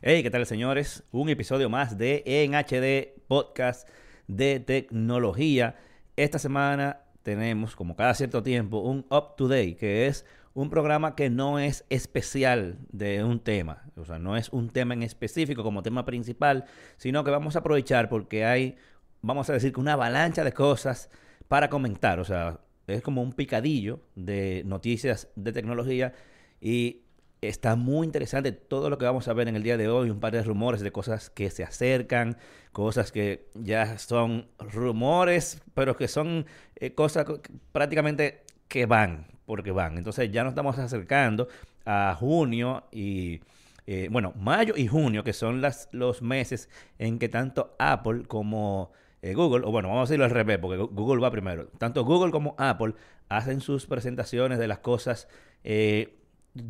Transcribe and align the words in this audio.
Hey, 0.00 0.22
¿qué 0.22 0.30
tal 0.30 0.46
señores? 0.46 1.02
Un 1.10 1.28
episodio 1.28 1.68
más 1.68 1.98
de 1.98 2.22
En 2.24 2.54
HD 2.54 3.20
Podcast 3.26 3.88
de 4.28 4.60
tecnología. 4.60 5.74
Esta 6.14 6.38
semana 6.38 7.00
tenemos, 7.24 7.74
como 7.74 7.96
cada 7.96 8.14
cierto 8.14 8.44
tiempo, 8.44 8.78
un 8.78 9.06
Up 9.10 9.34
to 9.36 9.48
Date, 9.48 9.74
que 9.74 10.06
es 10.06 10.24
un 10.54 10.70
programa 10.70 11.16
que 11.16 11.30
no 11.30 11.58
es 11.58 11.84
especial 11.90 12.78
de 12.92 13.24
un 13.24 13.40
tema, 13.40 13.90
o 13.96 14.04
sea, 14.04 14.20
no 14.20 14.36
es 14.36 14.50
un 14.50 14.70
tema 14.70 14.94
en 14.94 15.02
específico 15.02 15.64
como 15.64 15.82
tema 15.82 16.04
principal, 16.04 16.66
sino 16.96 17.24
que 17.24 17.32
vamos 17.32 17.56
a 17.56 17.58
aprovechar 17.58 18.08
porque 18.08 18.44
hay, 18.44 18.76
vamos 19.20 19.50
a 19.50 19.54
decir 19.54 19.72
que 19.72 19.80
una 19.80 19.94
avalancha 19.94 20.44
de 20.44 20.52
cosas 20.52 21.10
para 21.48 21.68
comentar, 21.68 22.20
o 22.20 22.24
sea, 22.24 22.60
es 22.86 23.02
como 23.02 23.20
un 23.20 23.32
picadillo 23.32 23.98
de 24.14 24.62
noticias 24.64 25.26
de 25.34 25.52
tecnología 25.52 26.12
y 26.60 27.02
está 27.40 27.76
muy 27.76 28.06
interesante 28.06 28.52
todo 28.52 28.90
lo 28.90 28.98
que 28.98 29.04
vamos 29.04 29.28
a 29.28 29.32
ver 29.32 29.48
en 29.48 29.56
el 29.56 29.62
día 29.62 29.76
de 29.76 29.88
hoy, 29.88 30.10
un 30.10 30.20
par 30.20 30.32
de 30.32 30.42
rumores 30.42 30.80
de 30.80 30.92
cosas 30.92 31.30
que 31.30 31.50
se 31.50 31.64
acercan, 31.64 32.36
cosas 32.72 33.12
que 33.12 33.48
ya 33.54 33.98
son 33.98 34.48
rumores, 34.58 35.62
pero 35.74 35.96
que 35.96 36.08
son 36.08 36.46
eh, 36.76 36.94
cosas 36.94 37.26
prácticamente 37.72 38.42
que 38.68 38.86
van, 38.86 39.26
porque 39.46 39.70
van. 39.70 39.98
Entonces 39.98 40.30
ya 40.30 40.42
nos 40.42 40.52
estamos 40.52 40.78
acercando 40.78 41.48
a 41.84 42.14
junio 42.18 42.84
y, 42.92 43.40
eh, 43.86 44.08
bueno, 44.10 44.34
mayo 44.36 44.74
y 44.76 44.86
junio, 44.86 45.24
que 45.24 45.32
son 45.32 45.60
las, 45.60 45.88
los 45.92 46.20
meses 46.20 46.68
en 46.98 47.18
que 47.18 47.28
tanto 47.28 47.74
Apple 47.78 48.24
como 48.26 48.92
eh, 49.22 49.34
Google, 49.34 49.66
o 49.66 49.72
bueno, 49.72 49.88
vamos 49.88 50.02
a 50.02 50.12
decirlo 50.12 50.26
al 50.26 50.30
revés, 50.30 50.58
porque 50.58 50.76
Google 50.76 51.20
va 51.20 51.30
primero. 51.30 51.68
Tanto 51.78 52.04
Google 52.04 52.30
como 52.30 52.54
Apple 52.58 52.94
hacen 53.28 53.60
sus 53.60 53.86
presentaciones 53.86 54.58
de 54.58 54.68
las 54.68 54.78
cosas, 54.78 55.28
eh, 55.64 56.17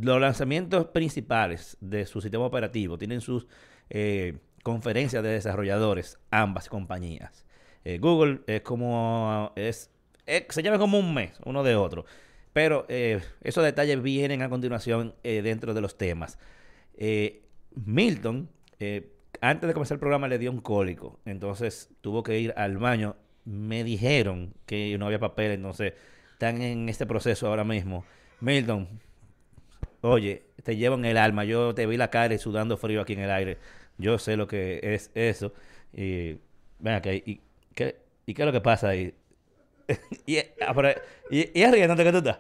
los 0.01 0.21
lanzamientos 0.21 0.87
principales 0.87 1.77
de 1.81 2.07
su 2.07 2.21
sistema 2.21 2.45
operativo. 2.45 2.99
Tienen 2.99 3.21
sus 3.21 3.47
eh, 3.91 4.39
conferencias 4.63 5.23
de 5.23 5.31
desarrolladores, 5.31 6.19
ambas 6.31 6.69
compañías. 6.69 7.45
Google 8.01 8.41
es 8.47 8.61
como, 8.61 9.51
es, 9.57 9.91
se 10.27 10.63
llama 10.63 10.79
como 10.79 10.99
un 10.99 11.15
mes, 11.15 11.33
uno 11.47 11.63
de 11.63 11.75
otro. 11.75 12.05
Pero 12.53 12.85
esos 12.89 13.65
detalles 13.65 14.03
vienen 14.03 14.43
a 14.43 14.51
continuación 14.51 15.15
dentro 15.23 15.73
de 15.73 15.81
los 15.81 15.97
temas. 15.97 16.39
Milton 17.75 18.51
antes 19.41 19.69
de 19.69 19.75
comenzar 19.75 19.97
el 19.97 20.01
programa 20.01 20.29
le 20.29 20.39
dio 20.39 20.51
un 20.51 20.61
cólico, 20.61 21.21
entonces 21.25 21.91
tuvo 22.01 22.23
que 22.23 22.39
ir 22.39 22.55
al 22.57 22.79
baño. 22.79 23.17
Me 23.45 23.85
dijeron 23.85 24.55
que 24.67 24.97
no 24.99 25.07
había 25.07 25.19
papel, 25.19 25.53
entonces 25.53 25.95
están 26.33 26.61
en 26.61 26.89
este 26.89 27.07
proceso 27.07 27.47
ahora 27.49 27.65
mismo. 27.65 28.05
Milton, 28.41 29.01
oye, 30.01 30.45
te 30.63 30.77
llevo 30.77 30.97
en 30.97 31.05
el 31.05 31.17
alma. 31.17 31.45
Yo 31.45 31.75
te 31.75 31.87
vi 31.87 31.97
la 31.97 32.11
cara 32.11 32.35
y 32.35 32.39
sudando 32.39 32.77
frío 32.77 33.01
aquí 33.01 33.15
en 33.15 33.21
el 33.21 33.31
aire. 33.31 33.59
Yo 33.99 34.19
sé 34.19 34.37
lo 34.37 34.47
que 34.47 34.81
es 34.83 35.11
eso. 35.15 35.53
Y, 35.93 36.39
ven 36.79 36.95
acá, 36.95 37.13
¿y, 37.13 37.41
qué, 37.75 37.97
¿y 38.27 38.35
qué 38.35 38.43
es 38.43 38.47
lo 38.47 38.53
que 38.53 38.61
pasa 38.61 38.89
ahí? 38.89 39.15
y, 40.27 40.39
ah, 40.39 40.95
y, 41.31 41.59
y 41.59 41.63
arriesgándote 41.63 42.05
que 42.05 42.13
tú 42.13 42.19
estás. 42.19 42.39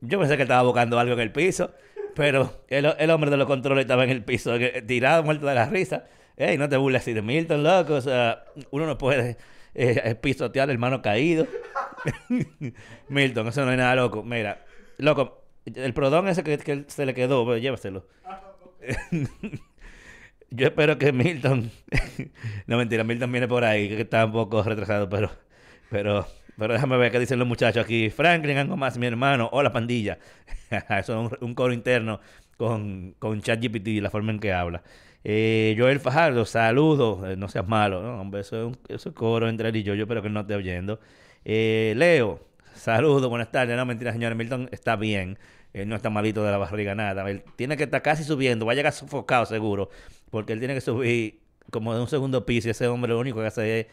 Yo 0.00 0.18
pensé 0.18 0.36
que 0.36 0.42
estaba 0.42 0.62
buscando 0.62 0.98
algo 0.98 1.14
en 1.14 1.20
el 1.20 1.32
piso, 1.32 1.72
pero 2.14 2.62
el, 2.68 3.10
hombre 3.10 3.30
de 3.30 3.36
los 3.36 3.46
controles 3.46 3.82
estaba 3.82 4.04
en 4.04 4.10
el 4.10 4.24
piso, 4.24 4.56
tirado, 4.86 5.22
muerto 5.22 5.46
de 5.46 5.54
la 5.54 5.66
risa. 5.66 6.04
Ey, 6.36 6.56
no 6.56 6.68
te 6.68 6.76
burles 6.76 7.02
así 7.02 7.12
de 7.12 7.22
Milton, 7.22 7.64
loco. 7.64 7.94
O 7.94 8.00
sea, 8.00 8.44
uno 8.70 8.86
no 8.86 8.96
puede 8.96 9.36
eh, 9.74 10.14
pisotear 10.20 10.70
el 10.70 10.78
mano 10.78 11.02
caído. 11.02 11.46
Milton, 13.08 13.48
eso 13.48 13.64
no 13.64 13.72
es 13.72 13.78
nada 13.78 13.96
loco. 13.96 14.22
Mira, 14.22 14.64
loco, 14.98 15.47
el 15.74 15.94
prodón 15.94 16.28
ese 16.28 16.42
que, 16.42 16.84
se 16.86 17.06
le 17.06 17.14
quedó, 17.14 17.56
llévaselo. 17.56 18.06
Yo 20.50 20.66
espero 20.66 20.98
que 20.98 21.12
Milton. 21.12 21.70
no 22.66 22.76
mentira, 22.76 23.04
Milton 23.04 23.30
viene 23.30 23.48
por 23.48 23.64
ahí, 23.64 23.88
que 23.88 24.00
está 24.00 24.24
un 24.24 24.32
poco 24.32 24.62
retrasado, 24.62 25.08
pero. 25.08 25.30
Pero, 25.90 26.26
pero 26.58 26.74
déjame 26.74 26.96
ver 26.98 27.10
qué 27.12 27.18
dicen 27.18 27.38
los 27.38 27.48
muchachos 27.48 27.84
aquí. 27.84 28.10
Franklin, 28.10 28.58
algo 28.58 28.76
más, 28.76 28.98
mi 28.98 29.06
hermano. 29.06 29.48
Hola, 29.52 29.72
pandilla. 29.72 30.18
Eso 30.70 31.26
es 31.26 31.32
un, 31.40 31.54
coro 31.54 31.72
interno 31.72 32.20
con, 32.56 33.14
con 33.18 33.40
ChatGPT 33.40 33.88
y 33.88 34.00
la 34.00 34.10
forma 34.10 34.32
en 34.32 34.40
que 34.40 34.52
habla. 34.52 34.82
Eh, 35.24 35.74
Joel 35.78 36.00
Fajardo, 36.00 36.44
saludos, 36.44 37.28
eh, 37.28 37.36
no 37.36 37.48
seas 37.48 37.66
malo, 37.66 38.02
¿no? 38.02 38.20
Hombre, 38.20 38.40
eso 38.40 38.72
es 38.88 39.04
un 39.04 39.12
coro 39.12 39.48
entre 39.48 39.68
él 39.68 39.76
y 39.76 39.82
yo, 39.82 39.94
yo 39.94 40.04
espero 40.04 40.22
que 40.22 40.30
no 40.30 40.40
esté 40.40 40.54
oyendo. 40.54 41.00
Eh, 41.44 41.92
Leo, 41.96 42.40
saludos, 42.74 43.28
buenas 43.28 43.50
tardes. 43.50 43.76
No, 43.76 43.84
mentira, 43.84 44.12
señor 44.12 44.34
Milton 44.34 44.68
está 44.72 44.96
bien. 44.96 45.38
Él 45.72 45.88
no 45.88 45.96
está 45.96 46.10
malito 46.10 46.42
de 46.44 46.50
la 46.50 46.58
barriga, 46.58 46.94
nada. 46.94 47.28
Él 47.30 47.42
tiene 47.56 47.76
que 47.76 47.84
estar 47.84 48.02
casi 48.02 48.24
subiendo, 48.24 48.66
va 48.66 48.72
a 48.72 48.74
llegar 48.74 48.92
sofocado 48.92 49.46
seguro, 49.46 49.90
porque 50.30 50.52
él 50.52 50.58
tiene 50.58 50.74
que 50.74 50.80
subir 50.80 51.40
como 51.70 51.94
de 51.94 52.00
un 52.00 52.08
segundo 52.08 52.46
piso 52.46 52.68
y 52.68 52.70
ese 52.70 52.88
hombre 52.88 53.12
lo 53.12 53.18
único 53.18 53.40
que 53.40 53.46
hace 53.46 53.80
es 53.80 53.86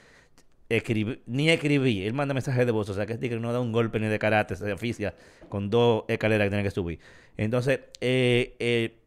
escribir, 0.70 1.22
ni 1.26 1.50
escribir. 1.50 2.08
Él 2.08 2.14
manda 2.14 2.34
mensajes 2.34 2.66
de 2.66 2.72
voz, 2.72 2.90
o 2.90 2.94
sea 2.94 3.06
que 3.06 3.14
este 3.14 3.30
que 3.30 3.40
no 3.40 3.54
da 3.54 3.60
un 3.60 3.72
golpe 3.72 4.00
ni 4.00 4.08
de 4.08 4.20
karate, 4.20 4.56
se 4.56 4.72
oficia 4.72 5.14
con 5.50 5.70
dos 5.70 6.06
escaleras 6.08 6.46
que 6.46 6.50
tiene 6.50 6.64
que 6.64 6.72
subir. 6.72 7.00
Entonces, 7.38 7.82
eh, 8.02 8.56
eh 8.60 9.02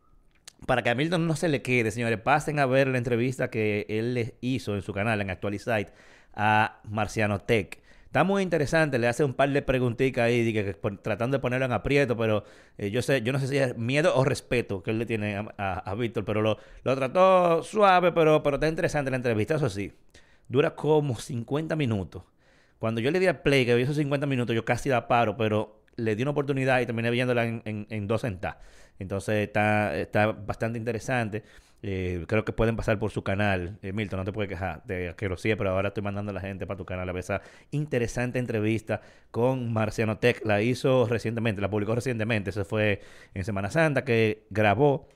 para 0.66 0.82
que 0.82 0.90
a 0.90 0.94
Milton 0.94 1.26
no 1.26 1.36
se 1.36 1.48
le 1.48 1.62
quede, 1.62 1.90
señores, 1.90 2.20
pasen 2.20 2.58
a 2.58 2.66
ver 2.66 2.88
la 2.88 2.98
entrevista 2.98 3.48
que 3.48 3.86
él 3.88 4.14
le 4.14 4.34
hizo 4.40 4.74
en 4.74 4.82
su 4.82 4.92
canal, 4.92 5.20
en 5.20 5.30
Actualizite, 5.30 5.92
a 6.34 6.80
Marciano 6.84 7.40
Tech. 7.40 7.80
Está 8.08 8.24
muy 8.24 8.42
interesante, 8.42 8.98
le 8.98 9.06
hace 9.06 9.22
un 9.22 9.34
par 9.34 9.50
de 9.50 9.60
preguntitas 9.60 10.24
ahí, 10.24 10.74
tratando 11.02 11.36
de 11.36 11.42
ponerlo 11.42 11.66
en 11.66 11.72
aprieto, 11.72 12.16
pero 12.16 12.42
eh, 12.78 12.90
yo 12.90 13.02
sé, 13.02 13.20
yo 13.20 13.34
no 13.34 13.38
sé 13.38 13.48
si 13.48 13.58
es 13.58 13.76
miedo 13.76 14.16
o 14.16 14.24
respeto 14.24 14.82
que 14.82 14.92
él 14.92 14.98
le 14.98 15.04
tiene 15.04 15.46
a, 15.58 15.94
Víctor, 15.94 16.24
pero 16.24 16.40
lo, 16.40 16.56
lo, 16.84 16.96
trató 16.96 17.62
suave, 17.62 18.12
pero, 18.12 18.42
pero 18.42 18.56
está 18.56 18.66
interesante 18.66 19.10
la 19.10 19.18
entrevista, 19.18 19.56
eso 19.56 19.68
sí. 19.68 19.92
Dura 20.48 20.74
como 20.74 21.16
50 21.16 21.76
minutos. 21.76 22.22
Cuando 22.78 23.02
yo 23.02 23.10
le 23.10 23.20
di 23.20 23.26
a 23.26 23.42
play, 23.42 23.66
que 23.66 23.74
vi 23.74 23.82
esos 23.82 23.96
50 23.96 24.26
minutos, 24.26 24.56
yo 24.56 24.64
casi 24.64 24.88
la 24.88 25.06
paro, 25.06 25.36
pero 25.36 25.82
le 25.96 26.16
di 26.16 26.22
una 26.22 26.30
oportunidad 26.30 26.80
y 26.80 26.86
terminé 26.86 27.10
viéndola 27.10 27.44
en, 27.44 27.62
en, 27.90 28.06
dos 28.06 28.22
centavos. 28.22 28.58
Entonces 28.98 29.46
está, 29.46 29.94
está 29.98 30.28
bastante 30.28 30.78
interesante. 30.78 31.42
Eh, 31.82 32.24
creo 32.26 32.44
que 32.44 32.52
pueden 32.52 32.76
pasar 32.76 32.98
por 32.98 33.10
su 33.10 33.22
canal. 33.22 33.78
Eh, 33.82 33.92
Milton, 33.92 34.18
no 34.18 34.24
te 34.24 34.32
puedes 34.32 34.48
quejar 34.48 34.84
de 34.84 35.14
que 35.16 35.28
lo 35.28 35.36
sigue, 35.36 35.56
pero 35.56 35.70
ahora 35.70 35.88
estoy 35.88 36.02
mandando 36.02 36.30
a 36.30 36.34
la 36.34 36.40
gente 36.40 36.66
para 36.66 36.76
tu 36.76 36.84
canal 36.84 37.08
a 37.08 37.12
ver 37.12 37.20
esa 37.20 37.42
interesante 37.70 38.38
entrevista 38.38 39.00
con 39.30 39.72
Marciano 39.72 40.18
Tech. 40.18 40.44
La 40.44 40.62
hizo 40.62 41.06
recientemente, 41.06 41.60
la 41.60 41.70
publicó 41.70 41.94
recientemente. 41.94 42.50
Eso 42.50 42.64
fue 42.64 43.00
en 43.34 43.44
Semana 43.44 43.70
Santa 43.70 44.04
que 44.04 44.46
grabó 44.50 45.08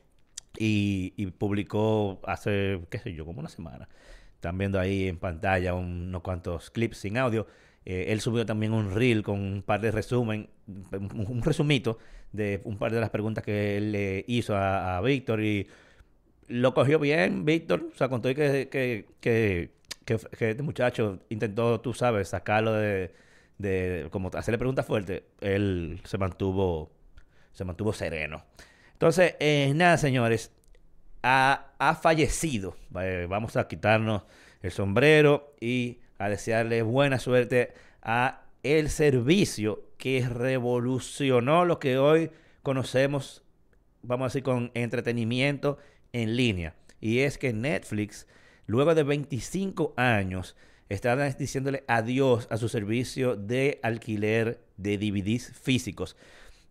y, 0.59 1.27
publicó 1.39 2.21
hace, 2.25 2.81
qué 2.91 2.99
sé 2.99 3.15
yo, 3.15 3.25
como 3.25 3.41
una 3.41 3.49
semana. 3.49 3.89
Están 4.35 4.59
viendo 4.59 4.79
ahí 4.81 5.09
en 5.09 5.19
pantalla 5.19 5.75
unos 5.75 6.23
cuantos 6.23 6.71
clips 6.71 6.99
sin 6.99 7.17
audio. 7.17 7.47
Eh, 7.85 8.07
él 8.09 8.21
subió 8.21 8.47
también 8.47 8.73
un 8.73 8.95
reel 8.95 9.23
con 9.23 9.41
un 9.41 9.63
par 9.63 9.81
de 9.81 9.91
resumen, 9.91 10.49
un, 10.93 11.43
resumito 11.43 11.99
de 12.33 12.61
un 12.65 12.79
par 12.79 12.93
de 12.93 13.01
las 13.01 13.11
preguntas 13.11 13.43
que 13.45 13.77
él 13.77 13.93
le 13.93 14.25
hizo 14.29 14.57
a, 14.57 15.01
Víctor 15.01 15.43
y 15.43 15.67
lo 16.49 16.75
cogió 16.75 16.99
bien, 16.99 17.45
Víctor. 17.45 17.89
O 17.93 17.97
sea, 17.97 18.09
contó 18.09 18.29
que, 18.35 18.69
que, 18.71 19.07
que, 19.21 19.71
que, 20.05 20.15
este 20.15 20.63
muchacho 20.63 21.21
intentó, 21.29 21.81
tú 21.81 21.95
sabes, 21.95 22.29
sacarlo 22.29 22.73
de, 22.73 23.15
de, 23.59 24.09
como 24.11 24.31
hacerle 24.35 24.59
preguntas 24.59 24.87
fuertes. 24.87 25.23
Él 25.41 26.01
se 26.05 26.19
mantuvo, 26.19 26.91
se 27.53 27.65
mantuvo 27.65 27.93
sereno. 27.93 28.45
Entonces, 28.93 29.35
eh, 29.41 29.73
nada, 29.75 29.99
señores, 29.99 30.53
ha, 31.23 31.99
fallecido. 32.01 32.77
vamos 32.91 33.57
a 33.57 33.69
quitarnos 33.69 34.23
el 34.63 34.71
sombrero 34.71 35.55
y 35.61 35.99
a 36.19 36.29
desearle 36.29 36.83
buena 36.83 37.19
suerte 37.19 37.75
a 38.03 38.43
el 38.63 38.91
servicio 38.91 39.83
que 39.99 40.29
revolucionó 40.29 41.65
lo 41.65 41.79
que 41.79 41.99
hoy 41.99 42.31
conocemos, 42.63 43.43
vamos 44.03 44.27
a 44.27 44.29
decir, 44.29 44.43
con 44.45 44.71
entretenimiento 44.75 45.79
en 46.13 46.37
línea. 46.37 46.75
Y 47.01 47.21
es 47.21 47.39
que 47.39 47.53
Netflix, 47.53 48.27
luego 48.67 48.95
de 48.95 49.03
25 49.03 49.95
años, 49.97 50.57
está 50.89 51.17
diciéndole 51.33 51.85
adiós 51.89 52.47
a 52.51 52.57
su 52.57 52.69
servicio 52.69 53.37
de 53.37 53.81
alquiler 53.83 54.61
de 54.77 54.99
DVDs 54.99 55.53
físicos. 55.53 56.17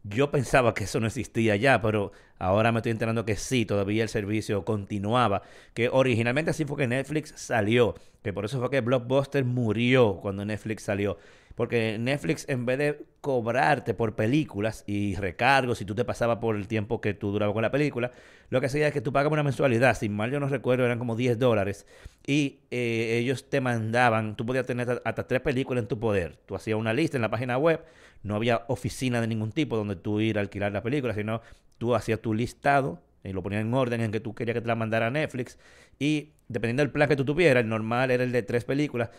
Yo 0.03 0.31
pensaba 0.31 0.73
que 0.73 0.85
eso 0.85 0.99
no 0.99 1.07
existía 1.07 1.55
ya, 1.55 1.81
pero 1.81 2.11
ahora 2.39 2.71
me 2.71 2.79
estoy 2.79 2.91
enterando 2.91 3.23
que 3.23 3.35
sí, 3.35 3.65
todavía 3.65 4.03
el 4.03 4.09
servicio 4.09 4.65
continuaba. 4.65 5.43
Que 5.75 5.89
originalmente 5.89 6.51
así 6.51 6.65
fue 6.65 6.77
que 6.77 6.87
Netflix 6.87 7.33
salió. 7.35 7.95
Que 8.23 8.33
por 8.33 8.45
eso 8.45 8.59
fue 8.59 8.71
que 8.71 8.81
Blockbuster 8.81 9.45
murió 9.45 10.17
cuando 10.21 10.43
Netflix 10.43 10.83
salió. 10.83 11.17
Porque 11.61 11.99
Netflix, 11.99 12.49
en 12.49 12.65
vez 12.65 12.79
de 12.79 13.05
cobrarte 13.21 13.93
por 13.93 14.15
películas 14.15 14.83
y 14.87 15.13
recargos, 15.13 15.77
si 15.77 15.85
tú 15.85 15.93
te 15.93 16.03
pasabas 16.03 16.39
por 16.39 16.55
el 16.55 16.67
tiempo 16.67 16.99
que 17.01 17.13
tú 17.13 17.31
durabas 17.31 17.53
con 17.53 17.61
la 17.61 17.69
película, 17.69 18.09
lo 18.49 18.59
que 18.59 18.65
hacía 18.65 18.87
es 18.87 18.93
que 18.93 18.99
tú 18.99 19.13
pagabas 19.13 19.33
una 19.33 19.43
mensualidad. 19.43 19.95
Sin 19.95 20.11
mal 20.11 20.31
yo 20.31 20.39
no 20.39 20.47
recuerdo, 20.47 20.85
eran 20.85 20.97
como 20.97 21.15
10 21.15 21.37
dólares. 21.37 21.85
Y 22.25 22.61
eh, 22.71 23.19
ellos 23.21 23.47
te 23.47 23.61
mandaban, 23.61 24.35
tú 24.35 24.43
podías 24.43 24.65
tener 24.65 25.03
hasta 25.05 25.27
tres 25.27 25.41
películas 25.41 25.83
en 25.83 25.87
tu 25.87 25.99
poder. 25.99 26.39
Tú 26.47 26.55
hacías 26.55 26.79
una 26.79 26.93
lista 26.93 27.17
en 27.17 27.21
la 27.21 27.29
página 27.29 27.59
web, 27.59 27.85
no 28.23 28.35
había 28.35 28.65
oficina 28.67 29.21
de 29.21 29.27
ningún 29.27 29.51
tipo 29.51 29.77
donde 29.77 29.95
tú 29.95 30.19
ir 30.19 30.39
a 30.39 30.41
alquilar 30.41 30.71
la 30.71 30.81
película, 30.81 31.13
sino 31.13 31.43
tú 31.77 31.93
hacías 31.93 32.19
tu 32.21 32.33
listado 32.33 33.03
y 33.23 33.33
lo 33.33 33.43
ponían 33.43 33.67
en 33.67 33.73
orden 33.75 34.01
en 34.01 34.11
que 34.11 34.19
tú 34.19 34.33
querías 34.33 34.55
que 34.55 34.61
te 34.61 34.67
la 34.67 34.75
mandara 34.75 35.05
a 35.05 35.11
Netflix. 35.11 35.59
Y 35.99 36.31
dependiendo 36.47 36.81
del 36.81 36.91
plan 36.91 37.07
que 37.07 37.15
tú 37.15 37.23
tuvieras, 37.23 37.61
el 37.61 37.69
normal 37.69 38.09
era 38.09 38.23
el 38.23 38.31
de 38.31 38.41
tres 38.41 38.65
películas. 38.65 39.11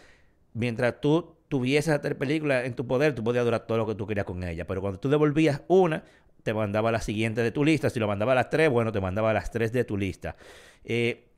Mientras 0.55 1.00
tú 1.00 1.37
tuvieses 1.52 2.00
tres 2.00 2.14
películas 2.14 2.64
en 2.64 2.72
tu 2.72 2.87
poder, 2.87 3.14
tú 3.14 3.22
podías 3.22 3.44
durar 3.44 3.66
todo 3.66 3.76
lo 3.76 3.87
que 3.87 3.94
tú 3.94 4.06
querías 4.06 4.25
con 4.25 4.43
ella. 4.43 4.66
Pero 4.66 4.81
cuando 4.81 4.99
tú 4.99 5.10
devolvías 5.10 5.60
una, 5.69 6.02
te 6.43 6.54
mandaba 6.54 6.90
la 6.90 7.02
siguiente 7.02 7.43
de 7.43 7.52
tu 7.52 7.62
lista. 7.62 7.90
Si 7.90 8.00
lo 8.00 8.06
mandaba 8.06 8.32
a 8.32 8.37
las 8.37 8.49
tres, 8.49 8.70
bueno, 8.70 8.90
te 8.90 9.02
mandaba 9.02 9.34
las 9.34 9.50
tres 9.50 9.70
de 9.70 9.84
tu 9.84 9.99
lista. 9.99 10.34
Eh, 10.82 11.28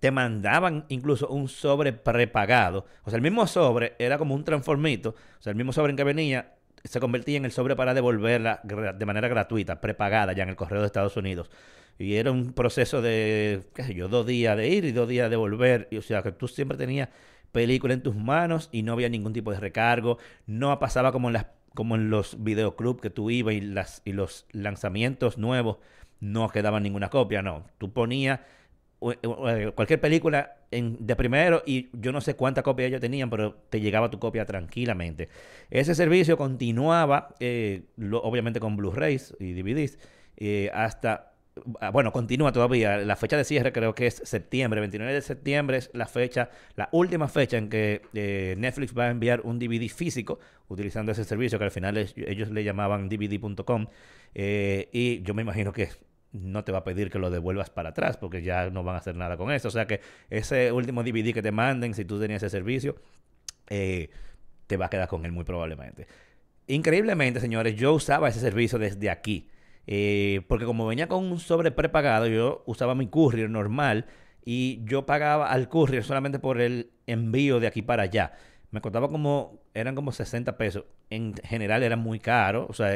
te 0.00 0.10
mandaban 0.10 0.84
incluso 0.90 1.28
un 1.28 1.48
sobre 1.48 1.94
prepagado. 1.94 2.84
O 3.04 3.10
sea, 3.10 3.16
el 3.16 3.22
mismo 3.22 3.46
sobre 3.46 3.94
era 3.98 4.18
como 4.18 4.34
un 4.34 4.44
transformito. 4.44 5.14
O 5.38 5.42
sea, 5.42 5.52
el 5.52 5.56
mismo 5.56 5.72
sobre 5.72 5.92
en 5.92 5.96
que 5.96 6.04
venía 6.04 6.56
se 6.84 7.00
convertía 7.00 7.38
en 7.38 7.46
el 7.46 7.52
sobre 7.52 7.74
para 7.74 7.94
devolverla 7.94 8.60
de 8.64 9.06
manera 9.06 9.28
gratuita, 9.28 9.80
prepagada 9.80 10.34
ya 10.34 10.42
en 10.42 10.50
el 10.50 10.56
correo 10.56 10.82
de 10.82 10.86
Estados 10.86 11.16
Unidos. 11.16 11.50
Y 11.98 12.16
era 12.16 12.30
un 12.30 12.52
proceso 12.52 13.00
de, 13.00 13.62
qué 13.74 13.82
sé 13.82 13.94
yo, 13.94 14.08
dos 14.08 14.26
días 14.26 14.58
de 14.58 14.68
ir 14.68 14.84
y 14.84 14.92
dos 14.92 15.08
días 15.08 15.30
de 15.30 15.36
volver. 15.36 15.88
Y, 15.90 15.96
o 15.96 16.02
sea, 16.02 16.22
que 16.22 16.32
tú 16.32 16.48
siempre 16.48 16.76
tenías 16.76 17.08
película 17.54 17.94
en 17.94 18.02
tus 18.02 18.14
manos 18.14 18.68
y 18.70 18.82
no 18.82 18.92
había 18.92 19.08
ningún 19.08 19.32
tipo 19.32 19.50
de 19.50 19.58
recargo. 19.58 20.18
No 20.46 20.78
pasaba 20.78 21.12
como 21.12 21.30
en, 21.30 21.34
las, 21.34 21.46
como 21.74 21.94
en 21.94 22.10
los 22.10 22.44
videoclubs 22.44 23.00
que 23.00 23.08
tú 23.08 23.30
ibas 23.30 23.54
y, 23.54 23.62
las, 23.62 24.02
y 24.04 24.12
los 24.12 24.44
lanzamientos 24.52 25.38
nuevos 25.38 25.78
no 26.20 26.50
quedaban 26.50 26.82
ninguna 26.82 27.08
copia. 27.08 27.40
No, 27.40 27.64
tú 27.78 27.92
ponías 27.92 28.40
eh, 29.00 29.72
cualquier 29.74 30.00
película 30.00 30.56
en, 30.70 30.96
de 31.06 31.14
primero 31.16 31.62
y 31.64 31.88
yo 31.92 32.10
no 32.10 32.20
sé 32.20 32.36
cuántas 32.36 32.64
copias 32.64 32.88
ellos 32.88 33.00
tenían, 33.00 33.30
pero 33.30 33.54
te 33.70 33.80
llegaba 33.80 34.10
tu 34.10 34.18
copia 34.18 34.44
tranquilamente. 34.44 35.28
Ese 35.70 35.94
servicio 35.94 36.36
continuaba, 36.36 37.34
eh, 37.40 37.84
obviamente 38.22 38.60
con 38.60 38.76
Blu-rays 38.76 39.34
y 39.38 39.52
DVDs, 39.52 39.98
eh, 40.36 40.70
hasta 40.74 41.33
bueno, 41.92 42.12
continúa 42.12 42.52
todavía. 42.52 42.98
La 42.98 43.16
fecha 43.16 43.36
de 43.36 43.44
cierre 43.44 43.72
creo 43.72 43.94
que 43.94 44.06
es 44.06 44.22
septiembre. 44.24 44.80
29 44.80 45.12
de 45.12 45.22
septiembre 45.22 45.76
es 45.78 45.90
la 45.92 46.06
fecha, 46.06 46.50
la 46.76 46.88
última 46.92 47.28
fecha 47.28 47.56
en 47.56 47.68
que 47.68 48.02
Netflix 48.58 48.96
va 48.96 49.04
a 49.04 49.10
enviar 49.10 49.40
un 49.42 49.58
DVD 49.58 49.88
físico 49.88 50.38
utilizando 50.68 51.12
ese 51.12 51.24
servicio 51.24 51.58
que 51.58 51.64
al 51.64 51.70
final 51.70 51.96
ellos 51.96 52.50
le 52.50 52.64
llamaban 52.64 53.08
DVD.com. 53.08 53.86
y 54.34 55.22
yo 55.22 55.34
me 55.34 55.42
imagino 55.42 55.72
que 55.72 55.90
no 56.34 56.64
te 56.64 56.72
va 56.72 56.78
a 56.78 56.84
pedir 56.84 57.10
que 57.10 57.18
lo 57.18 57.30
devuelvas 57.30 57.70
para 57.70 57.90
atrás 57.90 58.16
porque 58.16 58.42
ya 58.42 58.68
no 58.68 58.82
van 58.82 58.96
a 58.96 58.98
hacer 58.98 59.14
nada 59.14 59.36
con 59.36 59.50
eso. 59.52 59.68
O 59.68 59.70
sea 59.70 59.86
que 59.86 60.00
ese 60.28 60.72
último 60.72 61.02
DVD 61.02 61.32
que 61.32 61.42
te 61.42 61.52
manden, 61.52 61.94
si 61.94 62.04
tú 62.04 62.20
tenías 62.20 62.42
ese 62.42 62.50
servicio, 62.50 62.96
eh, 63.70 64.10
te 64.66 64.76
va 64.76 64.86
a 64.86 64.90
quedar 64.90 65.08
con 65.08 65.24
él 65.24 65.32
muy 65.32 65.44
probablemente. 65.44 66.08
Increíblemente, 66.66 67.40
señores, 67.40 67.76
yo 67.76 67.92
usaba 67.92 68.28
ese 68.28 68.40
servicio 68.40 68.78
desde 68.78 69.10
aquí. 69.10 69.48
Eh, 69.86 70.42
porque 70.48 70.64
como 70.64 70.86
venía 70.86 71.08
con 71.08 71.24
un 71.24 71.38
sobre 71.38 71.70
prepagado, 71.70 72.26
yo 72.26 72.62
usaba 72.66 72.94
mi 72.94 73.06
courier 73.08 73.50
normal 73.50 74.06
y 74.44 74.80
yo 74.84 75.06
pagaba 75.06 75.50
al 75.50 75.68
courier 75.68 76.04
solamente 76.04 76.38
por 76.38 76.60
el 76.60 76.90
envío 77.06 77.60
de 77.60 77.66
aquí 77.66 77.82
para 77.82 78.04
allá 78.04 78.32
me 78.74 78.80
costaba 78.80 79.08
como, 79.08 79.60
eran 79.72 79.94
como 79.94 80.10
60 80.10 80.56
pesos. 80.56 80.84
En 81.08 81.32
general 81.44 81.84
era 81.84 81.94
muy 81.94 82.18
caro, 82.18 82.66
o 82.68 82.72
sea, 82.72 82.90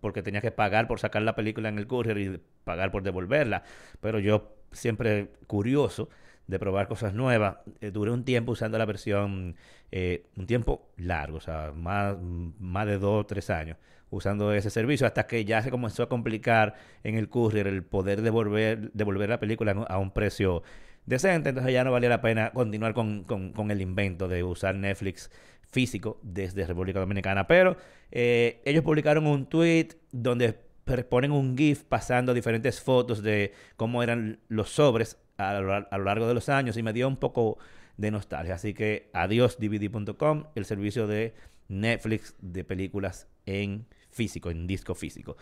porque 0.00 0.22
tenía 0.22 0.40
que 0.40 0.52
pagar 0.52 0.86
por 0.86 1.00
sacar 1.00 1.20
la 1.22 1.34
película 1.34 1.68
en 1.68 1.78
el 1.78 1.88
courier 1.88 2.18
y 2.18 2.40
pagar 2.62 2.92
por 2.92 3.02
devolverla. 3.02 3.64
Pero 4.00 4.20
yo 4.20 4.54
siempre 4.70 5.32
curioso 5.48 6.08
de 6.46 6.60
probar 6.60 6.86
cosas 6.86 7.12
nuevas, 7.12 7.56
eh, 7.80 7.90
duré 7.90 8.12
un 8.12 8.24
tiempo 8.24 8.52
usando 8.52 8.78
la 8.78 8.84
versión, 8.84 9.56
eh, 9.90 10.26
un 10.36 10.46
tiempo 10.46 10.92
largo, 10.96 11.38
o 11.38 11.40
sea, 11.40 11.72
más, 11.74 12.16
más 12.60 12.86
de 12.86 12.98
dos 12.98 13.22
o 13.24 13.26
tres 13.26 13.50
años 13.50 13.78
usando 14.10 14.52
ese 14.52 14.70
servicio 14.70 15.06
hasta 15.06 15.26
que 15.26 15.44
ya 15.44 15.62
se 15.62 15.70
comenzó 15.70 16.04
a 16.04 16.08
complicar 16.08 16.74
en 17.04 17.16
el 17.16 17.28
courier 17.28 17.66
el 17.66 17.82
poder 17.82 18.22
devolver, 18.22 18.92
devolver 18.92 19.28
la 19.28 19.40
película 19.40 19.72
a 19.88 19.98
un 19.98 20.10
precio 20.12 20.62
decente, 21.06 21.50
entonces 21.50 21.72
ya 21.72 21.84
no 21.84 21.92
valía 21.92 22.08
la 22.08 22.20
pena 22.20 22.50
continuar 22.52 22.92
con, 22.94 23.70
el 23.70 23.80
invento 23.80 24.28
de 24.28 24.42
usar 24.42 24.74
Netflix 24.74 25.30
físico 25.70 26.20
desde 26.22 26.66
República 26.66 27.00
Dominicana. 27.00 27.46
Pero 27.46 27.76
eh, 28.10 28.60
ellos 28.64 28.84
publicaron 28.84 29.26
un 29.26 29.46
tweet 29.46 29.88
donde 30.12 30.66
ponen 31.08 31.32
un 31.32 31.56
GIF 31.56 31.84
pasando 31.84 32.34
diferentes 32.34 32.80
fotos 32.80 33.22
de 33.22 33.52
cómo 33.76 34.02
eran 34.02 34.38
los 34.48 34.70
sobres 34.70 35.18
a 35.36 35.60
lo, 35.60 36.04
largo 36.04 36.28
de 36.28 36.34
los 36.34 36.48
años 36.48 36.76
y 36.76 36.82
me 36.82 36.92
dio 36.92 37.08
un 37.08 37.16
poco 37.16 37.58
de 37.96 38.10
nostalgia. 38.10 38.54
Así 38.54 38.74
que 38.74 39.10
adiós 39.12 39.58
DVD.com, 39.58 40.44
el 40.54 40.64
servicio 40.64 41.06
de 41.06 41.34
Netflix 41.68 42.34
de 42.40 42.64
películas 42.64 43.28
en 43.44 43.86
físico, 44.10 44.50
en 44.50 44.66
disco 44.66 44.94
físico. 44.94 45.36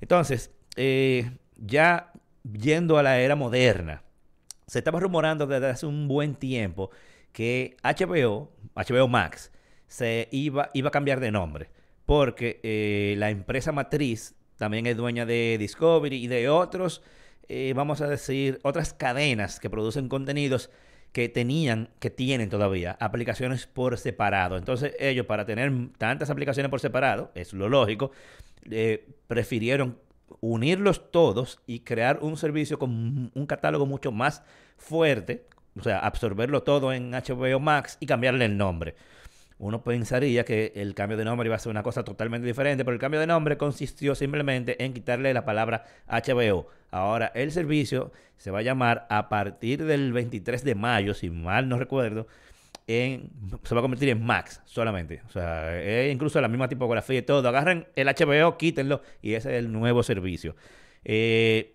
Entonces, 0.00 0.50
eh, 0.76 1.30
ya 1.56 2.12
yendo 2.44 2.98
a 2.98 3.02
la 3.02 3.20
era 3.20 3.36
moderna, 3.36 4.02
se 4.66 4.78
estaba 4.78 5.00
rumorando 5.00 5.46
desde 5.46 5.66
hace 5.68 5.86
un 5.86 6.08
buen 6.08 6.34
tiempo 6.34 6.90
que 7.32 7.76
HBO, 7.82 8.52
HBO 8.74 9.08
Max, 9.08 9.50
se 9.86 10.28
iba, 10.30 10.70
iba 10.74 10.88
a 10.88 10.92
cambiar 10.92 11.20
de 11.20 11.30
nombre. 11.30 11.70
Porque 12.04 12.60
eh, 12.62 13.14
la 13.18 13.30
empresa 13.30 13.72
matriz 13.72 14.34
también 14.56 14.86
es 14.86 14.96
dueña 14.96 15.26
de 15.26 15.56
Discovery 15.58 16.16
y 16.16 16.26
de 16.26 16.48
otros, 16.48 17.02
eh, 17.48 17.72
vamos 17.74 18.00
a 18.00 18.08
decir, 18.08 18.60
otras 18.62 18.92
cadenas 18.92 19.60
que 19.60 19.70
producen 19.70 20.08
contenidos 20.08 20.70
que 21.12 21.28
tenían, 21.28 21.88
que 21.98 22.10
tienen 22.10 22.48
todavía 22.48 22.96
aplicaciones 23.00 23.66
por 23.66 23.98
separado. 23.98 24.56
Entonces 24.56 24.94
ellos 24.98 25.26
para 25.26 25.46
tener 25.46 25.72
tantas 25.98 26.30
aplicaciones 26.30 26.70
por 26.70 26.80
separado, 26.80 27.30
es 27.34 27.52
lo 27.52 27.68
lógico, 27.68 28.10
eh, 28.70 29.06
prefirieron 29.26 29.98
unirlos 30.40 31.10
todos 31.10 31.60
y 31.66 31.80
crear 31.80 32.18
un 32.22 32.36
servicio 32.36 32.78
con 32.78 33.30
un 33.34 33.46
catálogo 33.46 33.86
mucho 33.86 34.12
más 34.12 34.42
fuerte, 34.76 35.46
o 35.78 35.82
sea, 35.82 35.98
absorberlo 36.00 36.62
todo 36.62 36.92
en 36.92 37.12
HBO 37.12 37.60
Max 37.60 37.96
y 38.00 38.06
cambiarle 38.06 38.44
el 38.44 38.56
nombre. 38.56 38.94
Uno 39.58 39.82
pensaría 39.82 40.44
que 40.44 40.72
el 40.76 40.94
cambio 40.94 41.16
de 41.16 41.24
nombre 41.24 41.48
iba 41.48 41.56
a 41.56 41.58
ser 41.58 41.70
una 41.70 41.82
cosa 41.82 42.04
totalmente 42.04 42.46
diferente, 42.46 42.84
pero 42.84 42.94
el 42.94 43.00
cambio 43.00 43.18
de 43.18 43.26
nombre 43.26 43.56
consistió 43.56 44.14
simplemente 44.14 44.82
en 44.84 44.92
quitarle 44.92 45.34
la 45.34 45.44
palabra 45.44 45.84
HBO. 46.06 46.68
Ahora 46.90 47.32
el 47.34 47.50
servicio 47.50 48.12
se 48.36 48.50
va 48.52 48.60
a 48.60 48.62
llamar 48.62 49.06
a 49.10 49.28
partir 49.28 49.84
del 49.84 50.12
23 50.12 50.62
de 50.62 50.74
mayo, 50.76 51.12
si 51.12 51.28
mal 51.30 51.68
no 51.68 51.76
recuerdo, 51.76 52.28
se 52.88 53.74
va 53.74 53.80
a 53.80 53.82
convertir 53.82 54.08
en 54.08 54.24
Max 54.24 54.62
solamente. 54.64 55.22
O 55.26 55.30
sea, 55.30 56.08
incluso 56.10 56.40
la 56.40 56.48
misma 56.48 56.68
tipografía 56.68 57.18
y 57.18 57.22
todo. 57.22 57.46
Agarren 57.48 57.86
el 57.96 58.08
HBO, 58.08 58.56
quítenlo 58.56 59.02
y 59.20 59.34
ese 59.34 59.50
es 59.50 59.58
el 59.58 59.72
nuevo 59.72 60.02
servicio. 60.02 60.56
Eh, 61.04 61.74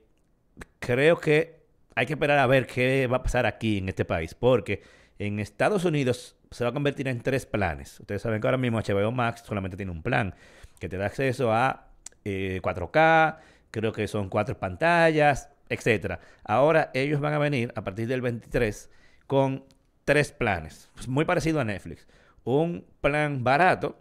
creo 0.79 1.19
que 1.19 1.61
hay 1.95 2.07
que 2.07 2.13
esperar 2.13 2.39
a 2.39 2.47
ver 2.47 2.65
qué 2.65 3.07
va 3.07 3.17
a 3.17 3.23
pasar 3.23 3.45
aquí 3.45 3.77
en 3.77 3.89
este 3.89 4.05
país, 4.05 4.33
porque 4.33 4.81
en 5.19 5.39
Estados 5.39 5.85
Unidos 5.85 6.35
se 6.53 6.63
va 6.63 6.69
a 6.69 6.73
convertir 6.73 7.07
en 7.07 7.21
tres 7.21 7.45
planes. 7.45 7.99
Ustedes 7.99 8.21
saben 8.21 8.39
que 8.39 8.47
ahora 8.47 8.57
mismo 8.57 8.79
HBO 8.79 9.11
Max 9.11 9.43
solamente 9.45 9.77
tiene 9.77 9.91
un 9.91 10.03
plan 10.03 10.35
que 10.79 10.89
te 10.89 10.97
da 10.97 11.07
acceso 11.07 11.53
a 11.53 11.87
4K, 12.23 13.37
eh, 13.37 13.43
creo 13.71 13.91
que 13.91 14.07
son 14.07 14.29
cuatro 14.29 14.57
pantallas, 14.57 15.49
etcétera. 15.69 16.19
Ahora 16.43 16.91
ellos 16.93 17.19
van 17.19 17.33
a 17.33 17.39
venir 17.39 17.73
a 17.75 17.83
partir 17.83 18.07
del 18.07 18.21
23 18.21 18.89
con 19.27 19.65
tres 20.05 20.31
planes, 20.31 20.89
muy 21.07 21.25
parecido 21.25 21.59
a 21.59 21.63
Netflix. 21.63 22.07
Un 22.43 22.85
plan 23.01 23.43
barato 23.43 23.97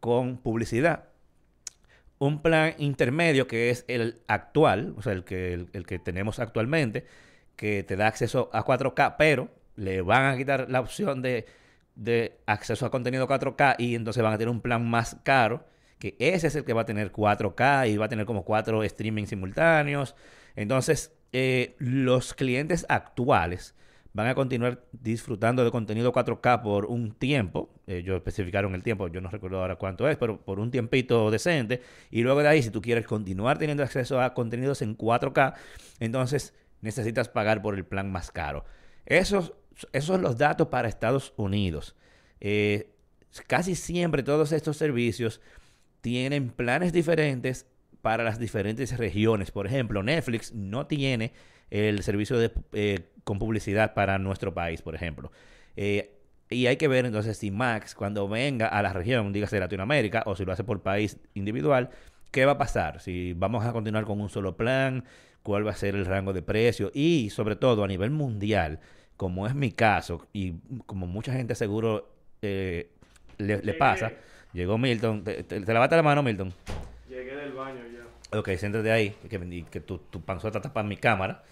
con 0.00 0.38
publicidad. 0.38 1.04
Un 2.18 2.40
plan 2.40 2.74
intermedio 2.78 3.46
que 3.46 3.70
es 3.70 3.84
el 3.88 4.22
actual, 4.28 4.94
o 4.96 5.02
sea, 5.02 5.12
el 5.12 5.24
que, 5.24 5.66
el, 5.72 5.86
que 5.86 5.98
tenemos 5.98 6.38
actualmente, 6.38 7.04
que 7.56 7.82
te 7.82 7.96
da 7.96 8.06
acceso 8.06 8.48
a 8.52 8.64
4K, 8.64 9.16
pero 9.18 9.50
le 9.74 10.00
van 10.00 10.32
a 10.32 10.36
quitar 10.36 10.70
la 10.70 10.80
opción 10.80 11.20
de, 11.20 11.44
de 11.96 12.38
acceso 12.46 12.86
a 12.86 12.90
contenido 12.90 13.26
4K 13.26 13.76
y 13.78 13.94
entonces 13.94 14.22
van 14.22 14.34
a 14.34 14.38
tener 14.38 14.50
un 14.50 14.60
plan 14.60 14.88
más 14.88 15.16
caro, 15.24 15.66
que 15.98 16.14
ese 16.18 16.46
es 16.46 16.54
el 16.54 16.64
que 16.64 16.74
va 16.74 16.82
a 16.82 16.86
tener 16.86 17.10
4K 17.10 17.90
y 17.90 17.96
va 17.96 18.04
a 18.04 18.08
tener 18.08 18.26
como 18.26 18.44
cuatro 18.44 18.84
streaming 18.84 19.24
simultáneos. 19.24 20.14
Entonces, 20.54 21.12
eh, 21.32 21.74
los 21.78 22.34
clientes 22.34 22.86
actuales 22.88 23.74
van 24.16 24.28
a 24.28 24.34
continuar 24.34 24.82
disfrutando 24.92 25.62
de 25.62 25.70
contenido 25.70 26.10
4K 26.10 26.62
por 26.62 26.86
un 26.86 27.12
tiempo. 27.12 27.68
Ellos 27.86 28.16
especificaron 28.16 28.74
el 28.74 28.82
tiempo, 28.82 29.08
yo 29.08 29.20
no 29.20 29.28
recuerdo 29.28 29.60
ahora 29.60 29.76
cuánto 29.76 30.08
es, 30.08 30.16
pero 30.16 30.40
por 30.40 30.58
un 30.58 30.70
tiempito 30.70 31.30
decente. 31.30 31.82
Y 32.10 32.22
luego 32.22 32.40
de 32.40 32.48
ahí, 32.48 32.62
si 32.62 32.70
tú 32.70 32.80
quieres 32.80 33.06
continuar 33.06 33.58
teniendo 33.58 33.82
acceso 33.82 34.20
a 34.20 34.32
contenidos 34.32 34.80
en 34.80 34.96
4K, 34.96 35.54
entonces 36.00 36.54
necesitas 36.80 37.28
pagar 37.28 37.60
por 37.60 37.74
el 37.74 37.84
plan 37.84 38.10
más 38.10 38.30
caro. 38.30 38.64
Esos, 39.04 39.52
esos 39.92 40.06
son 40.06 40.22
los 40.22 40.38
datos 40.38 40.68
para 40.68 40.88
Estados 40.88 41.32
Unidos. 41.36 41.96
Eh, 42.40 42.90
casi 43.46 43.74
siempre 43.74 44.22
todos 44.22 44.52
estos 44.52 44.76
servicios 44.76 45.40
tienen 46.00 46.50
planes 46.50 46.92
diferentes 46.92 47.66
para 48.02 48.24
las 48.24 48.38
diferentes 48.38 48.96
regiones. 48.96 49.50
Por 49.50 49.66
ejemplo, 49.66 50.02
Netflix 50.02 50.52
no 50.52 50.86
tiene 50.86 51.32
el 51.70 52.02
servicio 52.02 52.38
de, 52.38 52.52
eh, 52.72 53.10
con 53.24 53.38
publicidad 53.38 53.94
para 53.94 54.18
nuestro 54.18 54.54
país, 54.54 54.82
por 54.82 54.94
ejemplo. 54.94 55.32
Eh, 55.76 56.12
y 56.48 56.68
hay 56.68 56.76
que 56.76 56.88
ver 56.88 57.06
entonces 57.06 57.36
si 57.36 57.50
Max, 57.50 57.94
cuando 57.94 58.28
venga 58.28 58.68
a 58.68 58.80
la 58.82 58.92
región, 58.92 59.32
dígase 59.32 59.58
Latinoamérica, 59.58 60.22
o 60.26 60.36
si 60.36 60.44
lo 60.44 60.52
hace 60.52 60.62
por 60.62 60.82
país 60.82 61.18
individual, 61.34 61.90
¿qué 62.30 62.46
va 62.46 62.52
a 62.52 62.58
pasar? 62.58 63.00
Si 63.00 63.32
vamos 63.32 63.64
a 63.64 63.72
continuar 63.72 64.04
con 64.04 64.20
un 64.20 64.28
solo 64.28 64.56
plan, 64.56 65.04
cuál 65.42 65.66
va 65.66 65.72
a 65.72 65.76
ser 65.76 65.96
el 65.96 66.06
rango 66.06 66.32
de 66.32 66.42
precio 66.42 66.90
y 66.94 67.30
sobre 67.30 67.56
todo 67.56 67.82
a 67.82 67.88
nivel 67.88 68.10
mundial, 68.10 68.80
como 69.16 69.46
es 69.46 69.54
mi 69.54 69.72
caso 69.72 70.26
y 70.32 70.54
como 70.86 71.06
mucha 71.06 71.32
gente 71.32 71.54
seguro 71.54 72.08
eh, 72.42 72.90
le, 73.38 73.62
le 73.62 73.74
pasa. 73.74 74.12
Llegó 74.52 74.78
Milton. 74.78 75.24
¿Te, 75.24 75.42
te, 75.42 75.60
te 75.60 75.72
lavaste 75.72 75.96
la 75.96 76.02
mano, 76.02 76.22
Milton? 76.22 76.52
Llegué 77.08 77.36
del 77.36 77.52
baño 77.52 77.80
ya. 77.92 78.38
Ok, 78.38 78.50
siéntate 78.56 78.90
ahí, 78.90 79.14
que, 79.70 79.80
tu, 79.80 79.98
tu 79.98 80.20
panzota 80.22 80.60
tapa 80.60 80.82
mi 80.82 80.96
cámara. 80.96 81.44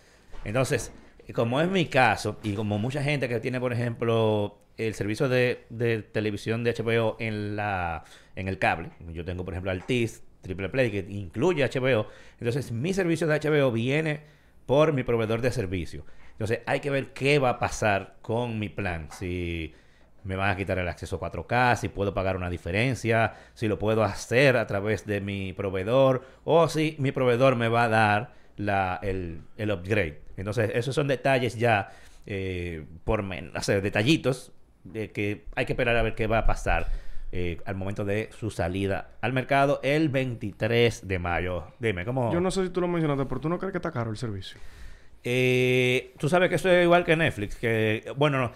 Entonces, 0.44 0.92
como 1.34 1.60
es 1.60 1.68
mi 1.68 1.86
caso, 1.86 2.38
y 2.42 2.54
como 2.54 2.78
mucha 2.78 3.02
gente 3.02 3.28
que 3.28 3.40
tiene, 3.40 3.60
por 3.60 3.72
ejemplo, 3.72 4.58
el 4.76 4.94
servicio 4.94 5.28
de, 5.28 5.64
de 5.70 6.02
televisión 6.02 6.64
de 6.64 6.74
HBO 6.74 7.16
en 7.20 7.56
la 7.56 8.04
en 8.36 8.48
el 8.48 8.58
cable, 8.58 8.90
yo 9.12 9.24
tengo, 9.24 9.44
por 9.44 9.54
ejemplo, 9.54 9.70
Altiz, 9.70 10.22
Triple 10.42 10.68
Play, 10.68 10.90
que 10.90 11.06
incluye 11.08 11.64
HBO, 11.64 12.08
entonces 12.40 12.72
mi 12.72 12.92
servicio 12.92 13.26
de 13.26 13.38
HBO 13.38 13.70
viene 13.70 14.22
por 14.66 14.92
mi 14.92 15.04
proveedor 15.04 15.40
de 15.40 15.52
servicio. 15.52 16.04
Entonces, 16.34 16.60
hay 16.66 16.80
que 16.80 16.90
ver 16.90 17.12
qué 17.12 17.38
va 17.38 17.50
a 17.50 17.58
pasar 17.58 18.16
con 18.22 18.58
mi 18.58 18.68
plan. 18.68 19.08
Si 19.10 19.72
me 20.24 20.36
van 20.36 20.50
a 20.50 20.56
quitar 20.56 20.78
el 20.78 20.88
acceso 20.88 21.20
4K, 21.20 21.76
si 21.76 21.88
puedo 21.88 22.12
pagar 22.12 22.36
una 22.36 22.50
diferencia, 22.50 23.34
si 23.54 23.68
lo 23.68 23.78
puedo 23.78 24.02
hacer 24.02 24.56
a 24.56 24.66
través 24.66 25.06
de 25.06 25.20
mi 25.20 25.52
proveedor 25.52 26.24
o 26.44 26.68
si 26.68 26.96
mi 26.98 27.12
proveedor 27.12 27.56
me 27.56 27.68
va 27.68 27.84
a 27.84 27.88
dar 27.88 28.32
la, 28.56 28.98
el, 29.02 29.42
el 29.56 29.70
upgrade. 29.70 30.22
Entonces, 30.36 30.70
esos 30.74 30.94
son 30.94 31.06
detalles 31.06 31.56
ya 31.56 31.92
eh, 32.26 32.84
por 33.04 33.22
menos, 33.22 33.64
sea, 33.64 33.80
detallitos 33.80 34.52
de 34.82 35.12
que 35.12 35.44
hay 35.54 35.66
que 35.66 35.72
esperar 35.74 35.96
a 35.96 36.02
ver 36.02 36.14
qué 36.14 36.26
va 36.26 36.38
a 36.38 36.46
pasar 36.46 36.88
eh, 37.32 37.60
al 37.64 37.74
momento 37.74 38.04
de 38.04 38.30
su 38.38 38.50
salida 38.50 39.10
al 39.20 39.32
mercado 39.32 39.80
el 39.82 40.08
23 40.08 41.06
de 41.06 41.18
mayo. 41.18 41.64
Dime, 41.78 42.04
¿cómo? 42.04 42.32
Yo 42.32 42.40
no 42.40 42.50
sé 42.50 42.64
si 42.64 42.70
tú 42.70 42.80
lo 42.80 42.88
mencionaste, 42.88 43.26
pero 43.26 43.40
tú 43.40 43.48
no 43.48 43.58
crees 43.58 43.72
que 43.72 43.78
está 43.78 43.90
caro 43.90 44.10
el 44.10 44.16
servicio. 44.16 44.58
Eh, 45.24 46.14
tú 46.18 46.28
sabes 46.28 46.50
que 46.50 46.56
eso 46.56 46.70
es 46.70 46.84
igual 46.84 47.04
que 47.04 47.16
Netflix, 47.16 47.56
que, 47.56 48.12
bueno, 48.16 48.38
no, 48.38 48.52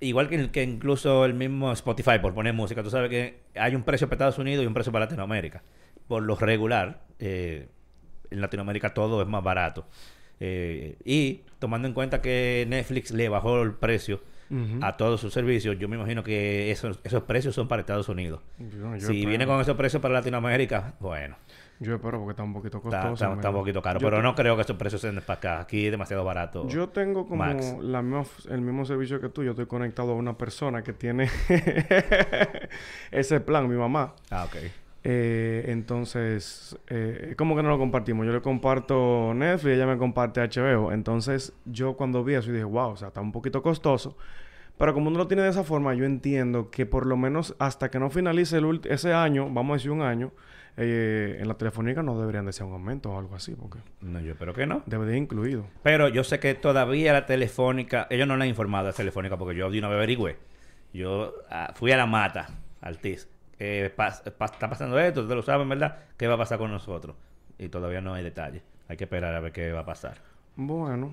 igual 0.00 0.28
que, 0.28 0.50
que, 0.50 0.62
incluso 0.62 1.24
el 1.24 1.34
mismo 1.34 1.72
Spotify, 1.72 2.18
por 2.22 2.32
poner 2.34 2.54
música, 2.54 2.82
tú 2.82 2.90
sabes 2.90 3.10
que 3.10 3.40
hay 3.56 3.74
un 3.74 3.82
precio 3.82 4.06
para 4.08 4.16
Estados 4.16 4.38
Unidos 4.38 4.62
y 4.62 4.66
un 4.66 4.74
precio 4.74 4.92
para 4.92 5.06
Latinoamérica. 5.06 5.62
Por 6.06 6.22
lo 6.22 6.36
regular, 6.36 7.02
eh, 7.18 7.68
en 8.30 8.40
Latinoamérica 8.40 8.94
todo 8.94 9.22
es 9.22 9.28
más 9.28 9.42
barato. 9.42 9.86
Eh, 10.38 10.96
y 11.04 11.42
tomando 11.58 11.88
en 11.88 11.94
cuenta 11.94 12.20
que 12.20 12.64
Netflix 12.68 13.10
le 13.10 13.28
bajó 13.28 13.62
el 13.62 13.72
precio 13.72 14.20
uh 14.50 14.54
-huh. 14.54 14.78
a 14.82 14.96
todos 14.96 15.20
sus 15.20 15.32
servicios, 15.32 15.78
yo 15.78 15.88
me 15.88 15.96
imagino 15.96 16.22
que 16.22 16.70
esos, 16.70 17.00
esos 17.02 17.22
precios 17.24 17.54
son 17.54 17.66
para 17.66 17.80
Estados 17.80 18.08
Unidos. 18.08 18.40
Yo, 18.58 18.96
yo 18.96 19.06
si 19.08 19.26
viene 19.26 19.46
con 19.46 19.60
esos 19.60 19.76
precios 19.76 20.00
para 20.00 20.14
Latinoamérica, 20.14 20.94
bueno. 21.00 21.36
Yo 21.80 21.94
espero 21.94 22.18
porque 22.18 22.30
está 22.30 22.42
un 22.42 22.52
poquito 22.52 22.80
costoso. 22.80 23.12
Está, 23.14 23.26
está, 23.26 23.34
está 23.34 23.50
un 23.50 23.56
poquito 23.56 23.82
caro, 23.82 23.98
yo 23.98 24.06
pero 24.06 24.22
no 24.22 24.34
creo 24.34 24.54
que 24.56 24.62
esos 24.62 24.76
precios 24.76 25.00
sean 25.00 25.20
para 25.26 25.38
acá. 25.38 25.60
Aquí 25.60 25.86
es 25.86 25.90
demasiado 25.90 26.24
barato. 26.24 26.66
Yo 26.68 26.88
tengo 26.88 27.26
como 27.26 27.44
la 27.44 28.02
misma, 28.02 28.24
el 28.50 28.60
mismo 28.60 28.84
servicio 28.84 29.20
que 29.20 29.28
tú. 29.28 29.42
Yo 29.42 29.50
estoy 29.50 29.66
conectado 29.66 30.12
a 30.12 30.14
una 30.14 30.38
persona 30.38 30.82
que 30.82 30.92
tiene 30.92 31.28
ese 33.10 33.40
plan, 33.40 33.68
mi 33.68 33.76
mamá. 33.76 34.14
Ah, 34.30 34.44
ok. 34.44 34.56
Eh, 35.06 35.66
entonces, 35.68 36.78
eh, 36.88 37.34
¿cómo 37.36 37.54
que 37.54 37.62
no 37.62 37.68
lo 37.68 37.78
compartimos? 37.78 38.24
Yo 38.24 38.32
le 38.32 38.40
comparto 38.40 39.34
Netflix 39.34 39.72
y 39.72 39.76
ella 39.76 39.86
me 39.86 39.98
comparte 39.98 40.40
HBO. 40.40 40.92
Entonces, 40.92 41.52
yo 41.66 41.94
cuando 41.94 42.24
vi 42.24 42.34
eso 42.34 42.50
dije, 42.50 42.64
wow, 42.64 42.92
o 42.92 42.96
sea, 42.96 43.08
está 43.08 43.20
un 43.20 43.32
poquito 43.32 43.62
costoso. 43.62 44.16
Pero 44.78 44.94
como 44.94 45.08
uno 45.08 45.18
lo 45.18 45.28
tiene 45.28 45.42
de 45.42 45.50
esa 45.50 45.62
forma, 45.62 45.94
yo 45.94 46.04
entiendo 46.04 46.70
que 46.70 46.86
por 46.86 47.06
lo 47.06 47.16
menos 47.16 47.54
hasta 47.58 47.90
que 47.90 47.98
no 47.98 48.10
finalice 48.10 48.56
el 48.58 48.80
ese 48.84 49.12
año, 49.12 49.48
vamos 49.50 49.74
a 49.74 49.76
decir 49.76 49.90
un 49.90 50.02
año, 50.02 50.32
eh, 50.76 51.38
en 51.40 51.46
la 51.46 51.54
telefónica 51.54 52.02
no 52.02 52.18
deberían 52.18 52.46
de 52.46 52.52
ser 52.52 52.66
un 52.66 52.72
aumento 52.72 53.12
o 53.12 53.18
algo 53.18 53.36
así, 53.36 53.54
porque... 53.54 53.78
No, 54.00 54.20
yo 54.20 54.32
espero 54.32 54.54
que 54.54 54.66
no. 54.66 54.82
Debería 54.86 55.16
incluido. 55.16 55.66
Pero 55.82 56.08
yo 56.08 56.24
sé 56.24 56.40
que 56.40 56.54
todavía 56.54 57.12
la 57.12 57.26
telefónica... 57.26 58.06
Ellos 58.10 58.26
no 58.26 58.36
le 58.36 58.44
han 58.44 58.48
informado 58.48 58.88
a 58.88 58.90
la 58.90 58.96
telefónica 58.96 59.36
porque 59.36 59.56
yo 59.56 59.70
de 59.70 59.78
una 59.78 59.88
vez 59.88 59.96
averigüé. 59.96 60.36
Yo 60.92 61.34
uh, 61.50 61.72
fui 61.74 61.92
a 61.92 61.96
la 61.96 62.06
mata, 62.06 62.48
al 62.80 62.98
TIS. 62.98 63.28
Eh, 63.58 63.92
pas, 63.94 64.22
pas, 64.36 64.52
está 64.52 64.68
pasando 64.68 64.98
esto, 64.98 65.20
ustedes 65.20 65.36
lo 65.36 65.42
saben, 65.42 65.68
¿verdad? 65.68 65.98
¿Qué 66.16 66.26
va 66.26 66.34
a 66.34 66.38
pasar 66.38 66.58
con 66.58 66.70
nosotros? 66.72 67.16
Y 67.58 67.68
todavía 67.68 68.00
no 68.00 68.14
hay 68.14 68.24
detalles. 68.24 68.62
Hay 68.88 68.96
que 68.96 69.04
esperar 69.04 69.34
a 69.34 69.40
ver 69.40 69.52
qué 69.52 69.70
va 69.72 69.80
a 69.80 69.86
pasar. 69.86 70.16
Bueno. 70.56 71.10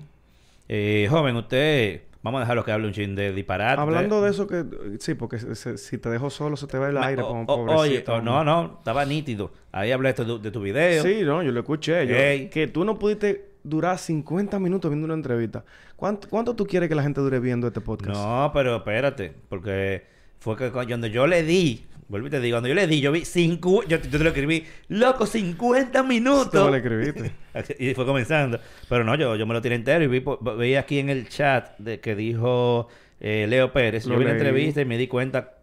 Eh, 0.68 1.06
joven, 1.08 1.36
usted... 1.36 2.02
Vamos 2.22 2.38
a 2.38 2.40
dejarlo 2.42 2.64
que 2.64 2.70
hable 2.70 2.86
un 2.86 2.92
chin 2.92 3.14
de 3.16 3.32
disparate. 3.32 3.80
Hablando 3.80 4.22
de 4.22 4.30
eso 4.30 4.46
que... 4.46 4.64
Sí, 5.00 5.14
porque 5.14 5.38
se, 5.38 5.76
si 5.76 5.98
te 5.98 6.08
dejo 6.08 6.30
solo 6.30 6.56
se 6.56 6.68
te 6.68 6.78
va 6.78 6.88
el 6.88 6.96
aire 6.96 7.22
como 7.22 7.44
pobrecito. 7.46 7.80
Oye, 7.80 8.04
oh, 8.06 8.22
no, 8.22 8.44
no. 8.44 8.76
Estaba 8.78 9.04
nítido. 9.04 9.50
Ahí 9.72 9.90
hablaste 9.90 10.24
de, 10.24 10.38
de 10.38 10.50
tu 10.50 10.60
video. 10.60 11.02
Sí, 11.02 11.22
no. 11.24 11.42
Yo 11.42 11.50
lo 11.50 11.60
escuché. 11.60 12.06
Yo, 12.06 12.50
que 12.50 12.70
tú 12.72 12.84
no 12.84 12.98
pudiste 12.98 13.52
durar 13.64 13.98
50 13.98 14.58
minutos 14.60 14.88
viendo 14.90 15.04
una 15.04 15.14
entrevista. 15.14 15.64
¿Cuánto, 15.96 16.28
¿Cuánto 16.28 16.54
tú 16.54 16.64
quieres 16.66 16.88
que 16.88 16.94
la 16.94 17.02
gente 17.02 17.20
dure 17.20 17.40
viendo 17.40 17.66
este 17.66 17.80
podcast? 17.80 18.16
No, 18.16 18.50
pero 18.54 18.76
espérate. 18.76 19.34
Porque 19.48 20.04
fue 20.38 20.56
que 20.56 20.70
cuando 20.70 21.08
yo 21.08 21.26
le 21.26 21.42
di 21.42 21.86
Vuelvo 22.12 22.26
y 22.26 22.30
te 22.30 22.40
digo, 22.40 22.56
cuando 22.56 22.68
yo 22.68 22.74
le 22.74 22.86
di, 22.86 23.00
yo 23.00 23.10
vi 23.10 23.24
cinco, 23.24 23.82
yo, 23.84 23.96
yo 23.96 24.10
te 24.10 24.18
lo 24.18 24.28
escribí, 24.28 24.66
loco, 24.88 25.24
50 25.24 26.02
minutos. 26.02 26.50
¿Cómo 26.52 26.68
le 26.68 26.76
escribiste? 26.76 27.32
y 27.78 27.94
fue 27.94 28.04
comenzando. 28.04 28.60
Pero 28.86 29.02
no, 29.02 29.14
yo, 29.14 29.34
yo 29.34 29.46
me 29.46 29.54
lo 29.54 29.62
tiré 29.62 29.76
entero 29.76 30.04
y 30.04 30.08
vi, 30.08 30.22
vi 30.58 30.74
aquí 30.74 30.98
en 30.98 31.08
el 31.08 31.26
chat 31.30 31.70
de 31.78 32.00
que 32.00 32.14
dijo 32.14 32.88
eh, 33.18 33.46
Leo 33.48 33.72
Pérez. 33.72 34.04
Lo 34.04 34.12
yo 34.12 34.18
vi 34.18 34.26
la 34.26 34.32
entrevista 34.32 34.82
y 34.82 34.84
me 34.84 34.98
di 34.98 35.08
cuenta 35.08 35.54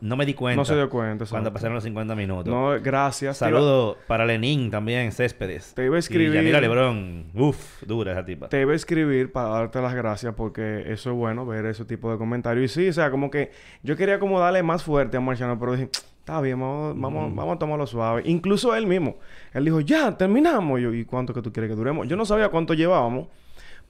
no 0.00 0.16
me 0.16 0.26
di 0.26 0.34
cuenta. 0.34 0.56
No 0.56 0.64
se 0.64 0.74
dio 0.74 0.88
cuenta. 0.88 1.24
Cuando 1.26 1.52
pasaron 1.52 1.74
los 1.74 1.84
50 1.84 2.14
minutos. 2.14 2.46
No, 2.46 2.80
gracias. 2.80 3.38
Saludo 3.38 3.96
para 4.06 4.24
Lenín 4.24 4.70
también, 4.70 5.12
Céspedes. 5.12 5.74
Te 5.74 5.84
iba 5.84 5.96
a 5.96 5.98
escribir. 5.98 6.30
Y 6.30 6.34
Yanira 6.34 6.60
Lebrón. 6.60 7.26
Uf, 7.34 7.82
dura 7.84 8.12
esa 8.12 8.24
tipa. 8.24 8.48
Te 8.48 8.60
iba 8.60 8.72
a 8.72 8.76
escribir 8.76 9.32
para 9.32 9.48
darte 9.48 9.80
las 9.80 9.94
gracias 9.94 10.34
porque 10.34 10.84
eso 10.92 11.10
es 11.10 11.16
bueno, 11.16 11.46
ver 11.46 11.66
ese 11.66 11.84
tipo 11.84 12.10
de 12.10 12.18
comentarios. 12.18 12.70
Y 12.70 12.74
sí, 12.74 12.88
o 12.88 12.92
sea, 12.92 13.10
como 13.10 13.30
que 13.30 13.50
yo 13.82 13.96
quería 13.96 14.18
como 14.18 14.40
darle 14.40 14.62
más 14.62 14.82
fuerte 14.82 15.16
a 15.16 15.20
Marciano, 15.20 15.58
pero 15.58 15.72
dije, 15.72 15.90
está 15.92 16.40
bien, 16.40 16.58
vamos, 16.58 16.98
vamos, 16.98 17.32
mm. 17.32 17.36
vamos 17.36 17.56
a 17.56 17.58
tomarlo 17.58 17.86
suave. 17.86 18.22
Incluso 18.24 18.74
él 18.74 18.86
mismo. 18.86 19.16
Él 19.52 19.64
dijo, 19.64 19.80
ya, 19.80 20.16
terminamos. 20.16 20.80
Yo, 20.80 20.92
¿y 20.92 21.04
cuánto 21.04 21.34
que 21.34 21.42
tú 21.42 21.52
quieres 21.52 21.70
que 21.70 21.76
duremos? 21.76 22.08
Yo 22.08 22.16
no 22.16 22.24
sabía 22.24 22.48
cuánto 22.48 22.74
llevábamos, 22.74 23.28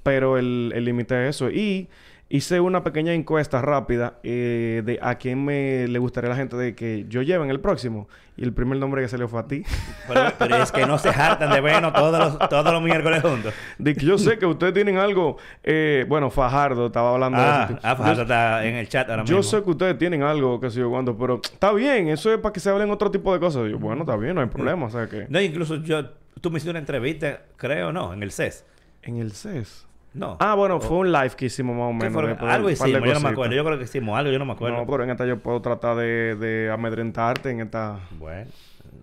pero 0.03 0.39
el 0.39 0.85
límite 0.85 1.29
es 1.29 1.37
eso. 1.37 1.51
Y 1.51 1.89
hice 2.29 2.61
una 2.61 2.83
pequeña 2.83 3.13
encuesta 3.15 3.63
rápida 3.63 4.19
eh, 4.25 4.83
de 4.85 4.99
a 5.01 5.17
quién 5.17 5.45
me 5.45 5.87
le 5.87 5.99
gustaría 5.99 6.29
a 6.29 6.33
la 6.33 6.37
gente 6.37 6.57
de 6.57 6.75
que 6.75 7.07
yo 7.09 7.23
lleve 7.23 7.45
en 7.45 7.51
el 7.51 7.61
próximo. 7.61 8.09
Y 8.37 8.43
el 8.43 8.53
primer 8.53 8.79
nombre 8.79 9.01
que 9.01 9.09
salió 9.09 9.29
fue 9.29 9.41
a 9.41 9.47
ti. 9.47 9.63
Pero, 10.09 10.33
pero 10.39 10.57
es 10.57 10.71
que 10.71 10.87
no 10.87 10.99
se 10.99 11.09
hartan 11.09 11.51
de 11.51 11.61
vernos 11.61 11.93
todos 11.93 12.19
los, 12.19 12.49
todos 12.49 12.73
los 12.73 12.83
miércoles 12.83 13.23
juntos. 13.23 13.53
De 13.77 13.95
que 13.95 14.07
yo 14.07 14.19
sé 14.19 14.39
que 14.39 14.47
ustedes 14.47 14.73
tienen 14.73 14.99
algo... 14.99 15.37
Eh, 15.65 16.05
bueno, 16.09 16.31
Fajardo 16.31 16.87
estaba 16.87 17.15
hablando 17.15 17.39
ah, 17.41 17.67
de 17.67 17.75
eso. 17.75 17.81
Ah, 17.83 17.97
Fajardo 17.97 18.17
yo, 18.19 18.23
está 18.23 18.65
en 18.65 18.77
el 18.77 18.89
chat 18.89 19.09
ahora 19.11 19.25
yo 19.25 19.39
mismo. 19.39 19.51
sé 19.51 19.65
que 19.65 19.71
ustedes 19.71 19.99
tienen 19.99 20.23
algo, 20.23 20.61
que 20.61 20.71
sé 20.71 20.79
yo 20.79 20.91
cuándo, 20.91 21.17
pero 21.17 21.41
está 21.43 21.73
bien. 21.73 22.09
Eso 22.09 22.33
es 22.33 22.39
para 22.39 22.53
que 22.53 22.61
se 22.61 22.71
hablen 22.71 22.91
otro 22.91 23.11
tipo 23.11 23.33
de 23.33 23.41
cosas. 23.41 23.69
Yo, 23.69 23.79
bueno, 23.81 24.03
está 24.03 24.17
bien, 24.17 24.37
no 24.37 24.43
hay 24.43 24.49
problema. 24.49 24.87
O 24.87 24.91
sea 24.91 25.09
que... 25.09 25.27
No, 25.29 25.41
incluso 25.41 25.77
yo... 25.77 26.05
Tú 26.41 26.51
me 26.51 26.59
hiciste 26.59 26.71
una 26.71 26.79
entrevista, 26.79 27.41
creo, 27.57 27.93
¿no? 27.93 28.13
En 28.13 28.23
el 28.23 28.31
CES. 28.31 28.65
¿En 29.03 29.17
el 29.17 29.33
CES? 29.33 29.87
No. 30.17 30.37
Ah, 30.41 30.55
bueno, 30.55 30.81
fue 30.81 30.97
un 30.97 31.13
live 31.13 31.33
que 31.37 31.47
hicimos 31.47 31.77
más 31.77 31.91
o 31.91 31.93
menos. 31.93 32.27
Después, 32.27 32.51
algo 32.51 32.71
hicimos, 32.71 33.07
yo 33.07 33.15
no 33.15 33.21
me 33.21 33.29
acuerdo. 33.29 33.55
Yo 33.55 33.65
creo 33.65 33.79
que 33.79 33.85
hicimos 33.85 34.19
algo, 34.19 34.33
yo 34.33 34.39
no 34.39 34.47
me 34.47 34.53
acuerdo. 34.53 34.79
No, 34.79 34.87
pero 34.87 35.05
en 35.05 35.11
esta 35.11 35.27
yo 35.27 35.39
puedo 35.39 35.61
tratar 35.61 35.97
de, 35.97 36.37
de 36.37 36.71
amedrentarte 36.71 37.51
en 37.51 37.61
esta... 37.61 38.01
Bueno. 38.19 38.51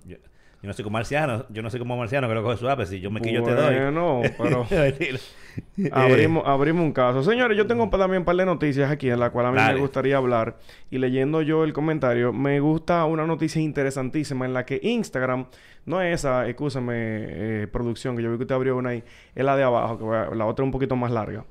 Yo, 0.05 0.17
yo 0.17 0.67
no 0.67 0.74
soy 0.74 0.84
como 0.84 0.93
marciano. 0.93 1.46
Yo 1.50 1.62
no 1.62 1.70
soy 1.70 1.79
como 1.79 1.96
marciano 1.96 2.27
que 2.27 2.34
lo 2.34 2.41
coge 2.41 2.58
suave. 2.58 2.88
Si 2.88 3.00
yo 3.00 3.12
me 3.12 3.22
quillo 3.22 3.43
bueno, 3.43 3.55
te 3.55 3.62
doy. 3.62 3.75
Bueno, 3.75 4.22
pero... 4.38 4.65
abrimos, 5.91 6.43
abrimos 6.48 6.84
un 6.84 6.91
caso. 6.91 7.22
Señores, 7.22 7.55
yo 7.55 7.67
tengo 7.67 7.88
también 7.89 8.22
un 8.22 8.25
par 8.25 8.36
de 8.36 8.46
noticias 8.46 8.89
aquí 8.89 9.10
en 9.12 9.20
la 9.20 9.29
cual 9.29 9.46
a 9.46 9.51
mí 9.51 9.58
Dale. 9.58 9.75
me 9.75 9.82
gustaría 9.82 10.17
hablar. 10.17 10.58
Y 10.89 10.98
leyendo 10.98 11.43
yo 11.43 11.63
el 11.63 11.74
comentario, 11.74 12.34
me 12.34 12.60
gusta 12.60 13.05
una 13.05 13.27
noticia 13.27 13.62
interesantísima 13.62 14.46
en 14.46 14.53
la 14.53 14.65
que 14.65 14.79
Instagram... 14.82 15.46
No 15.86 16.02
es 16.02 16.16
esa, 16.16 16.48
escúchame, 16.48 16.94
eh, 16.96 17.68
producción, 17.72 18.16
que 18.16 18.24
yo 18.24 18.32
vi 18.32 18.38
que 18.38 18.44
usted 18.44 18.56
abrió 18.56 18.78
una 18.78 18.92
ahí. 18.92 19.04
Es 19.36 19.44
la 19.44 19.56
de 19.56 19.63
abajo, 19.63 19.98
que 19.98 20.06
a, 20.06 20.36
la 20.36 20.46
otra 20.46 20.63
es 20.63 20.68
un 20.68 20.72
poquito 20.72 20.96
más 20.96 21.12
larga. 21.12 21.44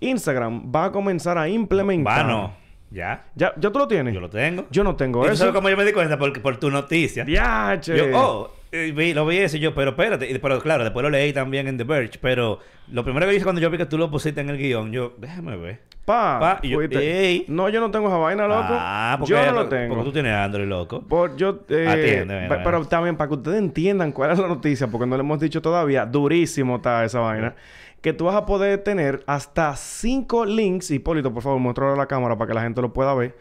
Instagram 0.00 0.72
va 0.74 0.86
a 0.86 0.92
comenzar 0.92 1.36
a 1.38 1.48
implementar... 1.48 2.24
Bueno. 2.24 2.64
¿Ya? 2.90 3.24
¿Ya, 3.34 3.52
¿Ya 3.56 3.72
tú 3.72 3.78
lo 3.80 3.88
tienes? 3.88 4.14
Yo 4.14 4.20
lo 4.20 4.30
tengo. 4.30 4.66
Yo 4.70 4.84
no 4.84 4.94
tengo 4.94 5.24
¿Y 5.24 5.26
eso. 5.26 5.36
¿Sabes 5.36 5.54
cómo 5.54 5.68
yo 5.68 5.76
me 5.76 5.84
di 5.84 5.92
cuenta? 5.92 6.16
Por, 6.16 6.40
por 6.40 6.58
tu 6.58 6.70
noticia. 6.70 7.24
¡Ya, 7.26 7.76
che! 7.80 7.96
Yo, 7.96 8.16
oh, 8.16 8.52
vi, 8.70 9.12
lo 9.12 9.26
vi 9.26 9.38
eso 9.38 9.56
y 9.56 9.60
yo, 9.60 9.74
pero 9.74 9.90
espérate. 9.90 10.38
Pero 10.38 10.60
claro, 10.60 10.84
después 10.84 11.02
lo 11.02 11.10
leí 11.10 11.32
también 11.32 11.66
en 11.66 11.76
The 11.76 11.82
Verge. 11.82 12.18
Pero 12.20 12.60
lo 12.92 13.02
primero 13.02 13.26
que 13.26 13.34
hice 13.34 13.42
cuando 13.42 13.60
yo 13.60 13.68
vi 13.68 13.78
que 13.78 13.86
tú 13.86 13.98
lo 13.98 14.12
pusiste 14.12 14.42
en 14.42 14.50
el 14.50 14.58
guion, 14.58 14.92
yo, 14.92 15.12
déjame 15.18 15.56
ver. 15.56 15.80
Pa, 16.04 16.38
pa 16.38 16.58
y 16.62 16.68
yo, 16.68 16.80
ey. 16.82 17.46
No, 17.48 17.68
yo 17.70 17.80
no 17.80 17.90
tengo 17.90 18.08
esa 18.08 18.18
vaina, 18.18 18.46
loco. 18.46 18.66
Ah, 18.70 19.16
porque, 19.18 19.32
yo 19.32 19.46
no 19.46 19.52
lo 19.52 19.68
tengo. 19.68 19.94
Porque 19.94 20.04
tú 20.04 20.12
tienes 20.12 20.34
Android, 20.34 20.66
loco. 20.66 21.00
Por, 21.00 21.34
yo, 21.36 21.60
eh, 21.68 21.88
Atiende, 21.88 22.46
pa, 22.48 22.62
pero 22.62 22.84
también 22.84 23.16
para 23.16 23.28
que 23.28 23.34
ustedes 23.34 23.58
entiendan 23.58 24.12
cuál 24.12 24.32
es 24.32 24.38
la 24.38 24.48
noticia, 24.48 24.86
porque 24.88 25.06
no 25.06 25.16
le 25.16 25.22
hemos 25.22 25.40
dicho 25.40 25.62
todavía, 25.62 26.04
durísimo 26.04 26.76
está 26.76 27.04
esa 27.04 27.20
vaina. 27.20 27.54
Que 28.02 28.12
tú 28.12 28.26
vas 28.26 28.36
a 28.36 28.44
poder 28.44 28.84
tener 28.84 29.24
hasta 29.26 29.74
cinco 29.76 30.44
links. 30.44 30.90
Hipólito, 30.90 31.32
por 31.32 31.42
favor, 31.42 31.58
muéstralo 31.58 31.94
a 31.94 31.96
la 31.96 32.06
cámara 32.06 32.36
para 32.36 32.48
que 32.48 32.54
la 32.54 32.60
gente 32.62 32.82
lo 32.82 32.92
pueda 32.92 33.14
ver. 33.14 33.34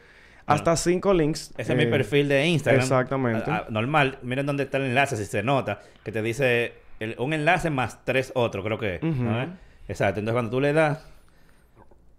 Hasta 0.46 0.72
bueno, 0.72 0.77
cinco 0.77 1.13
links. 1.13 1.53
Ese 1.58 1.74
eh, 1.74 1.75
es 1.77 1.86
mi 1.86 1.91
perfil 1.91 2.29
de 2.29 2.48
Instagram. 2.48 2.82
Exactamente. 2.82 3.51
A, 3.51 3.55
a, 3.58 3.65
normal. 3.70 4.20
Miren 4.22 4.46
dónde 4.46 4.63
está 4.63 4.77
el 4.77 4.86
enlace, 4.86 5.17
si 5.17 5.25
se 5.25 5.43
nota. 5.43 5.79
Que 6.03 6.13
te 6.13 6.22
dice 6.22 6.75
el- 7.01 7.15
un 7.17 7.34
enlace 7.34 7.70
más 7.70 8.05
tres 8.05 8.32
otros, 8.36 8.63
creo 8.63 8.77
que. 8.77 9.00
¿no? 9.01 9.48
Exacto. 9.89 10.20
Entonces, 10.20 10.34
cuando 10.34 10.51
tú 10.51 10.62
le 10.62 10.72
das, 10.72 11.05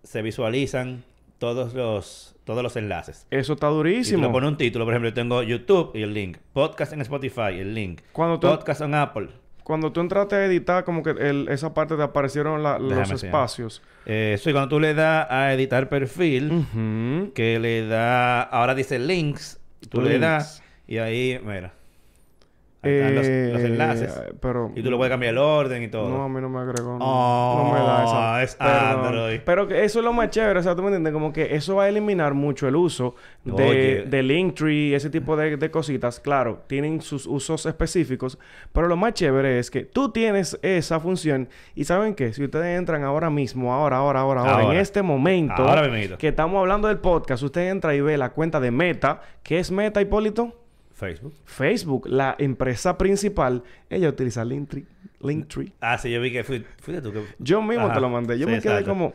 se 0.05 0.23
visualizan 0.23 1.03
todos 1.39 1.75
los, 1.75 2.37
todos 2.45 2.63
los 2.63 2.77
enlaces. 2.77 3.27
Eso 3.31 3.55
está 3.55 3.67
Y 3.67 3.71
tú 3.71 3.75
durísimo. 3.77 4.27
le 4.27 4.33
pones 4.33 4.51
un 4.51 4.57
título, 4.57 4.85
por 4.85 4.95
ejemplo, 4.95 5.09
yo 5.11 5.15
tengo 5.15 5.43
YouTube 5.43 5.91
y 5.95 6.03
el 6.03 6.15
link. 6.15 6.39
Podcast 6.53 6.93
en 6.93 7.01
Spotify, 7.01 7.59
el 7.59 7.75
link. 7.75 8.01
Cuando 8.13 8.39
tú- 8.39 8.49
Podcast 8.49 8.83
en 8.83 8.95
Apple. 8.95 9.29
Cuando 9.65 9.93
tú 9.93 10.01
entraste 10.03 10.37
a 10.37 10.45
editar, 10.45 10.85
como 10.85 11.03
que 11.03 11.11
el- 11.11 11.49
esa 11.49 11.73
parte 11.73 11.97
te 11.97 12.03
aparecieron 12.03 12.63
la- 12.63 12.79
los 12.79 12.91
Déjame 12.91 13.15
espacios. 13.15 13.83
Eh, 14.05 14.37
sí, 14.39 14.53
cuando 14.53 14.69
tú 14.69 14.79
le 14.79 14.93
das 14.93 15.27
a 15.31 15.53
editar 15.55 15.89
perfil, 15.89 16.67
que 17.35 17.59
le 17.59 17.87
da, 17.87 18.43
ahora 18.43 18.75
dice 18.75 18.99
links, 18.99 19.59
tú 19.89 20.03
le 20.03 20.19
das 20.19 20.63
y 20.87 20.99
ahí, 20.99 21.41
mira, 21.43 21.73
los, 22.85 23.17
los 23.17 23.27
Eh, 23.27 23.67
enlaces. 23.67 24.23
Pero... 24.41 24.71
Y 24.75 24.83
tú 24.83 24.91
le 24.91 24.97
puedes 24.97 25.11
cambiar 25.11 25.33
el 25.33 25.39
orden 25.39 25.83
y 25.83 25.89
todo. 25.89 26.09
No, 26.09 26.25
a 26.25 26.29
mí 26.29 26.41
no 26.41 26.49
me 26.49 26.61
agregó. 26.61 26.99
No, 26.99 27.05
Oh, 27.07 27.65
no 27.65 27.73
me 27.73 27.79
da 27.81 28.05
esa. 28.05 28.43
es 28.43 28.55
Perdón. 28.57 29.05
Android. 29.07 29.41
Pero 29.45 29.69
que 29.69 29.85
eso 29.85 29.99
es 29.99 30.05
lo 30.05 30.13
más 30.13 30.31
chévere, 30.31 30.59
o 30.61 30.63
sea, 30.63 30.75
tú 30.75 30.83
me 30.83 30.89
entiendes, 30.89 31.13
como 31.13 31.33
que 31.33 31.55
eso 31.55 31.77
va 31.77 31.85
a 31.85 31.89
eliminar 31.89 32.35
mucho 32.35 32.69
el 32.69 32.77
uso 32.77 33.15
de, 33.45 34.05
de 34.09 34.23
Linktree, 34.23 34.95
ese 34.95 35.11
tipo 35.11 35.37
de, 35.37 35.57
de 35.57 35.71
cositas. 35.71 36.21
Claro, 36.21 36.63
tienen 36.67 37.01
sus 37.01 37.27
usos 37.27 37.67
específicos, 37.67 38.39
pero 38.73 38.87
lo 38.89 38.97
más 38.97 39.15
chévere 39.15 39.59
es 39.59 39.71
que 39.71 39.85
tú 39.85 40.11
tienes 40.11 40.59
esa 40.63 41.01
función 41.01 41.49
y 41.75 41.85
¿saben 41.85 42.15
qué? 42.15 42.33
Si 42.33 42.43
ustedes 42.45 42.79
entran 42.79 43.03
ahora 43.05 43.31
mismo, 43.31 43.73
ahora, 43.73 43.99
ahora, 43.99 44.21
ahora, 44.21 44.41
ahora, 44.43 44.65
en 44.75 44.79
este 44.81 45.03
momento 45.03 45.55
Ahora 45.63 45.89
que 46.19 46.29
estamos 46.29 46.59
hablando 46.59 46.89
del 46.89 46.99
podcast, 46.99 47.43
usted 47.43 47.71
entra 47.71 47.95
y 47.95 48.01
ve 48.01 48.17
la 48.19 48.31
cuenta 48.31 48.61
de 48.61 48.71
Meta. 48.71 49.21
¿Qué 49.43 49.59
es 49.59 49.71
Meta, 49.71 50.01
Hipólito? 50.01 50.64
Facebook. 50.95 51.35
Facebook, 51.45 52.07
la 52.09 52.37
empresa 52.39 52.97
principal, 52.97 53.63
ella 53.91 54.09
utiliza 54.09 54.45
Linktree. 54.45 54.87
Linktree. 55.21 55.73
Ah, 55.81 55.99
sí, 55.99 56.11
yo 56.11 56.21
vi 56.21 56.33
que 56.33 56.45
fui, 56.45 56.65
fuiste 56.81 57.03
tú 57.03 57.13
que... 57.13 57.25
Yo 57.39 57.61
mismo 57.63 57.87
Ajá. 57.87 57.95
te 57.95 58.01
lo 58.01 58.09
mandé. 58.09 58.39
Yo 58.39 58.47
Sí, 58.47 58.53
me 58.53 58.61
quedé 58.61 58.73
exacto. 58.79 58.91
como... 58.91 59.15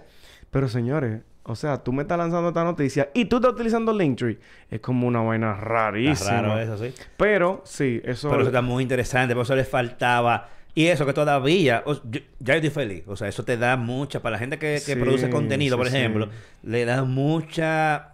Pero 0.52 0.68
señores, 0.68 1.22
o 1.44 1.56
sea, 1.56 1.78
tú 1.84 1.94
me 1.94 2.02
estás 2.02 2.18
lanzando 2.18 2.50
esta 2.50 2.64
noticia 2.64 3.10
y 3.14 3.26
tú 3.26 3.38
estás 3.38 3.54
utilizando 3.54 3.94
Linktree. 3.98 4.40
Es 4.70 4.80
como 4.82 5.08
una 5.08 5.22
vaina 5.22 5.54
Está 5.54 5.64
rarísima. 5.66 6.42
raro 6.42 6.60
eso, 6.60 6.78
sí. 6.78 6.94
Pero 7.18 7.62
sí, 7.66 8.02
eso... 8.04 8.30
Pero 8.30 8.42
eso 8.42 8.50
está 8.50 8.62
muy 8.62 8.84
interesante, 8.84 9.34
por 9.34 9.44
eso 9.44 9.56
le 9.56 9.64
faltaba. 9.66 10.50
Y 10.80 10.88
eso 10.88 11.06
que 11.06 11.12
todavía, 11.14 11.84
o- 11.86 11.96
yo- 12.10 12.22
ya 12.40 12.54
yo 12.54 12.68
estoy 12.68 12.70
feliz. 12.70 13.04
O 13.08 13.16
sea, 13.18 13.28
eso 13.28 13.44
te 13.44 13.58
da 13.58 13.76
mucha, 13.76 14.22
para 14.22 14.34
la 14.34 14.40
gente 14.40 14.58
que, 14.58 14.76
que 14.86 14.94
Sí, 14.94 14.96
produce 14.96 15.30
contenido, 15.30 15.76
por 15.78 15.88
ejemplo, 15.88 16.28
sí. 16.28 16.32
le 16.70 16.86
da 16.86 17.04
mucha 17.04 18.14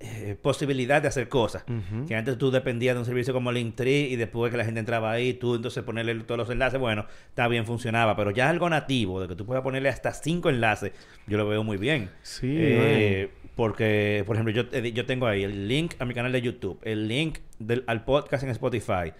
eh, 0.00 0.36
posibilidad 0.40 1.02
de 1.02 1.08
hacer 1.08 1.28
cosas. 1.28 1.64
Que 2.06 2.14
antes 2.14 2.38
tú 2.38 2.50
dependías 2.50 2.94
de 2.94 3.00
un 3.00 3.04
servicio 3.06 3.34
como 3.34 3.52
Linktree 3.52 4.08
y 4.08 4.16
después 4.16 4.50
que 4.50 4.56
la 4.56 4.64
gente 4.64 4.80
entraba 4.80 5.10
ahí, 5.10 5.34
tú 5.34 5.56
entonces 5.56 5.82
ponerle 5.84 6.14
todos 6.24 6.38
los 6.38 6.48
enlaces, 6.50 6.78
bueno, 6.80 7.04
está 7.28 7.48
bien, 7.48 7.66
funcionaba. 7.66 8.16
Pero 8.16 8.30
ya 8.30 8.48
algo 8.48 8.70
nativo, 8.70 9.20
de 9.20 9.28
que 9.28 9.34
tú 9.36 9.44
puedas 9.44 9.62
ponerle 9.62 9.88
hasta 9.90 10.12
cinco 10.12 10.48
enlaces, 10.48 10.92
yo 11.26 11.36
lo 11.36 11.46
veo 11.48 11.64
muy 11.64 11.76
bien. 11.76 12.08
Sí, 12.22 12.54
Eh, 12.58 13.30
porque, 13.56 14.22
por 14.26 14.36
ejemplo, 14.36 14.54
yo, 14.54 14.64
eh, 14.72 14.92
yo 14.92 15.04
tengo 15.06 15.26
ahí 15.26 15.42
el 15.42 15.66
link 15.68 15.94
a 15.98 16.04
mi 16.04 16.14
canal 16.14 16.30
de 16.32 16.40
YouTube, 16.42 16.78
el 16.82 17.08
link 17.08 17.38
del, 17.58 17.84
al 17.86 18.04
podcast 18.04 18.42
en 18.44 18.50
Spotify, 18.50 19.12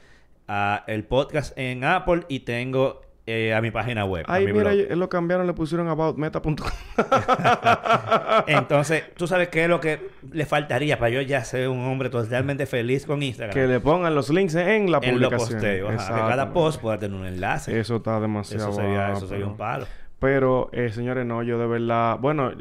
a 0.49 0.85
el 0.87 1.05
podcast 1.05 1.57
en 1.59 1.85
Apple 1.85 2.23
y 2.29 2.41
tengo 2.41 3.03
eh, 3.29 3.53
a 3.55 3.61
mi 3.61 3.73
página 3.73 4.05
web. 4.05 4.25
a 4.29 4.35
Ay, 4.35 4.47
mi 4.47 4.53
mira, 4.53 4.71
blog. 4.73 4.85
ellos 4.87 4.99
lo 4.99 5.09
cambiaron, 5.09 5.47
le 5.49 5.53
pusieron 5.53 5.89
aboutmeta.com. 5.89 6.55
Entonces, 8.47 9.05
tú 9.17 9.27
sabes 9.27 9.49
qué 9.49 9.65
es 9.65 9.69
lo 9.69 9.81
que 9.81 10.11
le 10.31 10.47
faltaría 10.47 10.99
para 10.99 11.11
yo 11.11 11.21
ya 11.23 11.43
ser 11.45 11.69
un 11.69 11.85
hombre 11.87 12.09
totalmente 12.11 12.67
feliz 12.67 13.05
con 13.07 13.23
Instagram. 13.23 13.53
que 13.55 13.67
le 13.67 13.81
pongan 13.81 14.15
los 14.15 14.31
links 14.31 14.55
en 14.55 14.91
la 14.93 14.99
en 15.03 15.21
los 15.21 15.29
publicación. 15.31 15.61
posteos. 15.61 16.03
que 16.05 16.09
cada 16.13 16.53
post 16.53 16.81
pueda 16.81 16.99
tener 16.99 17.19
un 17.19 17.27
enlace. 17.27 17.79
Eso 17.79 17.97
está 17.97 18.21
demasiado... 18.21 18.71
Eso 18.71 18.81
sería, 18.81 19.13
eso 19.13 19.27
sería 19.27 19.47
un 19.47 19.57
palo. 19.57 19.87
Pero, 20.21 20.71
eh, 20.73 20.91
señores, 20.91 21.27
no, 21.27 21.43
yo 21.43 21.59
de 21.59 21.67
verdad... 21.67 22.19
Bueno, 22.21 22.53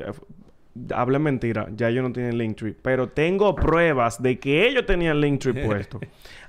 hablé 0.93 1.19
mentira. 1.19 1.67
Ya 1.75 1.89
ellos 1.89 2.03
no 2.03 2.11
tienen 2.11 2.37
Linktree. 2.37 2.73
Pero 2.81 3.09
tengo 3.09 3.55
pruebas 3.55 4.21
de 4.21 4.39
que 4.39 4.67
ellos 4.67 4.85
tenían 4.85 5.21
Linktree 5.21 5.53
puesto. 5.65 5.99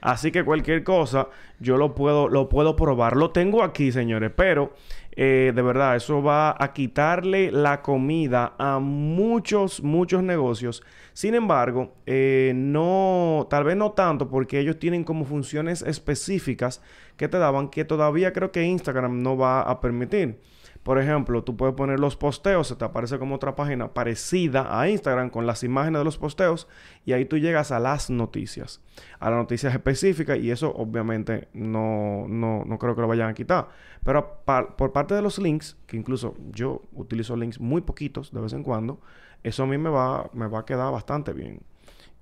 Así 0.01 0.31
que 0.31 0.45
cualquier 0.45 0.85
cosa, 0.85 1.29
yo 1.59 1.77
lo 1.77 1.95
puedo, 1.95 2.29
lo 2.29 2.49
puedo 2.49 2.77
probar. 2.77 3.17
Lo 3.17 3.31
tengo 3.31 3.63
aquí, 3.63 3.93
señores. 3.93 4.33
Pero, 4.37 4.75
eh, 5.13 5.53
de 5.55 5.63
verdad, 5.63 5.97
eso 5.97 6.23
va 6.23 6.57
a 6.59 6.73
quitarle 6.73 7.51
la 7.51 7.83
comida 7.83 8.55
a 8.59 8.79
muchos, 8.79 9.83
muchos 9.83 10.23
negocios. 10.23 10.83
Sin 11.13 11.35
embargo, 11.35 11.95
eh, 12.05 12.53
no, 12.55 13.47
tal 13.49 13.65
vez 13.65 13.77
no 13.77 13.93
tanto, 13.93 14.29
porque 14.29 14.61
ellos 14.61 14.79
tienen 14.79 15.03
como 15.03 15.25
funciones 15.25 15.83
específicas 15.83 16.83
que 17.17 17.29
te 17.29 17.39
daban 17.39 17.69
que 17.69 17.85
todavía 17.85 18.33
creo 18.33 18.53
que 18.53 18.65
Instagram 18.65 19.23
no 19.23 19.37
va 19.37 19.63
a 19.63 19.81
permitir. 19.81 20.39
Por 20.87 21.01
ejemplo, 21.01 21.43
tú 21.43 21.57
puedes 21.57 21.75
poner 21.75 21.99
los 21.99 22.15
posteos, 22.15 22.69
se 22.69 22.77
te 22.77 22.85
aparece 22.85 23.19
como 23.19 23.35
otra 23.35 23.57
página 23.57 23.93
parecida 23.93 24.81
a 24.81 24.89
Instagram 24.89 25.31
con 25.31 25.45
las 25.45 25.65
imágenes 25.65 25.99
de 25.99 26.05
los 26.05 26.17
posteos 26.17 26.69
y 27.05 27.13
ahí 27.13 27.25
tú 27.25 27.39
llegas 27.39 27.73
a 27.73 27.81
las 27.81 28.09
noticias, 28.09 28.81
a 29.19 29.31
las 29.31 29.41
noticias 29.41 29.75
específicas 29.75 30.39
y 30.39 30.53
eso 30.53 30.73
obviamente 30.77 31.49
no, 31.55 32.27
no, 32.29 32.63
no 32.65 32.79
creo 32.79 32.95
que 32.95 33.01
lo 33.01 33.09
vayan 33.09 33.29
a 33.29 33.35
quitar. 33.35 33.69
Pero 34.05 34.45
por 34.45 34.93
parte 34.93 35.17
de 35.17 35.23
los 35.23 35.41
links, 35.41 35.77
que 35.89 35.97
incluso 35.97 36.37
yo 36.53 36.83
utilizo 36.93 37.35
links 37.35 37.59
muy 37.59 37.81
poquitos 37.81 38.31
de 38.31 38.41
vez 38.41 38.53
en 38.53 38.63
cuando, 38.63 39.01
eso 39.43 39.65
a 39.65 39.67
mí 39.67 39.79
me 39.79 39.91
va, 39.91 40.31
me 40.35 40.47
va 40.47 40.61
a 40.61 40.65
quedar 40.65 40.93
bastante 40.93 41.33
bien. 41.33 41.63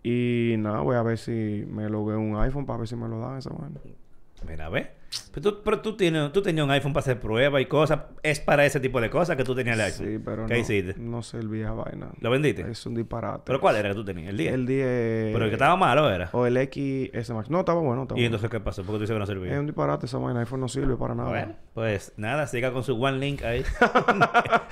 Y 0.03 0.55
nada, 0.57 0.81
voy 0.81 0.97
a 0.97 1.03
ver 1.03 1.19
si 1.19 1.67
me 1.69 1.91
lo 1.91 2.03
veo 2.07 2.19
un 2.19 2.39
iPhone 2.39 2.65
para 2.65 2.79
ver 2.79 2.89
si 2.89 2.97
me 2.97 3.09
lo 3.09 3.21
dan 3.21 3.37
esa 3.37 3.51
vaina. 3.51 3.79
Mira, 4.49 4.71
ve. 4.71 5.04
Pero 5.33 5.43
tú, 5.53 5.63
pero 5.65 5.81
tú, 5.81 5.97
tienes, 5.97 6.33
tú 6.33 6.43
tenías 6.43 6.65
un 6.65 6.71
iPhone 6.71 6.93
para 6.93 7.03
hacer 7.03 7.21
pruebas 7.21 7.61
y 7.63 7.67
cosas. 7.67 8.01
Es 8.23 8.41
para 8.41 8.65
ese 8.65 8.81
tipo 8.81 9.01
de 9.01 9.11
cosas 9.11 9.37
que 9.37 9.45
tú 9.45 9.55
tenías 9.55 9.77
el 9.77 9.83
iPhone. 9.85 10.07
Sí, 10.07 10.23
pero 10.25 10.47
¿Qué 10.47 10.55
no, 10.55 10.61
hiciste? 10.61 10.95
no 10.99 11.23
servía 11.23 11.73
vaina. 11.73 12.09
¿Lo 12.21 12.31
vendiste? 12.31 12.63
Es 12.71 12.85
un 12.87 12.95
disparate. 12.95 13.43
¿Pero 13.47 13.61
cuál 13.61 13.77
era 13.77 13.89
que 13.91 13.95
tú 13.95 14.05
tenías? 14.05 14.29
¿El 14.31 14.37
10? 14.37 14.53
El 14.55 14.67
10. 14.67 15.33
¿Pero 15.33 15.45
el 15.45 15.51
que 15.51 15.55
estaba 15.55 15.77
malo 15.77 16.11
era? 16.11 16.31
O 16.33 16.47
el 16.47 16.57
XS 16.57 17.31
Max. 17.31 17.51
No, 17.51 17.61
estaba 17.61 17.81
bueno. 17.81 18.03
Estaba 18.03 18.21
¿Y 18.21 18.25
entonces 18.25 18.49
qué 18.51 18.61
pasó? 18.61 18.83
¿Por 18.83 18.95
qué 18.95 18.99
tú 18.99 19.01
dices 19.01 19.15
que 19.15 19.19
no 19.19 19.25
Es 19.25 19.29
servía? 19.29 19.59
un 19.61 19.67
disparate 19.67 20.07
esa 20.07 20.19
vaina. 20.19 20.41
iPhone 20.41 20.61
no 20.61 20.69
sirve 20.69 20.97
para 20.97 21.15
nada. 21.15 21.29
Bueno, 21.29 21.57
pues 21.75 22.13
nada, 22.17 22.47
siga 22.47 22.73
con 22.73 22.83
su 22.85 22.95
one 23.03 23.19
link 23.19 23.43
ahí. 23.43 23.65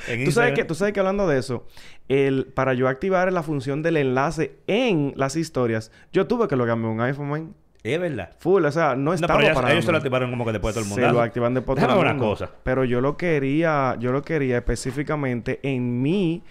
En 0.09 0.25
¿Tú 0.25 0.33
sabes, 0.33 0.55
que, 0.55 0.65
tú 0.65 0.75
sabes 0.75 0.93
que 0.95 1.01
hablando 1.01 1.27
de 1.29 1.39
eso, 1.39 1.67
el, 2.09 2.47
para 2.47 2.75
yo 2.75 2.89
activar 2.89 3.33
la 3.33 3.43
función 3.43 3.83
del 3.83 3.97
enlace 3.97 4.59
en 4.67 5.13
las 5.17 5.37
historias, 5.37 5.91
yo 6.13 6.27
tuve 6.27 6.49
que 6.49 6.57
logarme 6.57 6.89
un 6.89 7.01
iPhone, 7.01 7.29
man. 7.29 7.55
Es 7.85 8.01
verdad. 8.01 8.31
Full, 8.39 8.65
o 8.65 8.71
sea, 8.71 8.95
no 8.95 9.03
No, 9.11 9.13
estaba 9.15 9.35
pero 9.39 9.47
ellos, 9.49 9.61
para 9.61 9.73
ellos 9.73 9.85
se 9.85 9.91
lo 9.91 9.97
activaron 9.99 10.31
como 10.31 10.45
que 10.45 10.53
después 10.53 10.75
de 10.75 10.81
todo 10.83 10.89
el 10.89 10.95
Se 10.95 11.01
mundo. 11.01 11.15
lo 11.19 11.21
activan 11.23 11.55
después 11.55 11.81
de 11.81 11.87
todo 11.87 12.01
el 12.03 12.09
mundo. 12.11 12.25
cosa. 12.25 12.51
Pero 12.63 12.85
yo 12.85 13.01
lo 13.01 13.17
quería, 13.17 13.97
yo 13.99 14.13
lo 14.13 14.23
quería 14.23 14.59
específicamente 14.59 15.59
en 15.65 16.01
mi, 16.01 16.43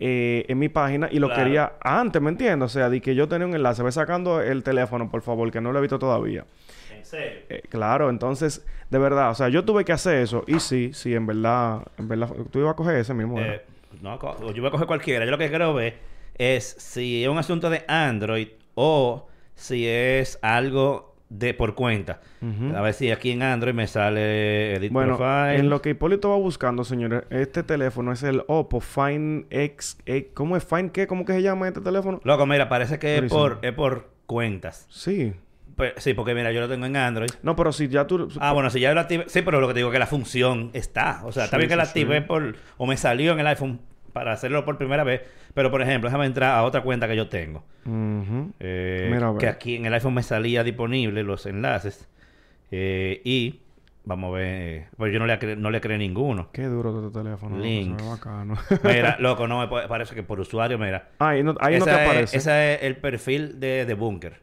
eh, 0.00 0.46
en 0.48 0.58
mi 0.58 0.68
página 0.70 1.08
y 1.10 1.18
lo 1.18 1.26
Claro. 1.28 1.44
quería 1.44 1.72
antes, 1.82 2.22
¿me 2.22 2.30
entiendes? 2.30 2.66
O 2.66 2.68
sea, 2.72 2.88
de 2.88 3.00
que 3.02 3.14
yo 3.14 3.28
tenía 3.28 3.46
un 3.46 3.54
enlace. 3.54 3.82
Ve 3.82 3.92
sacando 3.92 4.40
el 4.40 4.62
teléfono, 4.62 5.10
por 5.10 5.20
favor, 5.22 5.50
que 5.50 5.60
no 5.60 5.72
lo 5.72 5.78
he 5.78 5.82
visto 5.82 5.98
todavía. 5.98 6.46
En 6.96 7.04
serio. 7.04 7.40
Eh, 7.50 7.62
claro, 7.68 8.08
entonces, 8.08 8.64
de 8.88 8.98
verdad, 8.98 9.30
o 9.30 9.34
sea, 9.34 9.48
yo 9.50 9.64
tuve 9.66 9.84
que 9.84 9.92
hacer 9.92 10.22
eso. 10.22 10.42
Y 10.46 10.58
sí, 10.58 10.92
sí, 10.94 11.14
en 11.14 11.26
verdad, 11.26 11.82
en 11.98 12.08
verdad, 12.08 12.30
tú 12.50 12.60
ibas 12.60 12.72
a 12.72 12.76
coger 12.76 12.96
ese 12.96 13.12
mismo. 13.12 13.38
Eh, 13.38 13.60
no, 14.00 14.18
yo 14.52 14.62
voy 14.62 14.66
a 14.68 14.70
coger 14.70 14.86
cualquiera. 14.86 15.24
Yo 15.26 15.30
lo 15.30 15.38
que 15.38 15.48
quiero 15.50 15.74
ver 15.74 15.98
es 16.38 16.64
si 16.78 17.22
es 17.24 17.28
un 17.28 17.36
asunto 17.38 17.68
de 17.68 17.84
Android 17.88 18.48
o 18.74 19.27
si 19.58 19.86
es 19.86 20.38
algo 20.42 21.14
de 21.28 21.52
por 21.52 21.74
cuenta. 21.74 22.20
A 22.74 22.80
ver 22.80 22.94
si 22.94 23.10
aquí 23.10 23.32
en 23.32 23.42
Android 23.42 23.74
me 23.74 23.86
sale 23.86 24.74
Edit 24.76 24.90
Bueno, 24.92 25.18
Profile. 25.18 25.56
en 25.56 25.68
lo 25.68 25.82
que 25.82 25.90
Hipólito 25.90 26.30
va 26.30 26.36
buscando, 26.36 26.84
señores, 26.84 27.24
este 27.28 27.62
teléfono 27.62 28.12
es 28.12 28.22
el 28.22 28.44
Oppo 28.46 28.80
Find 28.80 29.44
X. 29.50 29.98
eh, 30.06 30.30
¿Cómo 30.32 30.56
es 30.56 30.64
Find 30.64 30.90
qué? 30.90 31.06
¿Cómo 31.06 31.26
que 31.26 31.34
se 31.34 31.42
llama 31.42 31.68
este 31.68 31.80
teléfono? 31.82 32.20
Loco, 32.24 32.46
mira, 32.46 32.68
parece 32.70 32.98
que 32.98 33.18
es 33.18 33.24
por, 33.30 33.58
es 33.60 33.72
por 33.72 34.08
cuentas. 34.24 34.86
Sí. 34.88 35.34
Pues, 35.76 35.92
sí, 35.98 36.14
porque 36.14 36.34
mira, 36.34 36.50
yo 36.50 36.60
lo 36.60 36.68
tengo 36.68 36.86
en 36.86 36.96
Android. 36.96 37.28
No, 37.42 37.54
pero 37.54 37.72
si 37.72 37.88
ya 37.88 38.06
tú. 38.06 38.28
Ah, 38.40 38.52
bueno, 38.52 38.70
si 38.70 38.80
ya 38.80 38.92
lo 38.94 39.00
activé. 39.00 39.24
Sí, 39.28 39.42
pero 39.42 39.60
lo 39.60 39.68
que 39.68 39.74
te 39.74 39.78
digo 39.80 39.90
es 39.90 39.92
que 39.92 39.98
la 40.00 40.06
función 40.06 40.70
está. 40.72 41.20
O 41.24 41.30
sea, 41.30 41.44
está 41.44 41.56
Sí, 41.56 41.60
bien 41.60 41.68
que 41.68 41.76
la 41.76 41.84
sí. 41.84 41.90
activé 41.90 42.22
por. 42.22 42.56
O 42.78 42.86
me 42.86 42.96
salió 42.96 43.32
en 43.32 43.40
el 43.40 43.46
iPhone 43.46 43.80
para 44.12 44.32
hacerlo 44.32 44.64
por 44.64 44.78
primera 44.78 45.04
vez. 45.04 45.22
Pero, 45.54 45.70
por 45.70 45.82
ejemplo, 45.82 46.08
déjame 46.08 46.26
entrar 46.26 46.56
a 46.56 46.62
otra 46.64 46.82
cuenta 46.82 47.06
que 47.08 47.16
yo 47.16 47.28
tengo. 47.28 47.64
Ujú. 47.86 48.52
Eh, 48.60 49.08
Mira, 49.12 49.32
que 49.38 49.48
aquí 49.48 49.76
en 49.76 49.86
el 49.86 49.94
iPhone 49.94 50.14
me 50.14 50.22
salía 50.22 50.62
disponible 50.64 51.22
los 51.22 51.46
enlaces. 51.46 52.08
Eh, 52.70 53.20
y. 53.24 53.60
Vamos 54.04 54.30
a 54.34 54.38
ver. 54.38 54.86
Pues 54.96 55.12
yo 55.12 55.18
no 55.18 55.26
le, 55.26 55.56
no 55.56 55.70
le 55.70 55.80
creé 55.82 55.98
ninguno. 55.98 56.48
Qué 56.52 56.64
duro 56.64 57.06
este 57.06 57.18
teléfono. 57.22 57.58
Links. 57.58 58.02
bacano. 58.08 58.54
Mira, 58.84 59.16
loco, 59.20 59.46
no 59.46 59.60
me 59.60 59.68
pa- 59.68 59.86
parece 59.86 60.14
que 60.14 60.22
por 60.22 60.40
usuario, 60.40 60.78
mira. 60.78 61.10
ahí 61.18 61.42
no, 61.42 61.54
ahí 61.60 61.78
no 61.78 61.84
te 61.84 61.90
Esa 61.90 62.02
es- 62.02 62.08
aparece. 62.08 62.36
Ese 62.38 62.74
es 62.74 62.82
el 62.84 62.96
perfil 62.96 63.60
de, 63.60 63.84
de 63.84 63.94
Bunker. 63.94 64.40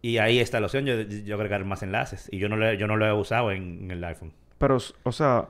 Y 0.00 0.16
ahí 0.18 0.38
está 0.38 0.58
la 0.60 0.66
opción 0.66 0.86
yo, 0.86 1.02
yo 1.02 1.34
agregar 1.34 1.64
más 1.66 1.82
enlaces. 1.82 2.28
Y 2.32 2.38
yo 2.38 2.48
no, 2.48 2.56
le, 2.56 2.78
yo 2.78 2.86
no 2.86 2.96
lo 2.96 3.04
he 3.06 3.12
usado 3.12 3.50
en, 3.52 3.82
en 3.82 3.90
el 3.90 4.04
iPhone. 4.04 4.32
Pero, 4.56 4.78
o 5.02 5.12
sea, 5.12 5.48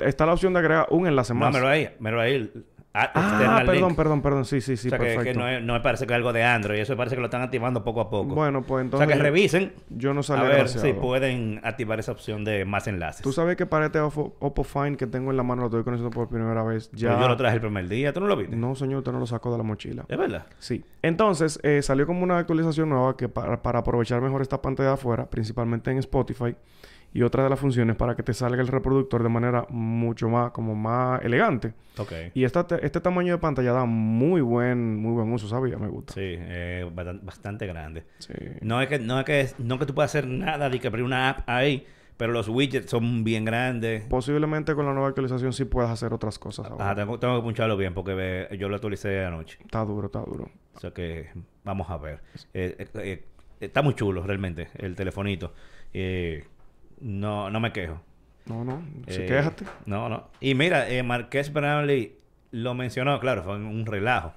está 0.00 0.26
la 0.26 0.32
opción 0.32 0.52
de 0.52 0.58
agregar 0.58 0.86
un 0.90 1.06
enlace 1.06 1.34
No, 1.34 1.40
más. 1.40 1.54
me 1.54 1.60
lo 1.60 1.68
ahí, 1.68 1.88
me 2.00 2.10
lo 2.10 2.20
ahí. 2.20 2.50
A- 2.94 3.10
Ah, 3.14 3.20
external 3.30 3.66
perdón, 3.66 3.88
link. 3.88 3.96
perdón, 3.96 4.22
perdón. 4.22 4.44
Sí, 4.44 4.60
sí, 4.60 4.76
sí, 4.76 4.88
o 4.88 4.90
sea, 4.90 4.98
que, 4.98 5.04
perfecto. 5.04 5.24
que 5.24 5.34
no, 5.34 5.48
es- 5.48 5.62
no 5.62 5.72
me 5.72 5.80
parece 5.80 6.06
que 6.06 6.12
es 6.12 6.16
algo 6.16 6.32
de 6.32 6.44
Android. 6.44 6.78
Eso 6.80 6.96
parece 6.96 7.16
que 7.16 7.20
lo 7.20 7.26
están 7.26 7.42
activando 7.42 7.82
poco 7.84 8.00
a 8.02 8.10
poco. 8.10 8.34
Bueno, 8.34 8.62
pues 8.62 8.78
o 8.78 8.80
entonces... 8.80 9.08
sea, 9.08 9.16
que 9.16 9.22
revisen 9.22 9.72
Yo 9.88 10.12
no 10.14 10.20
a 10.20 10.22
salí 10.22 10.46
ver 10.46 10.68
si 10.68 10.92
pueden 10.92 11.60
activar 11.64 11.98
esa 12.00 12.12
opción 12.12 12.44
de 12.44 12.64
más 12.64 12.86
enlaces. 12.86 13.22
Tú 13.22 13.32
sabes 13.32 13.56
que 13.56 13.66
para 13.66 13.86
este 13.86 14.00
Oppo, 14.00 14.36
Oppo 14.40 14.64
Find 14.64 14.96
que 14.96 15.06
tengo 15.06 15.30
en 15.30 15.36
la 15.36 15.42
mano, 15.42 15.62
lo 15.62 15.66
estoy 15.68 15.84
conociendo 15.84 16.10
por 16.10 16.28
primera 16.28 16.62
vez. 16.62 16.90
Ya... 16.92 17.18
Yo 17.20 17.28
lo 17.28 17.36
traje 17.36 17.54
el 17.56 17.60
primer 17.60 17.88
día. 17.88 18.12
¿Tú 18.12 18.20
no 18.20 18.26
lo 18.26 18.36
viste? 18.36 18.56
No, 18.56 18.74
señor, 18.74 18.98
usted 18.98 19.12
no 19.12 19.18
lo 19.20 19.26
sacó 19.26 19.50
de 19.52 19.58
la 19.58 19.64
mochila. 19.64 20.04
¿Es 20.08 20.18
verdad? 20.18 20.46
Sí. 20.58 20.84
Entonces, 21.02 21.58
eh, 21.62 21.82
salió 21.82 22.06
como 22.06 22.22
una 22.22 22.38
actualización 22.38 22.88
nueva 22.90 23.16
que 23.16 23.28
para, 23.28 23.62
para 23.62 23.80
aprovechar 23.80 24.20
mejor 24.20 24.42
esta 24.42 24.60
pantalla 24.62 24.90
de 24.90 24.94
afuera, 24.94 25.28
principalmente 25.28 25.90
en 25.90 25.98
Spotify, 25.98 26.54
y 27.14 27.22
otra 27.22 27.44
de 27.44 27.50
las 27.50 27.60
funciones 27.60 27.96
para 27.96 28.16
que 28.16 28.22
te 28.22 28.32
salga 28.34 28.62
el 28.62 28.68
reproductor 28.68 29.22
de 29.22 29.28
manera 29.28 29.66
mucho 29.70 30.28
más, 30.28 30.50
como 30.52 30.74
más 30.74 31.22
elegante. 31.24 31.74
Ok. 31.98 32.12
Y 32.34 32.44
esta 32.44 32.66
te- 32.66 32.84
este 32.86 33.00
tamaño 33.00 33.32
de 33.34 33.38
pantalla 33.38 33.72
da 33.72 33.84
muy 33.84 34.40
buen, 34.40 34.96
muy 34.96 35.12
buen 35.12 35.32
uso, 35.32 35.46
¿sabía? 35.48 35.76
Me 35.76 35.88
gusta. 35.88 36.14
Sí, 36.14 36.20
eh, 36.24 36.88
bastan- 36.94 37.20
bastante 37.22 37.66
grande. 37.66 38.04
Sí. 38.18 38.32
No 38.62 38.80
es 38.80 38.88
que 38.88 38.98
no 38.98 39.18
es 39.18 39.24
que 39.26 39.48
no 39.58 39.74
es 39.74 39.80
que 39.80 39.86
tú 39.86 39.94
puedas 39.94 40.10
hacer 40.10 40.26
nada 40.26 40.70
de 40.70 40.80
que 40.80 40.86
abrir 40.86 41.04
una 41.04 41.28
app 41.28 41.48
ahí, 41.48 41.86
pero 42.16 42.32
los 42.32 42.48
widgets 42.48 42.90
son 42.90 43.24
bien 43.24 43.44
grandes. 43.44 44.04
Posiblemente 44.04 44.74
con 44.74 44.86
la 44.86 44.92
nueva 44.92 45.08
actualización 45.08 45.52
sí 45.52 45.64
puedas 45.66 45.90
hacer 45.90 46.12
otras 46.14 46.38
cosas 46.38 46.66
ahora. 46.70 46.84
Ajá, 46.84 46.94
tengo, 46.94 47.18
tengo 47.18 47.36
que 47.36 47.42
puncharlo 47.42 47.76
bien 47.76 47.92
porque 47.94 48.48
yo 48.58 48.68
lo 48.68 48.76
actualicé 48.76 49.24
anoche. 49.24 49.58
Está 49.62 49.84
duro, 49.84 50.06
está 50.06 50.20
duro. 50.20 50.48
O 50.74 50.80
sea 50.80 50.92
que 50.92 51.28
vamos 51.64 51.90
a 51.90 51.98
ver. 51.98 52.20
Eh, 52.54 52.74
eh, 52.78 52.88
eh, 52.94 53.24
está 53.60 53.82
muy 53.82 53.94
chulo 53.94 54.22
realmente 54.22 54.68
el 54.76 54.94
telefonito. 54.94 55.52
Eh, 55.92 56.44
no, 57.02 57.50
no 57.50 57.60
me 57.60 57.72
quejo. 57.72 58.00
No, 58.46 58.64
no. 58.64 58.82
Sí, 59.08 59.20
Eh, 59.22 59.26
quéjate. 59.26 59.64
No, 59.86 60.08
no. 60.08 60.28
Y 60.40 60.54
mira, 60.54 60.88
eh, 60.90 61.02
Marqués 61.02 61.52
Brownlee 61.52 62.16
lo 62.52 62.74
mencionó, 62.74 63.18
claro, 63.18 63.42
fue 63.42 63.56
un 63.56 63.84
relajo. 63.86 64.32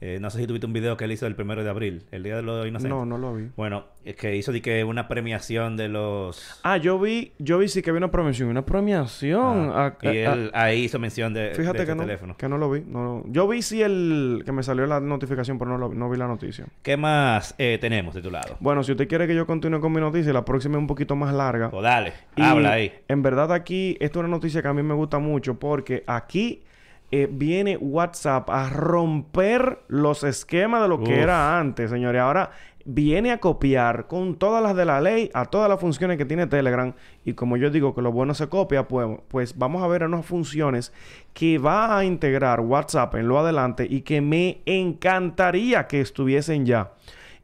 Eh, 0.00 0.18
no 0.20 0.28
sé 0.30 0.38
si 0.40 0.46
tuviste 0.46 0.66
un 0.66 0.72
video 0.72 0.96
que 0.96 1.04
él 1.04 1.12
hizo 1.12 1.26
el 1.26 1.34
primero 1.36 1.62
de 1.64 1.70
abril, 1.70 2.04
el 2.10 2.22
día 2.22 2.36
de 2.36 2.42
los 2.42 2.66
inocentes. 2.66 2.90
No, 2.90 3.06
no 3.06 3.16
lo 3.16 3.34
vi. 3.34 3.48
Bueno, 3.56 3.84
es 4.04 4.16
que 4.16 4.34
hizo 4.36 4.50
de 4.52 4.60
que 4.60 4.82
una 4.84 5.06
premiación 5.08 5.76
de 5.76 5.88
los... 5.88 6.58
Ah, 6.64 6.76
yo 6.78 6.98
vi, 6.98 7.32
yo 7.38 7.58
vi 7.58 7.68
sí 7.68 7.80
que 7.82 7.90
había 7.90 7.98
una 7.98 8.10
premiación. 8.10 8.48
Una 8.48 8.64
premiación. 8.66 9.70
Ah, 9.74 9.94
Ah, 10.02 10.12
y 10.12 10.18
ah, 10.18 10.32
él 10.34 10.50
ahí 10.52 10.84
hizo 10.84 10.98
mención 10.98 11.32
de, 11.32 11.52
Fíjate 11.54 11.78
de 11.80 11.86
que 11.86 11.94
no, 11.94 12.02
teléfono. 12.02 12.36
que 12.36 12.48
no 12.48 12.58
lo 12.58 12.70
vi. 12.70 12.80
No, 12.86 13.22
yo 13.28 13.46
vi 13.48 13.62
sí 13.62 13.82
el 13.82 14.42
que 14.44 14.52
me 14.52 14.62
salió 14.62 14.86
la 14.86 15.00
notificación, 15.00 15.58
pero 15.58 15.70
no, 15.70 15.78
lo- 15.78 15.94
no 15.94 16.10
vi 16.10 16.18
la 16.18 16.26
noticia. 16.26 16.66
¿Qué 16.82 16.96
más 16.96 17.54
eh, 17.58 17.78
tenemos 17.80 18.14
de 18.14 18.22
tu 18.22 18.30
lado? 18.30 18.56
Bueno, 18.60 18.82
si 18.82 18.92
usted 18.92 19.08
quiere 19.08 19.26
que 19.26 19.34
yo 19.34 19.46
continúe 19.46 19.80
con 19.80 19.92
mi 19.92 20.00
noticia, 20.00 20.32
la 20.32 20.44
próxima 20.44 20.74
es 20.76 20.80
un 20.80 20.86
poquito 20.86 21.16
más 21.16 21.32
larga. 21.32 21.70
Pues 21.70 21.82
dale, 21.82 22.12
Y 22.36 22.42
habla 22.42 22.72
ahí. 22.72 22.92
En 23.08 23.22
verdad 23.22 23.52
aquí, 23.52 23.96
esto 24.00 24.18
es 24.18 24.24
una 24.24 24.28
noticia 24.36 24.60
que 24.60 24.68
a 24.68 24.74
mí 24.74 24.82
me 24.82 24.94
gusta 24.94 25.18
mucho 25.18 25.58
porque 25.58 26.04
aquí 26.06 26.62
eh, 27.10 27.28
viene 27.30 27.76
WhatsApp 27.76 28.48
a 28.50 28.68
romper 28.68 29.80
los 29.88 30.22
esquemas 30.24 30.82
de 30.82 30.88
lo 30.88 31.02
que 31.02 31.20
era 31.20 31.58
antes, 31.58 31.90
señores. 31.90 32.20
Ahora 32.20 32.50
viene 32.84 33.30
a 33.30 33.38
copiar 33.38 34.06
con 34.06 34.36
todas 34.36 34.62
las 34.62 34.74
de 34.74 34.84
la 34.84 35.00
ley 35.00 35.30
a 35.34 35.44
todas 35.44 35.68
las 35.68 35.80
funciones 35.80 36.18
que 36.18 36.24
tiene 36.24 36.46
Telegram. 36.46 36.92
Y 37.24 37.34
como 37.34 37.56
yo 37.56 37.70
digo 37.70 37.94
que 37.94 38.02
lo 38.02 38.12
bueno 38.12 38.34
se 38.34 38.48
copia, 38.48 38.88
pues, 38.88 39.08
pues 39.28 39.58
vamos 39.58 39.82
a 39.82 39.88
ver 39.88 40.04
unas 40.04 40.24
funciones 40.24 40.92
que 41.34 41.58
va 41.58 41.98
a 41.98 42.04
integrar 42.04 42.60
WhatsApp 42.60 43.14
en 43.16 43.28
lo 43.28 43.38
adelante 43.38 43.86
y 43.88 44.02
que 44.02 44.20
me 44.20 44.60
encantaría 44.66 45.86
que 45.86 46.00
estuviesen 46.00 46.66
ya. 46.66 46.92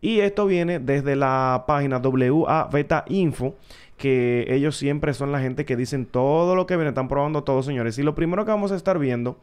Y 0.00 0.20
esto 0.20 0.46
viene 0.46 0.78
desde 0.78 1.16
la 1.16 1.64
página 1.66 1.98
WA 1.98 2.68
Beta 2.70 3.04
Info, 3.08 3.56
que 3.96 4.46
ellos 4.48 4.76
siempre 4.76 5.14
son 5.14 5.32
la 5.32 5.40
gente 5.40 5.64
que 5.64 5.76
dicen 5.76 6.06
todo 6.06 6.54
lo 6.54 6.66
que 6.66 6.76
viene, 6.76 6.90
están 6.90 7.08
probando 7.08 7.44
todo, 7.44 7.62
señores. 7.62 7.98
Y 7.98 8.02
lo 8.02 8.14
primero 8.14 8.44
que 8.44 8.50
vamos 8.50 8.72
a 8.72 8.76
estar 8.76 8.98
viendo 8.98 9.38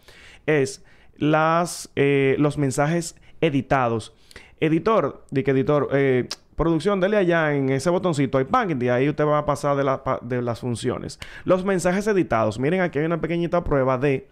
es 0.46 0.84
las, 1.18 1.89
eh, 1.96 2.36
los 2.39 2.58
mensajes 2.58 3.16
editados. 3.42 4.13
Editor, 4.60 5.26
di 5.32 5.44
que 5.44 5.52
editor, 5.52 5.89
eh, 5.92 6.28
producción, 6.56 7.00
dele 7.00 7.18
allá 7.18 7.54
en 7.54 7.70
ese 7.70 7.89
botoncito, 7.89 8.38
hay 8.38 8.46
¡pam! 8.46 8.82
y 8.82 8.89
ahí 8.89 9.10
usted 9.10 9.26
va 9.26 9.39
a 9.39 9.46
pasar 9.46 9.76
de, 9.76 10.00
de 10.22 10.42
las 10.42 10.60
funciones. 10.60 11.20
Los 11.44 11.66
mensajes 11.66 12.08
editados, 12.08 12.60
miren 12.60 12.82
aquí 12.82 13.00
hay 13.00 13.06
una 13.06 13.20
pequeñita 13.20 13.63
prueba 13.63 13.98
de, 13.98 14.28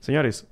señores, 0.00 0.46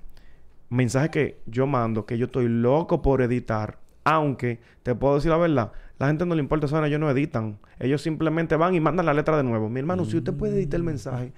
mensaje 0.70 1.10
que 1.10 1.40
yo 1.46 1.66
mando, 1.66 2.06
que 2.06 2.16
yo 2.16 2.26
estoy 2.26 2.48
loco 2.48 3.02
por 3.02 3.20
editar, 3.20 3.78
aunque 4.04 4.60
te 4.82 4.94
puedo 4.94 5.16
decir 5.16 5.30
la 5.30 5.36
verdad, 5.36 5.72
la 6.00 6.06
gente 6.06 6.24
no 6.24 6.34
le 6.34 6.40
importa 6.40 6.64
eso, 6.64 6.82
ellos 6.82 6.98
no 6.98 7.10
editan. 7.10 7.58
Ellos 7.78 8.00
simplemente 8.00 8.56
van 8.56 8.74
y 8.74 8.80
mandan 8.80 9.04
la 9.04 9.12
letra 9.12 9.36
de 9.36 9.42
nuevo. 9.42 9.68
Mi 9.68 9.80
hermano, 9.80 10.06
si 10.06 10.16
usted 10.16 10.32
puede 10.32 10.54
editar 10.54 10.78
el 10.78 10.84
mensaje, 10.84 11.34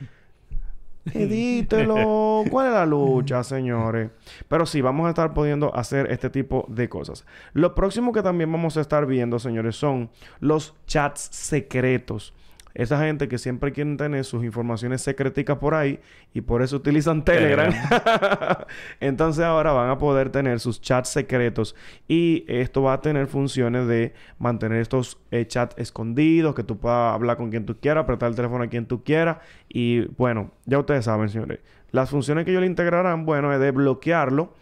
edítelo. 1.13 2.45
¿Cuál 2.49 2.69
es 2.69 2.73
la 2.73 2.87
lucha, 2.87 3.43
señores? 3.43 4.13
Pero 4.47 4.65
sí, 4.65 4.81
vamos 4.81 5.07
a 5.07 5.09
estar 5.09 5.35
pudiendo 5.35 5.75
hacer 5.75 6.13
este 6.13 6.31
tipo 6.31 6.65
de 6.69 6.89
cosas. 6.89 7.27
Lo 7.55 7.75
próximo 7.75 8.13
que 8.13 8.23
también 8.23 8.53
vamos 8.53 8.77
a 8.77 8.83
estar 8.83 9.05
viendo, 9.05 9.41
señores, 9.41 9.75
son 9.75 10.11
los 10.39 10.77
chats 10.87 11.29
secretos. 11.33 12.33
Esa 12.75 12.99
gente 13.05 13.29
que 13.29 13.39
siempre 13.39 13.73
quieren 13.73 13.97
tener 13.97 14.25
sus 14.25 14.45
informaciones 14.45 15.03
secreticas 15.03 15.59
por 15.59 15.75
ahí 15.75 16.01
y 16.33 16.41
por 16.41 16.63
eso 16.63 16.77
utilizan 16.77 17.25
Telegram. 17.25 17.73
Entonces 19.01 19.45
ahora 19.45 19.73
van 19.73 19.91
a 19.91 19.99
poder 19.99 20.31
tener 20.31 20.61
sus 20.61 20.81
chats 20.81 21.11
secretos 21.11 21.75
y 22.09 22.45
esto 22.49 22.83
va 22.83 22.95
a 22.95 23.01
tener 23.01 23.27
funciones 23.27 23.87
de 23.87 24.15
mantener 24.39 24.81
estos 24.81 25.19
eh, 25.31 25.47
chats 25.47 25.77
escondidos, 25.79 26.55
que 26.55 26.65
tú 26.65 26.79
puedas 26.79 27.15
hablar 27.15 27.37
con 27.37 27.51
quien 27.51 27.67
tú 27.67 27.77
quieras, 27.79 28.05
apretar 28.05 28.31
el 28.31 28.37
teléfono 28.37 28.65
a 28.65 28.69
quien 28.69 28.87
tú 28.87 29.03
quieras 29.05 29.39
y 29.69 30.07
bueno, 30.17 30.51
ya 30.65 30.79
ustedes 30.79 31.05
saben, 31.05 31.29
señores. 31.29 31.61
Las 31.91 32.09
funciones 32.09 32.45
que 32.45 32.53
ellos 32.53 32.63
le 32.63 32.69
integrarán, 32.69 33.27
bueno, 33.27 33.53
es 33.53 33.61
de 33.61 33.71
bloquearlo 33.71 34.55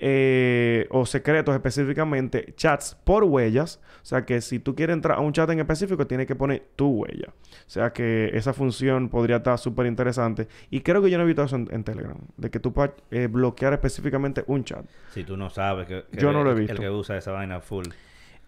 eh, 0.00 0.86
o 0.90 1.04
secretos 1.06 1.54
específicamente, 1.54 2.52
chats 2.56 2.96
por 3.04 3.24
huellas. 3.24 3.80
O 4.02 4.06
sea 4.08 4.24
que 4.24 4.40
si 4.40 4.58
tú 4.58 4.74
quieres 4.74 4.94
entrar 4.94 5.18
a 5.18 5.20
un 5.20 5.32
chat 5.32 5.48
en 5.50 5.58
específico, 5.60 6.06
tienes 6.06 6.26
que 6.26 6.34
poner 6.34 6.62
tu 6.76 6.88
huella. 7.02 7.28
O 7.28 7.70
sea 7.70 7.92
que 7.92 8.30
esa 8.32 8.52
función 8.52 9.08
podría 9.08 9.36
estar 9.36 9.58
súper 9.58 9.86
interesante. 9.86 10.48
Y 10.70 10.80
creo 10.80 11.02
que 11.02 11.10
yo 11.10 11.18
no 11.18 11.24
he 11.24 11.26
visto 11.26 11.42
eso 11.42 11.56
en, 11.56 11.68
en 11.70 11.84
Telegram. 11.84 12.16
De 12.36 12.50
que 12.50 12.58
tú 12.60 12.72
puedas 12.72 12.92
eh, 13.10 13.26
bloquear 13.26 13.72
específicamente 13.74 14.44
un 14.46 14.64
chat. 14.64 14.84
Si 15.12 15.24
tú 15.24 15.36
no 15.36 15.50
sabes 15.50 15.86
que, 15.86 16.04
que 16.10 16.18
Yo 16.20 16.32
no 16.32 16.42
lo 16.42 16.50
he 16.50 16.54
el- 16.54 16.58
visto. 16.60 16.72
El 16.74 16.78
que 16.80 16.90
usa 16.90 17.16
esa 17.18 17.32
vaina 17.32 17.60
full. 17.60 17.84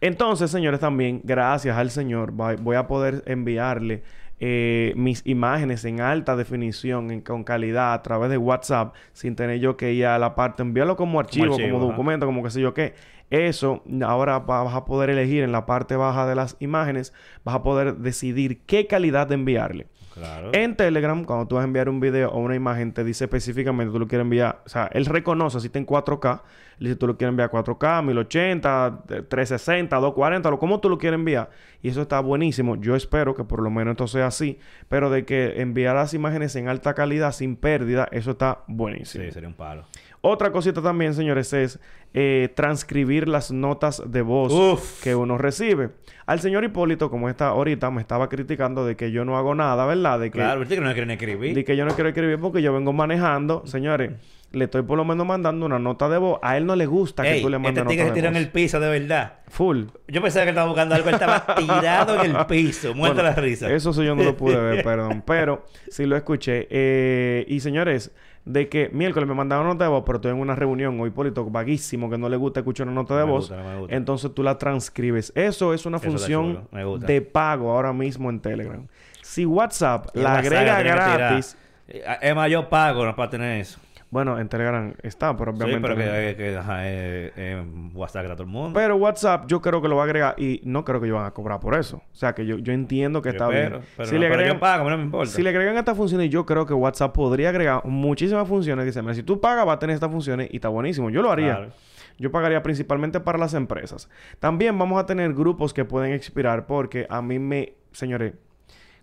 Entonces, 0.02 0.50
señores, 0.50 0.80
también, 0.80 1.20
gracias 1.24 1.76
al 1.76 1.90
Señor, 1.90 2.30
voy 2.32 2.76
a 2.76 2.86
poder 2.86 3.22
enviarle 3.26 4.02
eh, 4.40 4.92
mis 4.96 5.22
imágenes 5.26 5.84
en 5.84 6.00
alta 6.00 6.34
definición, 6.34 7.10
en- 7.10 7.20
con 7.20 7.44
calidad, 7.44 7.92
a 7.92 8.02
través 8.02 8.30
de 8.30 8.38
WhatsApp, 8.38 8.94
sin 9.12 9.36
tener 9.36 9.60
yo 9.60 9.76
que 9.76 9.92
ir 9.92 10.06
a 10.06 10.18
la 10.18 10.34
parte, 10.34 10.62
enviarlo 10.62 10.96
como 10.96 11.20
archivo, 11.20 11.46
como, 11.52 11.56
archivo, 11.58 11.78
documento, 11.78 12.26
como 12.26 12.42
qué 12.42 12.50
sé 12.50 12.60
yo 12.60 12.72
qué. 12.74 12.94
Eso, 13.28 13.84
ahora 14.04 14.40
va- 14.40 14.64
vas 14.64 14.74
a 14.74 14.84
poder 14.84 15.10
elegir 15.10 15.44
en 15.44 15.52
la 15.52 15.64
parte 15.66 15.94
baja 15.94 16.26
de 16.26 16.34
las 16.34 16.56
imágenes, 16.58 17.12
vas 17.44 17.54
a 17.54 17.62
poder 17.62 17.96
decidir 17.98 18.62
qué 18.66 18.86
calidad 18.88 19.26
de 19.28 19.34
enviarle. 19.34 19.86
Claro. 20.14 20.50
En 20.52 20.74
Telegram, 20.74 21.24
cuando 21.24 21.46
tú 21.46 21.54
vas 21.54 21.62
a 21.62 21.66
enviar 21.66 21.88
un 21.88 22.00
video 22.00 22.30
o 22.30 22.38
una 22.40 22.56
imagen, 22.56 22.92
te 22.92 23.04
dice 23.04 23.24
específicamente 23.24 23.92
tú 23.92 24.00
lo 24.00 24.08
quieres 24.08 24.24
enviar. 24.24 24.60
O 24.66 24.68
sea, 24.68 24.90
él 24.92 25.06
reconoce 25.06 25.60
si 25.60 25.66
está 25.66 25.78
en 25.78 25.86
4K. 25.86 26.42
Dice 26.80 26.96
tú 26.96 27.06
lo 27.06 27.16
quieres 27.18 27.32
enviar 27.32 27.50
4K, 27.50 28.02
1080, 28.02 29.00
360, 29.28 29.96
240, 29.96 30.50
lo 30.50 30.58
como 30.58 30.80
tú 30.80 30.88
lo 30.88 30.96
quieres 30.96 31.18
enviar. 31.18 31.50
Y 31.82 31.90
eso 31.90 32.00
está 32.02 32.20
buenísimo. 32.20 32.76
Yo 32.76 32.96
espero 32.96 33.34
que 33.34 33.44
por 33.44 33.62
lo 33.62 33.70
menos 33.70 33.92
esto 33.92 34.06
sea 34.06 34.26
así. 34.28 34.58
Pero 34.88 35.10
de 35.10 35.26
que 35.26 35.60
enviar 35.60 35.94
las 35.94 36.14
imágenes 36.14 36.56
en 36.56 36.68
alta 36.68 36.94
calidad 36.94 37.32
sin 37.32 37.56
pérdida, 37.56 38.08
eso 38.12 38.30
está 38.32 38.60
buenísimo. 38.66 39.24
Sí, 39.24 39.30
sería 39.30 39.48
un 39.48 39.54
palo. 39.54 39.84
Otra 40.22 40.52
cosita 40.52 40.82
también, 40.82 41.14
señores, 41.14 41.52
es 41.52 41.78
eh, 42.12 42.50
transcribir 42.54 43.28
las 43.28 43.50
notas 43.52 44.02
de 44.06 44.22
voz 44.22 44.52
Uf. 44.52 45.02
que 45.02 45.14
uno 45.14 45.38
recibe. 45.38 45.90
Al 46.26 46.40
señor 46.40 46.64
Hipólito, 46.64 47.10
como 47.10 47.28
está 47.28 47.48
ahorita, 47.48 47.90
me 47.90 48.00
estaba 48.00 48.28
criticando 48.28 48.84
de 48.84 48.96
que 48.96 49.12
yo 49.12 49.24
no 49.24 49.36
hago 49.38 49.54
nada, 49.54 49.86
¿verdad? 49.86 50.18
De 50.20 50.30
que, 50.30 50.38
Claro, 50.38 50.66
que 50.66 50.80
no 50.80 50.92
quieren 50.92 51.10
escribir. 51.10 51.54
de 51.54 51.64
que 51.64 51.76
yo 51.76 51.84
no 51.84 51.94
quiero 51.94 52.08
escribir 52.08 52.38
porque 52.38 52.62
yo 52.62 52.72
vengo 52.72 52.92
manejando. 52.92 53.66
Señores, 53.66 54.12
le 54.52 54.64
estoy 54.64 54.82
por 54.82 54.96
lo 54.96 55.04
menos 55.04 55.26
mandando 55.26 55.64
una 55.66 55.78
nota 55.78 56.08
de 56.08 56.18
voz. 56.18 56.38
A 56.42 56.56
él 56.56 56.66
no 56.66 56.74
le 56.76 56.86
gusta 56.86 57.22
que 57.22 57.40
tú 57.40 57.48
le 57.48 57.58
mandes 57.58 57.82
este 57.82 57.96
nota 57.96 58.08
de 58.08 58.12
tiró 58.14 58.28
en 58.28 58.34
voz. 58.34 58.42
el 58.42 58.48
piso 58.50 58.80
de 58.80 58.88
verdad. 59.00 59.34
Full. 59.48 59.84
Yo 60.08 60.20
pensaba 60.22 60.44
que 60.44 60.50
estaba 60.50 60.66
buscando 60.66 60.94
algo, 60.94 61.08
él 61.08 61.14
estaba 61.14 61.46
tirado 61.56 62.22
en 62.24 62.34
el 62.36 62.46
piso, 62.46 62.94
Bueno, 62.94 63.22
la 63.22 63.34
risa. 63.34 63.70
Eso 63.72 63.92
sí 63.92 64.04
yo 64.04 64.14
no 64.14 64.22
lo 64.24 64.36
pude 64.36 64.56
ver, 64.60 64.82
perdón. 64.84 65.22
Pero 65.26 65.64
sí 65.88 66.04
lo 66.06 66.16
escuché. 66.16 66.66
Eh, 66.70 67.44
y 67.48 67.60
señores, 67.60 68.10
de 68.44 68.68
que 68.68 68.88
miércoles 68.92 69.28
me 69.28 69.34
mandaron 69.34 69.66
nota 69.66 69.84
de 69.84 69.90
voz, 69.90 70.02
pero 70.04 70.16
estoy 70.16 70.32
en 70.32 70.38
una 70.38 70.54
reunión 70.56 70.98
o 71.00 71.06
Hipólito 71.06 71.44
vaguísimo 71.44 72.08
que 72.10 72.18
no 72.18 72.28
le 72.28 72.36
gusta 72.36 72.60
escuchar 72.60 72.86
una 72.88 72.94
nota 72.94 73.16
de 73.16 73.24
me 73.24 73.30
voz. 73.30 73.48
gusta, 73.50 73.62
no 73.62 73.68
me 73.70 73.78
gusta. 73.80 73.94
Entonces 73.96 74.34
tú 74.34 74.42
la 74.42 74.58
transcribes. 74.58 75.32
Eso 75.36 75.72
es 75.74 75.86
una 75.86 75.98
Eso 75.98 76.06
función 76.10 76.68
de 77.00 77.20
pago 77.22 77.70
ahora 77.70 77.92
mismo 77.92 78.30
en 78.30 78.40
Telegram. 78.40 78.86
Si 79.22 79.44
WhatsApp 79.46 80.08
la 80.14 80.22
la 80.22 80.38
agrega 80.38 80.82
gratis, 80.82 81.56
Eh, 81.86 82.02
Es 82.22 82.34
más, 82.34 82.50
yo 82.50 82.68
pago 82.68 83.04
no 83.04 83.14
para 83.14 83.30
tener 83.30 83.60
eso. 83.60 83.78
Bueno, 84.10 84.40
en 84.40 84.48
Telegram 84.48 84.92
está, 85.02 85.36
pero 85.36 85.52
Sí, 85.52 85.62
obviamente... 85.62 85.88
pero 85.88 85.94
no. 85.94 86.12
que, 86.12 86.36
que, 86.36 86.56
ajá, 86.56 86.88
eh, 86.88 87.32
eh, 87.36 87.64
WhatsApp 87.94 88.26
a 88.26 88.30
todo 88.32 88.42
el 88.42 88.48
mundo. 88.48 88.72
Pero 88.74 88.96
WhatsApp 88.96 89.46
yo 89.46 89.60
creo 89.60 89.80
que 89.80 89.86
lo 89.88 89.96
va 89.96 90.02
a 90.02 90.04
agregar 90.06 90.34
y 90.36 90.60
no 90.64 90.84
creo 90.84 91.00
que 91.00 91.06
ellos 91.06 91.18
van 91.18 91.26
a 91.26 91.30
cobrar 91.30 91.60
por 91.60 91.74
eso. 91.76 91.98
O 91.98 92.14
sea, 92.14 92.34
que 92.34 92.44
yo, 92.44 92.58
yo 92.58 92.72
entiendo 92.72 93.22
que 93.22 93.28
Yo 93.28 93.32
está 93.32 93.48
bien. 93.48 93.80
Pero, 93.96 94.08
si, 94.08 94.14
no, 94.14 94.20
le 94.20 94.26
pero 94.26 94.34
agregan, 94.34 94.56
yo 94.56 94.60
pago, 94.60 94.90
no 94.90 94.96
me 94.96 95.04
importa. 95.04 95.30
si 95.30 95.42
le 95.42 95.50
agregan 95.50 95.76
estas 95.76 95.96
funciones, 95.96 96.28
yo 96.28 96.44
creo 96.44 96.66
que 96.66 96.74
WhatsApp 96.74 97.14
podría 97.14 97.50
agregar 97.50 97.82
muchísimas 97.84 98.48
funciones. 98.48 98.84
Dice, 98.84 99.00
mira, 99.00 99.14
si 99.14 99.22
tú 99.22 99.40
pagas 99.40 99.66
va 99.66 99.74
a 99.74 99.78
tener 99.78 99.94
estas 99.94 100.10
funciones 100.10 100.48
y 100.50 100.56
está 100.56 100.68
buenísimo. 100.68 101.08
Yo 101.10 101.22
lo 101.22 101.30
haría. 101.30 101.56
Claro. 101.56 101.72
Yo 102.18 102.30
pagaría 102.30 102.62
principalmente 102.62 103.20
para 103.20 103.38
las 103.38 103.54
empresas. 103.54 104.10
También 104.40 104.76
vamos 104.78 105.00
a 105.00 105.06
tener 105.06 105.32
grupos 105.32 105.72
que 105.72 105.84
pueden 105.86 106.12
expirar 106.12 106.66
porque 106.66 107.06
a 107.08 107.22
mí 107.22 107.38
me... 107.38 107.74
Señores, 107.92 108.34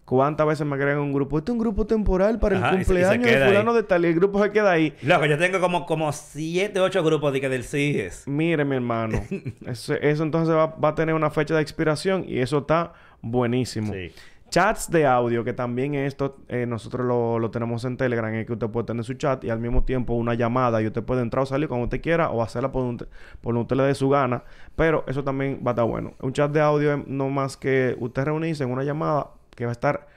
¿cuántas 0.08 0.48
veces 0.48 0.66
me 0.66 0.76
agregan 0.76 1.00
un 1.00 1.12
grupo? 1.12 1.38
Este 1.38 1.52
es 1.52 1.54
un 1.54 1.60
grupo 1.60 1.86
temporal 1.86 2.40
para 2.40 2.58
Ajá, 2.58 2.70
el 2.70 2.76
cumpleaños 2.78 3.26
de 3.26 3.44
ahí. 3.44 3.50
fulano 3.50 3.74
de 3.74 3.84
tal 3.84 4.06
y 4.06 4.08
el 4.08 4.16
grupo 4.16 4.42
se 4.42 4.52
queda 4.52 4.72
ahí. 4.72 4.96
Loco, 5.02 5.26
yo 5.26 5.38
tengo 5.38 5.60
como, 5.60 5.86
como 5.86 6.12
siete, 6.14 6.80
ocho 6.80 7.04
grupos 7.04 7.34
de 7.34 7.42
que 7.42 7.50
del 7.50 7.66
CIES. 7.66 8.26
Mire, 8.26 8.64
mi 8.64 8.78
hermano. 8.78 9.22
eso, 9.68 9.96
eso 9.96 10.24
entonces 10.24 10.56
va, 10.56 10.68
va 10.68 10.90
a 10.90 10.96
tener 10.96 11.14
una 11.14 11.30
fecha 11.30 11.56
de 11.56 11.62
expiración 11.62 12.24
y 12.26 12.40
eso 12.40 12.60
está 12.60 12.94
buenísimo. 13.22 13.92
Sí. 13.92 14.14
Chats 14.50 14.90
de 14.90 15.06
audio, 15.06 15.44
que 15.44 15.52
también 15.52 15.94
esto 15.94 16.38
eh, 16.48 16.66
nosotros 16.66 17.06
lo, 17.06 17.38
lo 17.38 17.52
tenemos 17.52 17.84
en 17.84 17.98
Telegram, 17.98 18.34
es 18.34 18.46
que 18.46 18.54
usted 18.54 18.70
puede 18.70 18.86
tener 18.86 19.04
su 19.04 19.16
chat 19.16 19.44
y 19.44 19.50
al 19.50 19.60
mismo 19.60 19.84
tiempo 19.84 20.14
una 20.14 20.36
llamada 20.36 20.82
y 20.82 20.88
usted 20.88 21.04
puede 21.04 21.22
entrar 21.22 21.44
o 21.44 21.46
salir 21.46 21.68
cuando 21.68 21.84
usted 21.84 22.02
quiera 22.02 22.30
o 22.30 22.42
hacerla 22.42 22.72
por, 22.72 22.86
un, 22.86 22.98
por 22.98 23.54
donde 23.54 23.62
usted 23.64 23.76
le 23.76 23.84
dé 23.84 23.94
su 23.94 24.08
gana. 24.08 24.46
Pero 24.78 25.04
eso 25.06 25.22
también 25.22 25.62
va 25.68 25.72
a 25.72 25.74
estar 25.74 25.86
bueno. 25.86 26.14
Un 26.22 26.32
chat 26.32 26.50
de 26.50 26.62
audio 26.62 26.94
es 26.94 27.08
no 27.08 27.28
más 27.30 27.58
que 27.58 27.98
usted 28.00 28.24
reunirse 28.24 28.64
en 28.64 28.72
una 28.72 28.84
llamada 28.84 29.32
que 29.58 29.66
va 29.66 29.72
a 29.72 29.74
estar 29.74 30.08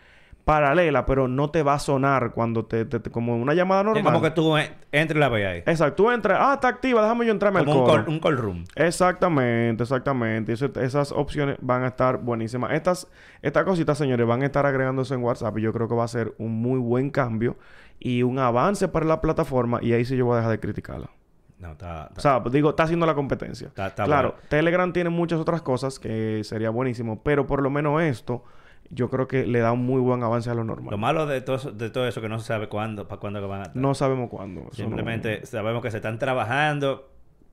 paralela, 0.44 1.06
pero 1.06 1.28
no 1.28 1.50
te 1.50 1.62
va 1.62 1.74
a 1.74 1.78
sonar 1.78 2.32
cuando 2.32 2.64
te, 2.64 2.84
te- 2.84 2.98
te- 2.98 3.10
como 3.10 3.36
una 3.36 3.54
llamada 3.54 3.82
Es 3.82 3.86
normal. 3.86 4.04
como 4.04 4.22
que 4.22 4.30
tú 4.30 4.56
en- 4.56 4.72
entres 4.90 5.16
y 5.16 5.20
la 5.20 5.28
veas 5.28 5.52
ahí. 5.52 5.58
Exacto, 5.58 5.94
tú 6.04 6.10
entras, 6.10 6.38
ah, 6.40 6.54
está 6.54 6.68
activa, 6.68 7.02
déjame 7.02 7.26
yo 7.26 7.32
entrarme 7.32 7.60
Como 7.60 7.72
al 7.72 7.78
un 7.78 7.84
coro. 7.84 8.04
call, 8.04 8.12
un 8.14 8.20
call 8.20 8.36
room. 8.38 8.64
Exactamente, 8.74 9.82
exactamente. 9.82 10.52
Eso- 10.52 10.70
esas 10.80 11.12
opciones 11.12 11.56
van 11.60 11.84
a 11.84 11.88
estar 11.88 12.18
buenísimas. 12.18 12.72
Estas, 12.72 13.06
estas 13.42 13.64
cositas, 13.64 13.96
señores, 13.98 14.26
van 14.26 14.42
a 14.42 14.46
estar 14.46 14.66
agregándose 14.66 15.14
en 15.14 15.22
WhatsApp 15.22 15.56
y 15.58 15.62
yo 15.62 15.72
creo 15.72 15.88
que 15.88 15.94
va 15.94 16.04
a 16.04 16.08
ser 16.08 16.34
un 16.38 16.60
muy 16.60 16.78
buen 16.78 17.10
cambio 17.10 17.56
y 17.98 18.22
un 18.22 18.38
avance 18.38 18.88
para 18.88 19.06
la 19.06 19.20
plataforma 19.20 19.78
y 19.82 19.92
ahí 19.92 20.04
sí 20.04 20.16
yo 20.16 20.26
voy 20.26 20.34
a 20.34 20.36
dejar 20.38 20.52
de 20.52 20.60
criticarla. 20.60 21.10
No, 21.58 21.72
está... 21.72 22.10
O 22.16 22.20
sea, 22.20 22.42
pues, 22.42 22.52
digo, 22.54 22.70
está 22.70 22.84
haciendo 22.84 23.04
la 23.06 23.14
competencia. 23.14 23.68
Está 23.68 23.90
claro, 24.04 24.30
bueno. 24.30 24.44
Telegram 24.48 24.92
tiene 24.92 25.10
muchas 25.10 25.38
otras 25.38 25.60
cosas 25.60 25.98
que 25.98 26.40
sería 26.44 26.70
buenísimo, 26.70 27.22
pero 27.22 27.46
por 27.46 27.62
lo 27.62 27.68
menos 27.68 28.00
esto 28.02 28.42
yo 28.90 29.08
creo 29.08 29.26
que 29.28 29.46
le 29.46 29.60
da 29.60 29.72
un 29.72 29.84
muy 29.86 30.00
buen 30.00 30.22
avance 30.22 30.50
a 30.50 30.54
lo 30.54 30.64
normal. 30.64 30.90
Lo 30.90 30.98
malo 30.98 31.26
de 31.26 31.40
todo, 31.40 31.56
eso, 31.56 31.70
de 31.72 31.90
todo 31.90 32.06
eso 32.08 32.20
que 32.20 32.28
no 32.28 32.38
se 32.38 32.46
sabe 32.46 32.68
cuándo, 32.68 33.06
para 33.08 33.20
cuándo 33.20 33.40
que 33.40 33.46
van 33.46 33.60
a 33.60 33.62
estar. 33.64 33.76
No 33.80 33.94
sabemos 33.94 34.28
cuándo. 34.30 34.62
no- 34.64 34.70
Simplemente 34.72 35.46
sabemos 35.46 35.82
que 35.82 35.90
se 35.90 35.98
están 35.98 36.18
trabajando. 36.18 37.08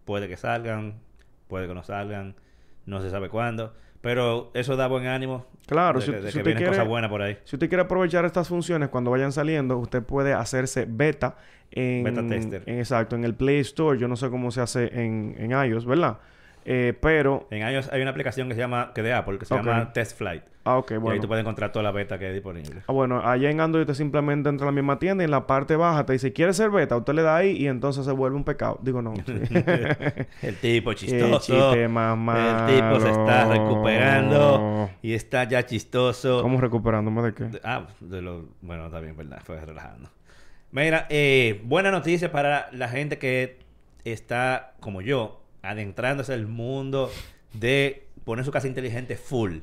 Puede 0.06 0.28
que 0.28 0.38
salgan, 0.38 0.96
puede 1.48 1.68
que 1.68 1.74
no 1.74 1.84
salgan. 1.84 2.36
No 2.86 3.02
se 3.02 3.10
sabe 3.10 3.30
cuándo. 3.30 3.74
Pero 4.02 4.52
eso 4.54 4.76
da 4.78 4.88
buen 4.88 5.08
ánimo. 5.08 5.46
Claro, 5.66 6.00
de 6.00 6.06
si- 6.06 6.12
que, 6.12 6.18
de 6.22 6.28
si 6.28 6.34
que 6.34 6.40
usted 6.40 6.44
vienen 6.46 6.58
quiere- 6.64 6.72
cosas 6.78 6.88
buenas 6.88 7.10
por 7.10 7.22
ahí. 7.22 7.38
Si 7.44 7.56
usted 7.56 7.68
quiere 7.68 7.82
aprovechar 7.84 8.24
estas 8.26 8.48
funciones 8.48 8.90
cuando 8.90 9.12
vayan 9.12 9.32
saliendo, 9.32 9.78
usted 9.78 10.02
puede 10.04 10.34
hacerse 10.34 10.86
beta 10.88 11.36
en... 11.72 12.04
Beta 12.04 12.26
tester. 12.26 12.64
en- 12.68 12.80
exacto, 12.80 13.16
en 13.16 13.26
el 13.26 13.36
Play 13.36 13.60
Store. 13.60 14.00
Yo 14.00 14.08
no 14.08 14.16
sé 14.16 14.30
cómo 14.30 14.52
se 14.52 14.62
hace 14.62 14.86
en, 15.04 15.36
en 15.38 15.52
iOS, 15.52 15.86
¿verdad? 15.86 16.20
Eh, 16.70 16.94
pero... 17.00 17.48
En 17.50 17.66
iOS 17.66 17.94
hay 17.94 18.02
una 18.02 18.12
aplicación 18.12 18.50
que 18.50 18.54
se 18.54 18.60
llama, 18.60 18.92
que 18.94 19.02
de 19.02 19.14
Apple, 19.14 19.40
que 19.40 19.46
se 19.46 19.56
llama 19.56 19.94
Test 19.94 20.18
Flight. 20.18 20.44
Ah, 20.66 20.78
ok, 20.80 20.92
Y 20.92 20.94
ahí 20.96 21.00
bueno. 21.00 21.22
tú 21.22 21.30
puedes 21.30 21.42
encontrar 21.42 21.72
toda 21.72 21.82
la 21.82 21.92
beta 21.92 22.20
que 22.20 22.26
hay 22.26 22.34
disponible. 22.34 22.82
Ah, 22.88 22.92
bueno, 22.92 23.22
allá 23.26 23.50
en 23.50 23.62
Android 23.62 23.84
usted 23.84 23.94
simplemente 23.94 24.50
entra 24.50 24.66
a 24.66 24.72
la 24.72 24.74
misma 24.74 25.00
tienda 25.00 25.24
y 25.24 25.26
en 25.26 25.32
la 25.32 25.48
parte 25.48 25.78
baja 25.78 26.06
te 26.06 26.12
dice, 26.12 26.34
¿quiere 26.34 26.52
ser 26.52 26.70
beta? 26.70 26.98
Usted 26.98 27.14
le 27.14 27.22
da 27.22 27.38
ahí 27.38 27.52
y 27.52 27.68
entonces 27.68 28.04
se 28.04 28.12
vuelve 28.12 28.36
un 28.36 28.44
pecado. 28.44 28.78
Digo, 28.82 29.02
no. 29.02 29.16
sí. 29.16 29.24
El 30.42 30.58
tipo 30.58 30.92
chistoso. 30.94 31.74
más 31.88 32.70
El 32.70 32.76
tipo 32.76 33.00
se 33.00 33.12
está 33.12 33.46
recuperando 33.48 34.90
y 35.02 35.14
está 35.14 35.46
ya 35.46 35.66
chistoso. 35.66 36.42
¿Cómo 36.42 36.60
recuperándome 36.60 37.22
de 37.22 37.34
qué? 37.34 37.62
Ah, 37.64 37.88
de 38.02 38.22
lo... 38.22 38.44
Bueno, 38.60 38.88
está 38.88 39.00
bien, 39.00 39.16
¿verdad? 39.16 39.40
Fue 39.46 39.58
relajando. 39.62 40.10
Mira, 40.72 41.06
eh, 41.10 41.62
buena 41.64 41.92
noticia 41.92 42.30
para 42.30 42.68
la 42.74 42.90
gente 42.90 43.18
que 43.18 43.60
está, 44.04 44.74
como 44.82 45.00
yo, 45.02 45.47
adentrándose 45.70 46.34
al 46.34 46.48
mundo 46.48 47.12
de 47.54 48.08
poner 48.24 48.46
su 48.46 48.52
casa 48.52 48.68
inteligente 48.68 49.16
full. 49.16 49.60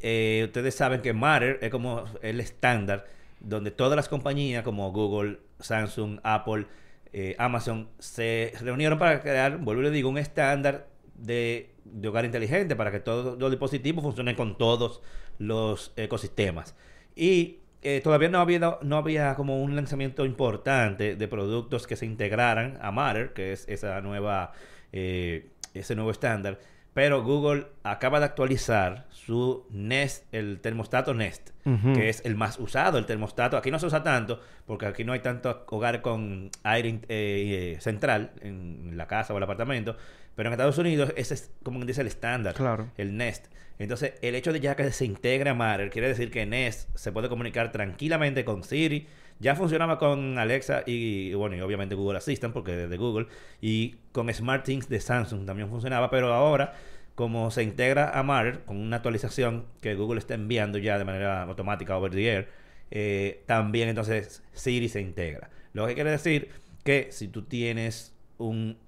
Eh, 0.00 0.42
ustedes 0.46 0.74
saben 0.74 1.02
que 1.02 1.12
Matter 1.12 1.58
es 1.60 1.70
como 1.70 2.04
el 2.22 2.40
estándar 2.40 3.06
donde 3.40 3.70
todas 3.70 3.96
las 3.96 4.08
compañías 4.08 4.62
como 4.62 4.90
Google, 4.92 5.38
Samsung, 5.60 6.20
Apple, 6.22 6.66
eh, 7.12 7.34
Amazon 7.38 7.88
se 7.98 8.52
reunieron 8.60 8.98
para 8.98 9.20
crear, 9.20 9.58
vuelvo 9.58 9.82
y 9.82 9.90
le 9.90 10.04
un 10.04 10.18
estándar 10.18 10.86
de, 11.14 11.70
de 11.84 12.08
hogar 12.08 12.24
inteligente 12.24 12.74
para 12.76 12.90
que 12.90 13.00
todos 13.00 13.38
los 13.38 13.50
dispositivos 13.50 14.02
funcionen 14.02 14.34
con 14.34 14.56
todos 14.56 15.02
los 15.38 15.92
ecosistemas. 15.96 16.74
Y 17.14 17.58
eh, 17.82 18.00
todavía 18.02 18.28
no 18.28 18.38
había, 18.38 18.78
no 18.80 18.96
había 18.96 19.34
como 19.34 19.60
un 19.62 19.74
lanzamiento 19.74 20.24
importante 20.24 21.16
de 21.16 21.28
productos 21.28 21.86
que 21.86 21.96
se 21.96 22.06
integraran 22.06 22.78
a 22.80 22.92
Matter, 22.92 23.32
que 23.32 23.52
es 23.52 23.68
esa 23.68 24.00
nueva, 24.00 24.52
eh, 24.92 25.50
ese 25.74 25.94
nuevo 25.94 26.10
estándar. 26.10 26.58
Pero 26.94 27.22
Google 27.24 27.68
acaba 27.84 28.18
de 28.18 28.26
actualizar 28.26 29.06
su 29.08 29.66
Nest, 29.70 30.24
el 30.34 30.60
termostato 30.60 31.14
Nest, 31.14 31.48
que 31.94 32.10
es 32.10 32.20
el 32.26 32.34
más 32.34 32.58
usado, 32.58 32.98
el 32.98 33.06
termostato. 33.06 33.56
Aquí 33.56 33.70
no 33.70 33.78
se 33.78 33.86
usa 33.86 34.02
tanto, 34.02 34.40
porque 34.66 34.84
aquí 34.84 35.02
no 35.02 35.14
hay 35.14 35.20
tanto 35.20 35.64
hogar 35.70 36.02
con 36.02 36.50
aire 36.64 37.00
eh, 37.08 37.74
eh, 37.76 37.80
central 37.80 38.32
en 38.42 38.98
la 38.98 39.06
casa 39.06 39.32
o 39.32 39.38
el 39.38 39.42
apartamento. 39.42 39.96
Pero 40.34 40.48
en 40.48 40.52
Estados 40.52 40.76
Unidos 40.76 41.14
ese 41.16 41.32
es 41.34 41.50
como 41.62 41.82
dice 41.86 42.02
el 42.02 42.08
estándar, 42.08 42.54
Claro. 42.54 42.90
el 42.98 43.16
Nest. 43.16 43.46
Entonces, 43.78 44.12
el 44.20 44.34
hecho 44.34 44.52
de 44.52 44.60
ya 44.60 44.76
que 44.76 44.92
se 44.92 45.06
integre 45.06 45.48
a 45.50 45.54
Matter 45.54 45.88
quiere 45.88 46.08
decir 46.08 46.30
que 46.30 46.44
Nest 46.44 46.94
se 46.94 47.10
puede 47.10 47.30
comunicar 47.30 47.72
tranquilamente 47.72 48.44
con 48.44 48.64
Siri. 48.64 49.06
Ya 49.38 49.56
funcionaba 49.56 49.98
con 49.98 50.38
Alexa 50.38 50.82
y, 50.86 51.34
bueno, 51.34 51.56
y 51.56 51.60
obviamente 51.60 51.94
Google 51.94 52.18
Assistant, 52.18 52.52
porque 52.52 52.84
es 52.84 52.90
de 52.90 52.96
Google. 52.96 53.26
Y 53.60 53.96
con 54.12 54.32
SmartThings 54.32 54.88
de 54.88 55.00
Samsung 55.00 55.46
también 55.46 55.68
funcionaba. 55.68 56.10
Pero 56.10 56.32
ahora, 56.32 56.74
como 57.14 57.50
se 57.50 57.62
integra 57.62 58.18
a 58.18 58.22
Matter 58.22 58.64
con 58.64 58.76
una 58.76 58.96
actualización 58.96 59.66
que 59.80 59.94
Google 59.94 60.18
está 60.18 60.34
enviando 60.34 60.78
ya 60.78 60.98
de 60.98 61.04
manera 61.04 61.42
automática 61.42 61.96
over 61.96 62.12
the 62.12 62.28
air, 62.28 62.48
eh, 62.90 63.42
también 63.46 63.88
entonces 63.88 64.42
Siri 64.52 64.88
se 64.88 65.00
integra. 65.00 65.50
Lo 65.72 65.86
que 65.86 65.94
quiere 65.94 66.10
decir 66.10 66.50
que 66.84 67.08
si 67.10 67.28
tú 67.28 67.42
tienes 67.42 68.14
un, 68.38 68.78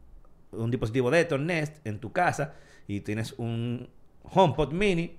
un 0.52 0.70
dispositivo 0.70 1.10
de 1.10 1.20
estos 1.20 1.40
Nest 1.40 1.84
en 1.86 1.98
tu 1.98 2.12
casa 2.12 2.54
y 2.86 3.00
tienes 3.00 3.34
un 3.38 3.88
HomePod 4.22 4.72
mini 4.72 5.18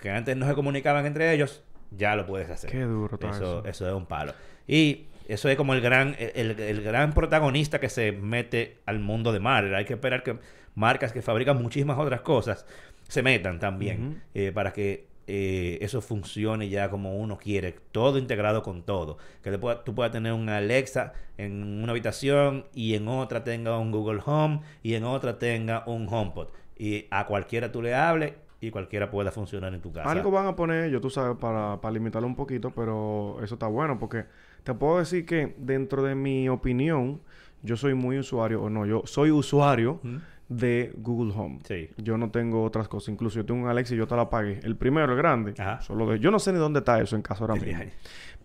que 0.00 0.10
antes 0.10 0.36
no 0.36 0.46
se 0.46 0.54
comunicaban 0.54 1.06
entre 1.06 1.32
ellos, 1.32 1.62
ya 1.90 2.16
lo 2.16 2.26
puedes 2.26 2.50
hacer. 2.50 2.70
Qué 2.70 2.82
duro 2.82 3.18
eso, 3.20 3.28
eso. 3.28 3.64
eso 3.64 3.88
es 3.88 3.94
un 3.94 4.06
palo. 4.06 4.34
Y 4.66 5.06
eso 5.28 5.48
es 5.48 5.56
como 5.56 5.74
el 5.74 5.80
gran, 5.80 6.16
el, 6.18 6.58
el 6.60 6.82
gran 6.82 7.12
protagonista 7.12 7.80
que 7.80 7.88
se 7.88 8.12
mete 8.12 8.78
al 8.86 8.98
mundo 9.00 9.32
de 9.32 9.40
Marvel. 9.40 9.74
Hay 9.74 9.84
que 9.84 9.94
esperar 9.94 10.22
que 10.22 10.36
marcas 10.74 11.12
que 11.12 11.22
fabrican 11.22 11.60
muchísimas 11.62 11.98
otras 11.98 12.20
cosas 12.22 12.66
se 13.08 13.22
metan 13.22 13.58
también 13.60 14.22
eh, 14.34 14.50
para 14.52 14.72
que 14.72 15.06
eh, 15.26 15.78
eso 15.82 16.00
funcione 16.00 16.68
ya 16.68 16.90
como 16.90 17.16
uno 17.18 17.36
quiere, 17.38 17.74
todo 17.92 18.18
integrado 18.18 18.62
con 18.62 18.82
todo. 18.82 19.18
Que 19.42 19.50
le 19.50 19.58
pueda- 19.58 19.84
tú 19.84 19.94
puedas 19.94 20.10
tener 20.12 20.32
un 20.32 20.48
Alexa 20.48 21.12
en 21.38 21.82
una 21.82 21.92
habitación 21.92 22.66
y 22.74 22.94
en 22.94 23.08
otra 23.08 23.44
tenga 23.44 23.78
un 23.78 23.90
Google 23.92 24.20
Home 24.24 24.60
y 24.82 24.94
en 24.94 25.04
otra 25.04 25.38
tenga 25.38 25.84
un 25.86 26.08
HomePod. 26.10 26.48
Y 26.78 27.06
a 27.10 27.26
cualquiera 27.26 27.70
tú 27.70 27.80
le 27.82 27.94
hables 27.94 28.32
y 28.60 28.70
cualquiera 28.70 29.10
pueda 29.10 29.30
funcionar 29.30 29.72
en 29.74 29.80
tu 29.80 29.92
casa. 29.92 30.10
Algo 30.10 30.30
van 30.30 30.46
a 30.46 30.56
poner 30.56 30.84
ellos, 30.84 31.00
tú 31.02 31.10
sabes, 31.10 31.36
para, 31.38 31.78
para 31.80 31.92
limitarlo 31.92 32.26
un 32.26 32.36
poquito, 32.36 32.70
pero 32.70 33.38
eso 33.42 33.54
está 33.54 33.66
bueno 33.66 33.98
porque 33.98 34.24
te 34.64 34.74
puedo 34.74 34.98
decir 34.98 35.24
que 35.26 35.54
dentro 35.58 36.02
de 36.02 36.14
mi 36.14 36.48
opinión, 36.48 37.20
yo 37.62 37.76
soy 37.76 37.94
muy 37.94 38.18
usuario, 38.18 38.62
o 38.62 38.70
no, 38.70 38.86
yo 38.86 39.02
soy 39.04 39.30
usuario 39.30 40.00
de 40.48 40.92
Google 40.96 41.32
Home. 41.36 41.60
Sí. 41.64 41.90
Yo 41.96 42.18
no 42.18 42.30
tengo 42.30 42.62
otras 42.62 42.88
cosas. 42.88 43.10
Incluso 43.10 43.36
yo 43.36 43.46
tengo 43.46 43.62
un 43.62 43.68
Alexa 43.68 43.94
y 43.94 43.98
yo 43.98 44.06
te 44.06 44.16
la 44.16 44.28
pagué. 44.28 44.60
El 44.62 44.76
primero, 44.76 45.12
el 45.12 45.18
grande. 45.18 45.54
Ajá. 45.58 45.80
Solo 45.80 46.06
de... 46.06 46.18
Yo 46.18 46.30
no 46.30 46.38
sé 46.38 46.52
ni 46.52 46.58
dónde 46.58 46.80
está 46.80 47.00
eso 47.00 47.16
en 47.16 47.22
caso 47.22 47.44
ahora 47.44 47.54
mismo. 47.54 47.82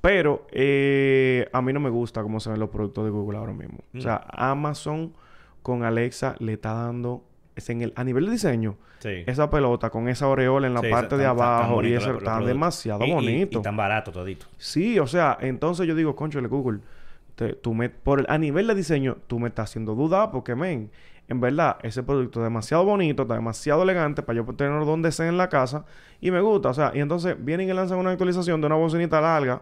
Pero 0.02 0.48
eh, 0.52 1.50
a 1.52 1.62
mí 1.62 1.74
no 1.74 1.80
me 1.80 1.90
gusta 1.90 2.22
cómo 2.22 2.40
se 2.40 2.50
ven 2.50 2.60
los 2.60 2.70
productos 2.70 3.04
de 3.04 3.12
Google 3.12 3.38
ahora 3.38 3.54
mismo. 3.54 3.80
Mm. 3.92 3.98
O 3.98 4.02
sea, 4.02 4.26
Amazon 4.30 5.14
con 5.62 5.84
Alexa 5.84 6.36
le 6.40 6.54
está 6.54 6.74
dando... 6.74 7.26
Es 7.60 7.70
en 7.70 7.82
el, 7.82 7.94
a 7.96 8.04
nivel 8.04 8.26
de 8.26 8.32
diseño, 8.32 8.78
Sí. 9.00 9.24
esa 9.28 9.50
pelota 9.50 9.90
con 9.90 10.08
esa 10.10 10.26
aureola 10.26 10.68
en 10.68 10.74
la 10.74 10.82
Sí, 10.82 10.88
parte 10.90 11.06
está- 11.06 11.18
de 11.18 11.26
abajo 11.26 11.72
y 11.74 11.76
bonito 11.76 11.98
eso 12.00 12.18
está 12.18 12.40
demasiado 12.42 13.06
Y- 13.06 13.10
y- 13.10 13.14
bonito. 13.14 13.60
Y, 13.60 13.62
tan 13.62 13.78
barato 13.78 14.12
todito. 14.12 14.46
Sí, 14.58 14.98
o 15.00 15.08
sea, 15.08 15.38
entonces 15.42 15.86
yo 15.88 15.94
digo, 15.96 16.16
conchole, 16.16 16.48
Google, 16.48 16.80
te- 17.36 17.54
tú 17.54 17.74
me, 17.74 17.90
por 17.90 18.22
el- 18.22 18.26
a 18.30 18.38
nivel 18.38 18.68
de 18.68 18.76
diseño, 18.76 19.18
tú 19.28 19.40
me 19.40 19.50
estás 19.50 19.70
haciendo 19.70 19.94
dudar 19.96 20.32
porque, 20.32 20.56
men, 20.56 20.90
en 21.28 21.40
verdad, 21.42 21.78
ese 21.84 22.02
producto 22.02 22.40
es 22.40 22.44
demasiado 22.46 22.84
bonito, 22.86 23.22
está 23.24 23.36
demasiado 23.36 23.84
elegante 23.84 24.24
para 24.24 24.38
yo 24.38 24.46
tenerlo 24.56 24.84
donde 24.86 25.12
sea 25.12 25.28
en 25.28 25.38
la 25.38 25.48
casa 25.48 25.86
y 26.20 26.32
me 26.32 26.42
gusta, 26.42 26.70
o 26.70 26.74
sea, 26.74 26.92
y 26.96 27.00
entonces 27.00 27.36
vienen 27.40 27.70
y 27.70 27.74
lanzan 27.74 28.00
una 28.00 28.12
actualización 28.12 28.60
de 28.62 28.68
una 28.68 28.76
bocinita 28.78 29.22
larga, 29.22 29.62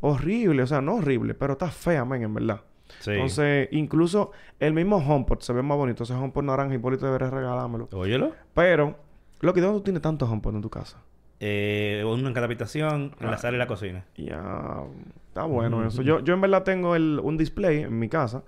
horrible, 0.00 0.62
o 0.62 0.66
sea, 0.66 0.80
no 0.80 0.94
horrible, 0.96 1.34
pero 1.34 1.52
está 1.54 1.68
fea, 1.70 2.04
men, 2.04 2.22
en 2.22 2.34
verdad. 2.34 2.60
Sí. 3.00 3.10
Entonces, 3.12 3.68
incluso 3.72 4.30
el 4.60 4.72
mismo 4.72 4.96
HomePod 4.96 5.40
se 5.40 5.52
ve 5.52 5.62
más 5.62 5.76
bonito. 5.76 6.04
Ese 6.04 6.14
HomePod 6.14 6.44
naranja, 6.44 6.74
Hipólito 6.74 7.06
debería 7.06 7.30
regalármelo. 7.30 7.88
Óyelo. 7.92 8.32
Pero, 8.54 8.96
lo 9.40 9.52
que 9.54 9.60
¿dónde 9.60 9.78
tú 9.78 9.84
tienes 9.84 10.02
tantos 10.02 10.28
HomePod 10.28 10.54
en 10.56 10.62
tu 10.62 10.70
casa? 10.70 10.98
Eh, 11.40 12.02
uno 12.06 12.28
en 12.28 12.34
cada 12.34 12.46
habitación, 12.46 13.14
en 13.20 13.26
la 13.26 13.34
Ah. 13.34 13.38
sala 13.38 13.56
y 13.56 13.58
la 13.58 13.66
cocina. 13.66 14.04
Ya, 14.16 14.82
está 15.28 15.44
bueno 15.44 15.86
eso. 15.86 16.00
Yo, 16.02 16.20
yo 16.20 16.32
en 16.34 16.40
verdad 16.40 16.62
tengo 16.62 16.94
el, 16.96 17.20
un 17.22 17.36
display 17.36 17.82
en 17.82 17.98
mi 17.98 18.08
casa 18.08 18.44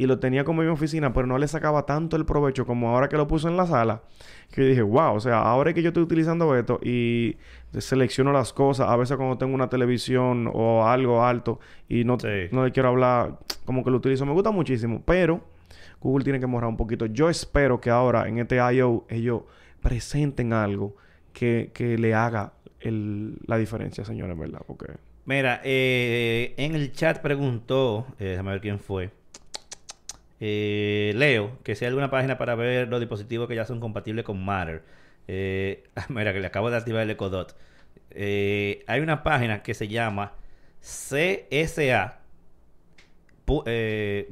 y 0.00 0.06
lo 0.06 0.20
tenía 0.20 0.44
como 0.44 0.62
en 0.62 0.68
mi 0.68 0.72
oficina, 0.74 1.12
pero 1.12 1.26
no 1.26 1.38
le 1.38 1.48
sacaba 1.48 1.84
tanto 1.84 2.16
el 2.16 2.24
provecho 2.24 2.64
como 2.64 2.90
ahora 2.90 3.08
que 3.08 3.16
lo 3.16 3.26
puse 3.26 3.48
en 3.48 3.56
la 3.56 3.66
sala. 3.66 4.02
Que 4.52 4.62
dije, 4.62 4.80
wow, 4.82 5.14
o 5.14 5.20
sea, 5.20 5.40
ahora 5.42 5.74
que 5.74 5.82
yo 5.82 5.88
estoy 5.88 6.04
utilizando 6.04 6.54
esto 6.56 6.78
y 6.82 7.36
selecciono 7.76 8.32
las 8.32 8.52
cosas, 8.52 8.88
a 8.88 8.96
veces 8.96 9.16
cuando 9.16 9.36
tengo 9.38 9.54
una 9.54 9.68
televisión 9.68 10.48
o 10.54 10.86
algo 10.86 11.24
alto 11.24 11.58
y 11.88 12.04
no, 12.04 12.16
Sí. 12.20 12.28
no 12.52 12.64
le 12.64 12.70
quiero 12.70 12.90
hablar, 12.90 13.38
como 13.64 13.82
que 13.82 13.90
lo 13.90 13.96
utilizo, 13.96 14.24
me 14.24 14.32
gusta 14.32 14.52
muchísimo, 14.52 15.02
pero 15.04 15.42
Google 16.00 16.22
tiene 16.22 16.38
que 16.38 16.46
mejorar 16.46 16.68
un 16.70 16.76
poquito. 16.76 17.06
Yo 17.06 17.28
espero 17.28 17.80
que 17.80 17.90
ahora 17.90 18.28
en 18.28 18.38
este 18.38 18.56
I.O. 18.56 19.04
ellos 19.08 19.42
presenten 19.82 20.52
algo 20.52 20.94
que, 21.32 21.72
que 21.74 21.98
le 21.98 22.14
haga 22.14 22.52
el- 22.80 23.36
la 23.46 23.58
diferencia, 23.58 24.04
señores, 24.04 24.38
¿verdad? 24.38 24.60
Porque... 24.64 24.92
Mira, 25.24 25.60
eh, 25.64 26.54
en 26.56 26.74
el 26.76 26.92
chat 26.92 27.20
preguntó, 27.20 28.06
eh, 28.20 28.26
déjame 28.26 28.52
ver 28.52 28.60
quién 28.60 28.78
fue. 28.78 29.10
Eh, 30.40 31.12
Leo, 31.16 31.58
que 31.64 31.74
si 31.74 31.84
hay 31.84 31.88
alguna 31.88 32.10
página 32.10 32.38
para 32.38 32.54
ver 32.54 32.88
los 32.88 33.00
dispositivos 33.00 33.48
que 33.48 33.54
ya 33.56 33.64
son 33.64 33.80
compatibles 33.80 34.24
con 34.24 34.44
Matter. 34.44 34.82
Eh, 35.26 35.84
mira, 36.08 36.32
que 36.32 36.40
le 36.40 36.46
acabo 36.46 36.70
de 36.70 36.76
activar 36.76 37.02
el 37.02 37.10
Ecodot. 37.10 37.56
Eh, 38.10 38.84
hay 38.86 39.00
una 39.00 39.22
página 39.22 39.62
que 39.62 39.74
se 39.74 39.88
llama 39.88 40.32
CSA 40.80 42.20
pu- 43.46 43.62
eh. 43.66 44.26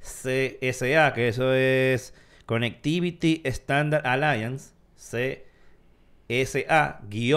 CSA, 0.00 1.12
que 1.12 1.28
eso 1.28 1.52
es 1.52 2.14
Connectivity 2.46 3.42
Standard 3.44 4.06
Alliance. 4.06 4.72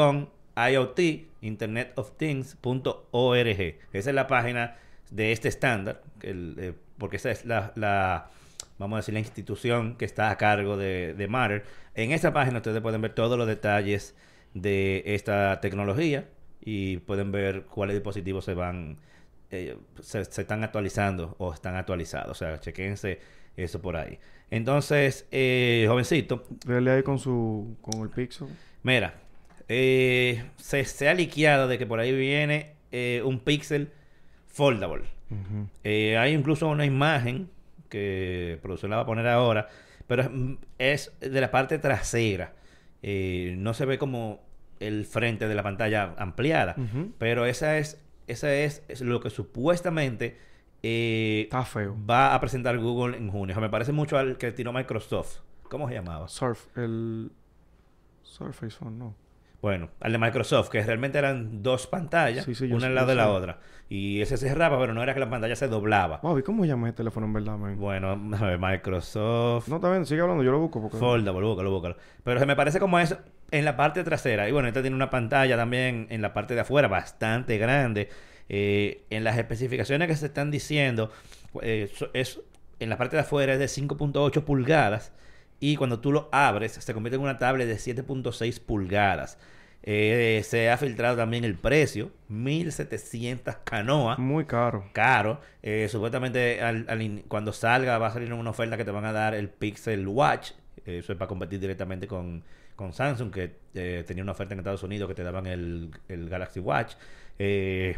CSA-IoT 0.04 1.00
Internet 1.42 1.94
of 1.96 2.12
Things.org. 2.18 3.48
Esa 3.92 4.10
es 4.10 4.16
la 4.16 4.28
página 4.28 4.78
de 5.14 5.32
este 5.32 5.48
estándar, 5.48 6.02
el, 6.22 6.56
eh, 6.60 6.74
porque 6.98 7.18
esa 7.18 7.30
es 7.30 7.46
la, 7.46 7.72
la, 7.76 8.30
vamos 8.80 8.98
a 8.98 9.00
decir, 9.00 9.14
la 9.14 9.20
institución 9.20 9.96
que 9.96 10.06
está 10.06 10.32
a 10.32 10.38
cargo 10.38 10.76
de, 10.76 11.14
de 11.14 11.28
Matter. 11.28 11.64
En 11.94 12.12
esa 12.12 12.34
página 12.34 12.58
ustedes 12.58 12.82
pueden 12.82 13.02
ver 13.02 13.14
todos 13.14 13.38
los 13.38 13.48
detalles 13.48 14.16
de 14.54 15.04
esta 15.06 15.60
tecnología 15.62 16.30
y 16.62 16.98
pueden 16.98 17.32
ver 17.32 17.64
cuáles 17.64 17.96
dispositivos 17.96 18.46
se 18.46 18.54
van, 18.54 18.98
eh, 19.52 19.78
se, 20.02 20.26
se 20.26 20.42
están 20.42 20.64
actualizando 20.64 21.36
o 21.38 21.54
están 21.54 21.76
actualizados. 21.76 22.32
O 22.32 22.36
sea, 22.36 22.60
chequense 22.60 23.20
eso 23.56 23.82
por 23.82 23.96
ahí. 23.98 24.18
Entonces, 24.50 25.28
eh, 25.32 25.86
jovencito, 25.88 26.46
ahí 26.68 27.04
con 27.04 27.20
su... 27.20 27.78
con 27.82 28.02
el 28.02 28.10
Pixel. 28.10 28.48
Mira, 28.82 29.16
eh, 29.68 30.44
se, 30.58 30.86
se 30.86 31.08
ha 31.10 31.14
liqueado 31.14 31.68
de 31.68 31.78
que 31.78 31.86
por 31.86 32.00
ahí 32.00 32.16
viene 32.16 32.76
eh, 32.92 33.22
un 33.24 33.40
Pixel 33.40 33.92
foldable. 34.54 35.06
Eh, 35.84 36.16
hay 36.18 36.34
incluso 36.34 36.68
una 36.70 36.86
imagen 36.86 37.50
que 37.90 38.60
producción 38.62 38.92
la 38.92 38.98
va 38.98 39.04
a 39.04 39.06
poner 39.06 39.28
ahora, 39.28 39.68
pero 40.08 40.30
es, 40.78 41.12
de 41.20 41.42
la 41.42 41.52
parte 41.52 41.80
trasera. 41.80 42.54
Eh, 43.02 43.56
no 43.58 43.74
se 43.74 43.86
ve 43.86 43.98
como 43.98 44.42
el 44.80 45.06
frente 45.06 45.48
de 45.48 45.56
la 45.56 45.64
pantalla 45.64 46.14
ampliada, 46.18 46.76
pero 47.18 47.46
esa 47.46 47.78
es, 47.78 48.02
esa 48.28 48.54
es, 48.54 48.84
es 48.88 49.02
lo 49.02 49.20
que 49.20 49.30
supuestamente 49.30 50.38
eh, 50.84 51.42
Está 51.44 51.64
feo. 51.66 51.98
va 52.10 52.36
a 52.36 52.40
presentar 52.40 52.78
Google 52.78 53.18
en 53.18 53.30
junio. 53.30 53.60
Me 53.60 53.70
parece 53.70 53.92
mucho 53.92 54.18
al 54.18 54.38
que 54.38 54.52
tiró 54.52 54.72
Microsoft. 54.72 55.40
¿Cómo 55.64 55.88
se 55.88 55.96
llamaba? 55.96 56.28
Surf... 56.28 56.78
El... 56.78 57.32
Surface 58.22 58.78
Phone, 58.78 59.00
no. 59.00 59.16
Bueno, 59.62 59.90
al 60.02 60.12
de 60.12 60.18
Microsoft, 60.18 60.70
que 60.70 60.84
realmente 60.84 61.18
eran 61.18 61.64
dos 61.64 61.88
pantallas, 61.88 62.44
Sí, 62.44 62.54
sí, 62.54 62.68
yo 62.68 62.76
una 62.76 62.88
al 62.88 62.96
lado 62.96 63.08
de 63.08 63.16
la 63.16 63.30
otra. 63.30 63.60
Y 63.94 64.24
ese 64.24 64.38
se 64.38 64.50
cerraba, 64.50 64.80
pero 64.80 64.96
no 64.96 65.04
era 65.04 65.14
que 65.14 65.20
la 65.20 65.30
pantalla 65.30 65.56
se 65.56 65.68
doblaba. 65.68 66.20
Wow, 66.24 66.40
¿y 66.40 66.42
cómo 66.42 66.66
llama 66.66 66.88
ese 66.88 66.98
teléfono 66.98 67.28
en 67.28 67.34
verdad, 67.34 67.60
man? 67.60 67.78
Bueno, 67.78 68.10
a 68.10 68.46
ver, 68.48 68.58
Microsoft 68.58 69.68
No, 69.68 69.76
está 69.76 69.92
bien, 69.92 70.08
sigue 70.08 70.22
hablando, 70.22 70.44
yo 70.44 70.52
lo 70.52 70.58
busco 70.58 70.82
porque... 70.82 70.98
Foldable, 70.98 71.46
búscalo, 71.46 71.70
búscalo. 71.70 71.98
Pero 72.24 72.40
se 72.40 72.48
me 72.48 72.56
parece 72.56 72.80
como 72.80 72.98
eso 72.98 73.20
en 73.52 73.66
la 73.66 73.78
parte 73.78 74.04
trasera. 74.04 74.50
Y 74.50 74.52
bueno, 74.52 74.68
esta 74.68 74.82
tiene 74.82 74.96
una 74.96 75.12
pantalla 75.12 75.56
también 75.58 76.08
en 76.10 76.24
la 76.24 76.34
parte 76.34 76.56
de 76.56 76.62
afuera 76.62 76.88
bastante 76.88 77.60
grande. 77.60 78.10
Eh, 78.50 79.06
en 79.12 79.24
las 79.24 79.38
especificaciones 79.38 80.08
que 80.08 80.16
se 80.16 80.26
están 80.26 80.50
diciendo, 80.50 81.12
eh, 81.62 81.92
es, 82.14 82.42
en 82.80 82.90
la 82.90 82.98
parte 82.98 83.16
de 83.16 83.22
afuera 83.22 83.54
es 83.54 83.60
de 83.60 83.68
5.8 83.68 84.44
pulgadas. 84.44 85.12
Y 85.60 85.76
cuando 85.76 86.00
tú 86.00 86.12
lo 86.12 86.30
abres, 86.32 86.72
se 86.72 86.94
convierte 86.96 87.18
en 87.18 87.22
una 87.22 87.38
tablet 87.38 87.68
de 87.68 87.76
7.6 87.76 88.60
pulgadas. 88.60 89.38
Eh, 89.86 90.42
se 90.46 90.70
ha 90.70 90.78
filtrado 90.78 91.18
también 91.18 91.44
el 91.44 91.56
precio, 91.56 92.12
1700 92.30 93.56
canoas 93.64 94.18
Muy 94.20 94.46
caro. 94.46 94.86
caro. 94.94 95.40
Eh, 95.62 95.88
supuestamente 95.90 96.62
al- 96.62 97.24
cuando 97.28 97.52
salga 97.54 97.98
va 97.98 98.08
a 98.08 98.12
salir 98.14 98.32
una 98.34 98.50
oferta 98.50 98.78
que 98.78 98.86
te 98.86 98.92
van 98.92 99.06
a 99.06 99.12
dar 99.12 99.34
el 99.36 99.50
Pixel 99.50 100.08
Watch. 100.08 100.52
Eso 100.86 101.12
es 101.14 101.18
para 101.18 101.28
competir 101.28 101.60
directamente 101.60 102.08
con, 102.08 102.44
con 102.76 102.94
Samsung, 102.94 103.32
que 103.32 103.56
eh, 103.74 104.04
tenía 104.08 104.24
una 104.24 104.32
oferta 104.34 104.54
en 104.54 104.60
Estados 104.60 104.84
Unidos 104.84 105.08
que 105.08 105.16
te 105.16 105.24
daban 105.24 105.48
el, 105.48 105.92
el 106.10 106.30
Galaxy 106.30 106.60
Watch. 106.60 106.94
Eh, 107.40 107.98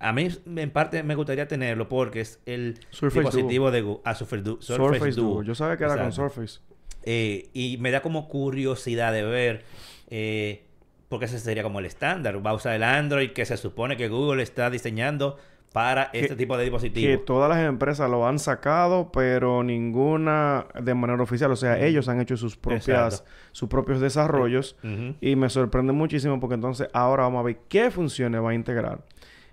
a 0.00 0.12
mí 0.12 0.28
en 0.56 0.70
parte 0.70 1.02
me 1.02 1.14
gustaría 1.14 1.48
tenerlo 1.48 1.88
porque 1.88 2.20
es 2.20 2.40
el 2.46 2.78
Surface 2.90 3.20
dispositivo 3.22 3.70
de 3.70 3.80
Google. 3.82 4.02
Ah, 4.04 4.14
Surface, 4.14 4.42
Du- 4.42 4.58
Surface 4.60 4.98
Surface 4.98 5.12
Duo. 5.20 5.30
Duo. 5.34 5.42
Yo 5.42 5.54
sabía 5.54 5.76
que 5.76 5.84
era 5.84 5.96
con. 5.96 6.12
Surface. 6.12 6.60
Eh, 7.04 7.48
y 7.52 7.76
me 7.78 7.90
da 7.90 8.02
como 8.02 8.28
curiosidad 8.28 9.12
de 9.12 9.22
ver, 9.22 9.64
eh, 10.10 10.63
porque 11.14 11.26
ese 11.26 11.38
sería 11.38 11.62
como 11.62 11.78
el 11.78 11.86
estándar. 11.86 12.44
Va 12.44 12.50
a 12.50 12.54
usar 12.54 12.74
el 12.74 12.82
Android 12.82 13.30
que 13.32 13.44
se 13.44 13.56
supone 13.56 13.96
que 13.96 14.08
Google 14.08 14.42
está 14.42 14.68
diseñando 14.70 15.36
para 15.72 16.10
este 16.12 16.36
tipo 16.36 16.56
de 16.56 16.64
Que 16.64 16.70
dispositivos. 16.70 17.24
todas 17.24 17.48
las 17.48 17.58
empresas 17.66 18.08
lo 18.08 18.26
han 18.28 18.38
sacado, 18.38 19.10
pero 19.12 19.64
ninguna 19.64 20.66
de 20.80 20.94
manera 20.94 21.20
oficial. 21.22 21.50
O 21.50 21.56
sea, 21.56 21.80
ellos 21.84 22.08
han 22.08 22.20
hecho 22.20 22.36
sus 22.36 22.56
propias, 22.56 22.88
Exacto. 23.14 23.30
sus 23.52 23.68
propios 23.68 24.00
desarrollos. 24.00 24.76
Ujú. 24.84 25.16
Y 25.20 25.34
me 25.36 25.48
sorprende 25.50 25.92
muchísimo 25.92 26.38
porque 26.38 26.54
entonces 26.54 26.88
ahora 26.92 27.24
vamos 27.24 27.40
a 27.40 27.42
ver 27.42 27.58
qué 27.68 27.90
funciones 27.90 28.40
va 28.40 28.50
a 28.50 28.54
integrar. 28.54 29.00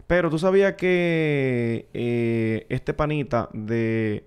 Pero 0.08 0.30
tú 0.30 0.38
sabías 0.38 0.74
que 0.76 1.88
eh, 1.93 2.65
este 2.69 2.93
panita 2.93 3.50
de, 3.54 4.26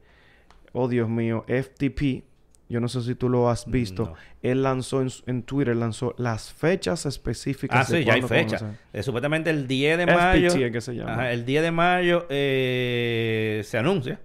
oh 0.73 0.89
Dios 0.89 1.09
mío, 1.09 1.45
FTP, 1.47 2.25
yo 2.69 2.81
no 2.81 2.89
sé 2.89 3.03
si 3.03 3.15
tú 3.15 3.29
lo 3.29 3.51
has 3.51 3.71
visto, 3.71 4.05
No. 4.05 4.15
él 4.43 4.63
lanzó 4.63 5.03
en, 5.03 5.09
en 5.27 5.43
Twitter, 5.43 5.77
lanzó 5.77 6.15
las 6.19 6.53
fechas 6.53 7.05
específicas. 7.07 7.89
Ah, 7.89 7.93
de 7.93 7.99
sí, 8.01 8.05
ya 8.05 8.15
hay 8.15 8.21
cuándo 8.23 8.29
fecha. 8.35 8.59
comienza. 8.59 8.81
Eh, 8.93 9.03
supuestamente 9.03 9.51
el 9.51 9.67
10 9.69 9.99
de 9.99 10.05
FPT 10.05 10.17
mayo. 10.17 10.49
es 10.67 10.73
que 10.73 10.81
se 10.81 10.95
llama. 10.95 11.13
Ajá, 11.13 11.33
el 11.33 11.45
10 11.45 11.63
de 11.63 11.71
mayo 11.71 12.27
eh, 12.31 13.63
se 13.65 13.79
anuncia. 13.79 14.21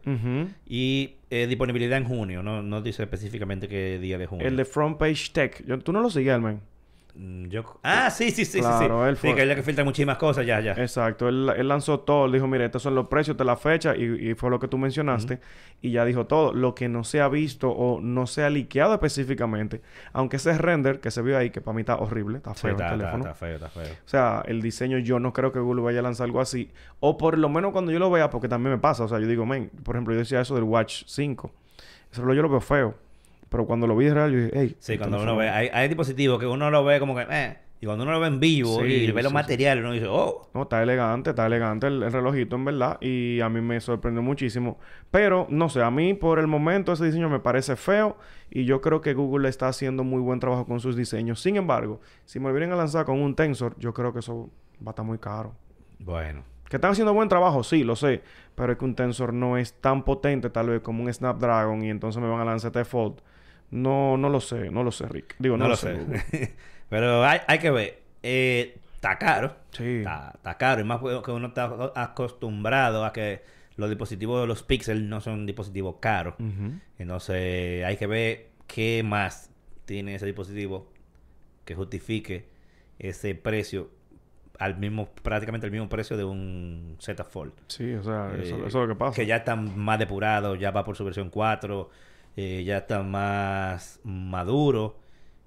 Y 0.68 1.16
eh, 1.30 1.46
disponibilidad 1.48 1.98
en 1.98 2.06
junio. 2.06 2.42
No, 2.44 2.62
no 2.64 2.82
dice 2.82 3.04
específicamente 3.04 3.68
qué 3.68 4.00
día 4.00 4.18
de 4.18 4.26
junio. 4.26 4.48
El 4.48 4.56
de 4.58 4.66
Front 4.66 4.98
Page 4.98 5.32
Tech. 5.34 5.64
Yo- 5.68 5.80
¿Tú 5.80 5.92
no 5.92 6.02
lo 6.02 6.10
sigues, 6.10 6.40
man? 6.40 6.62
Mm, 7.22 7.48
Yo... 7.50 7.64
Ah, 7.84 8.10
sí, 8.10 8.32
sí, 8.32 8.46
sí. 8.46 8.60
Claro, 8.62 9.04
sí, 9.04 9.10
él 9.10 9.18
fue- 9.18 9.30
Sí, 9.32 9.36
que 9.36 9.46
la 9.46 9.54
que 9.56 9.62
filtra 9.64 9.84
muchísimas 9.84 10.18
cosas. 10.18 10.46
Ya, 10.46 10.62
ya. 10.62 10.72
Exacto, 10.74 11.28
él, 11.28 11.52
él 11.58 11.68
lanzó 11.68 12.00
todo, 12.00 12.26
él 12.28 12.32
dijo, 12.32 12.48
mire, 12.48 12.64
estos 12.66 12.82
son 12.82 12.96
los 12.96 13.08
precios 13.10 13.36
de 13.36 13.44
la 13.44 13.58
fecha 13.58 13.94
y, 13.96 14.30
y 14.30 14.36
fue 14.36 14.50
lo 14.50 14.58
que 14.60 14.70
tú 14.70 14.78
mencionaste 14.78 15.40
y 15.82 15.92
ya 15.92 16.06
dijo 16.06 16.28
todo, 16.28 16.54
lo 16.54 16.76
que 16.76 16.88
no 16.88 17.04
se 17.04 17.20
ha 17.20 17.28
visto 17.28 17.70
o 17.72 18.00
no 18.00 18.26
se 18.26 18.44
ha 18.44 18.50
liqueado 18.50 18.94
específicamente, 18.94 19.82
aunque 20.14 20.38
ese 20.38 20.58
render 20.58 21.02
que 21.02 21.12
se 21.12 21.22
vio 21.22 21.38
ahí, 21.38 21.50
que 21.50 21.60
para 21.60 21.76
mí 21.76 21.82
está 21.82 21.98
horrible, 21.98 22.38
está 22.38 22.54
feo 22.54 22.72
está, 22.72 22.94
el 22.94 23.00
teléfono. 23.00 23.24
está 23.26 23.34
feo, 23.36 23.56
está 23.56 23.70
feo. 23.70 23.84
O 24.06 24.08
sea, 24.10 24.42
el 24.46 24.62
diseño 24.62 24.98
yo 25.00 25.20
no 25.20 25.34
creo 25.34 25.52
que 25.52 25.60
Google 25.60 25.82
vaya 25.82 26.00
a 26.00 26.04
lanzar 26.04 26.26
algo 26.26 26.40
así, 26.40 26.72
o 27.02 27.18
por 27.18 27.38
lo 27.38 27.50
menos 27.50 27.72
cuando 27.74 27.92
yo 27.92 28.00
lo 28.00 28.10
vea, 28.10 28.30
porque 28.30 28.48
también 28.48 28.74
me 28.76 28.80
pasa, 28.80 29.04
o 29.04 29.08
sea, 29.10 29.20
yo 29.20 29.28
digo, 29.28 29.46
men, 29.46 29.70
por 29.84 29.96
ejemplo, 29.96 30.14
yo 30.14 30.20
decía 30.20 30.40
eso 30.40 30.56
del 30.56 30.64
Watch 30.64 31.04
5, 31.06 31.52
eso 32.12 32.34
yo 32.34 32.42
lo 32.42 32.50
veo 32.50 32.62
feo, 32.62 32.96
pero 33.50 33.66
cuando 33.66 33.88
lo 33.88 33.96
vi 33.98 34.06
de 34.06 34.14
real, 34.14 34.32
yo 34.32 34.38
dije, 34.40 34.52
hey, 34.54 34.76
Sí, 34.80 34.98
cuando 34.98 35.22
uno 35.22 35.36
ve... 35.36 35.50
Hay, 35.50 35.70
hay 35.74 35.88
dispositivos 35.88 36.40
que 36.40 36.46
uno 36.48 36.70
lo 36.72 36.84
ve 36.84 37.00
como 37.00 37.16
que... 37.16 37.26
Eh, 37.30 37.58
y 37.82 37.86
cuando 37.86 38.04
uno 38.04 38.12
lo 38.12 38.20
ve 38.20 38.28
en 38.28 38.42
vivo 38.42 38.80
Sí, 38.82 38.86
y 38.88 39.12
ve 39.12 39.24
los 39.24 39.24
sí, 39.24 39.28
sí. 39.30 39.34
materiales, 39.34 39.84
uno 39.84 39.94
dice... 39.94 40.08
Oh, 40.10 40.50
No, 40.54 40.64
está 40.64 40.84
elegante, 40.84 41.30
está 41.30 41.46
elegante 41.46 41.88
el, 41.88 42.04
el 42.04 42.12
relojito 42.12 42.58
en 42.58 42.66
verdad 42.66 42.98
y 43.02 43.40
a 43.40 43.48
mí 43.50 43.62
me 43.62 43.80
sorprendió 43.80 44.22
muchísimo. 44.22 44.78
Pero 45.12 45.48
no 45.50 45.70
sé, 45.70 45.82
a 45.82 45.90
mí 45.90 46.14
por 46.14 46.40
el 46.40 46.48
momento 46.48 46.92
ese 46.92 47.06
diseño 47.06 47.30
me 47.30 47.40
parece 47.40 47.76
feo 47.78 48.18
y 48.52 48.66
yo 48.66 48.82
creo 48.82 49.00
que 49.02 49.14
Google 49.14 49.48
está 49.48 49.68
haciendo 49.70 50.04
muy 50.04 50.20
buen 50.20 50.40
trabajo 50.42 50.66
con 50.66 50.80
sus 50.82 50.96
diseños. 50.98 51.40
Sin 51.42 51.56
embargo, 51.56 52.02
si 52.26 52.40
me 52.40 52.52
vienen 52.52 52.74
a 52.74 52.76
lanzar 52.76 53.06
con 53.06 53.22
un 53.22 53.34
Tensor, 53.36 53.76
yo 53.80 53.94
creo 53.94 54.12
que 54.12 54.20
eso 54.20 54.50
va 54.86 54.88
a 54.88 54.92
estar 54.92 55.06
muy 55.06 55.18
caro. 55.18 55.56
bueno. 56.00 56.44
Que 56.70 56.76
están 56.76 56.92
haciendo 56.92 57.16
buen 57.16 57.28
trabajo, 57.30 57.64
sí, 57.64 57.84
lo 57.84 57.96
sé, 57.96 58.22
pero 58.54 58.74
es 58.74 58.78
que 58.78 58.86
un 58.86 58.94
Tensor 58.94 59.34
no 59.34 59.58
es 59.58 59.74
tan 59.82 60.04
potente 60.04 60.52
tal 60.52 60.70
vez 60.70 60.82
como 60.82 61.02
un 61.04 61.12
Snapdragon 61.12 61.84
y 61.84 61.90
entonces 61.90 62.22
me 62.22 62.30
van 62.30 62.42
a 62.42 62.46
lanzar 62.46 62.70
este 62.70 62.86
Fold. 62.86 63.16
No, 63.72 64.18
no 64.18 64.30
lo 64.30 64.42
sé, 64.42 64.72
no 64.72 64.84
lo 64.84 64.92
sé, 64.92 65.08
Rick. 65.08 65.36
Digo, 65.40 65.58
No, 65.58 65.68
lo 65.68 65.76
sé. 65.76 65.98
Pero 66.90 67.24
hay, 67.24 67.40
hay 67.48 67.60
que 67.60 67.70
ver. 67.72 68.02
Eh, 68.24 68.78
está 68.96 69.18
caro. 69.18 69.56
Sí. 69.72 70.00
Está, 70.00 70.58
caro. 70.58 70.82
Y 70.82 70.84
más 70.84 71.00
que 71.24 71.32
uno 71.32 71.48
está 71.48 71.92
acostumbrado 71.96 73.06
a 73.06 73.14
que 73.14 73.44
los 73.76 73.90
dispositivos 73.90 74.42
de 74.42 74.48
los 74.48 74.64
Pixel 74.64 75.08
no 75.08 75.22
son 75.22 75.46
dispositivos 75.46 75.98
caros. 76.00 76.36
Entonces 76.98 77.86
hay 77.86 77.96
que 77.98 78.08
ver 78.08 78.48
qué 78.68 79.04
más 79.04 79.52
tiene 79.86 80.16
ese 80.16 80.26
dispositivo 80.26 80.92
que 81.66 81.76
justifique 81.76 82.48
ese 82.98 83.36
precio 83.36 83.90
al 84.58 84.78
mismo, 84.78 85.08
prácticamente 85.24 85.66
al 85.66 85.72
mismo 85.72 85.88
precio 85.88 86.18
de 86.18 86.26
un 86.26 86.98
Z 87.00 87.24
Fold. 87.24 87.54
Sí, 87.68 87.94
o 87.94 88.04
sea, 88.04 88.34
eso, 88.38 88.58
Eh, 88.58 88.64
eso 88.68 88.68
es 88.68 88.74
lo 88.74 88.88
que 88.90 88.96
pasa. 88.96 89.16
Que 89.16 89.26
ya 89.26 89.38
están 89.38 89.78
más 89.80 89.98
depurados, 89.98 90.60
ya 90.60 90.72
va 90.72 90.84
por 90.84 90.98
su 90.98 91.06
versión 91.06 91.30
4, 91.30 91.90
eh, 92.36 92.64
ya 92.66 92.78
está 92.80 93.04
más 93.04 94.00
maduro. 94.04 94.98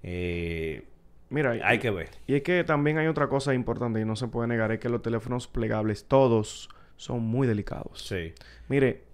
eh, 0.02 0.84
Mira, 1.30 1.52
hay 1.64 1.76
y- 1.76 1.80
que 1.80 1.90
ver. 1.90 2.10
Y 2.26 2.34
es 2.34 2.42
que 2.42 2.62
también 2.64 2.98
hay 2.98 3.06
otra 3.06 3.28
cosa 3.28 3.54
importante 3.54 4.00
y 4.00 4.04
no 4.04 4.16
se 4.16 4.28
puede 4.28 4.48
negar, 4.48 4.70
es 4.72 4.80
que 4.80 4.88
los 4.90 5.00
teléfonos 5.02 5.48
plegables, 5.48 6.04
todos, 6.06 6.68
son 6.96 7.22
muy 7.22 7.46
delicados. 7.46 8.02
Sí. 8.06 8.34
Mire, 8.68 9.04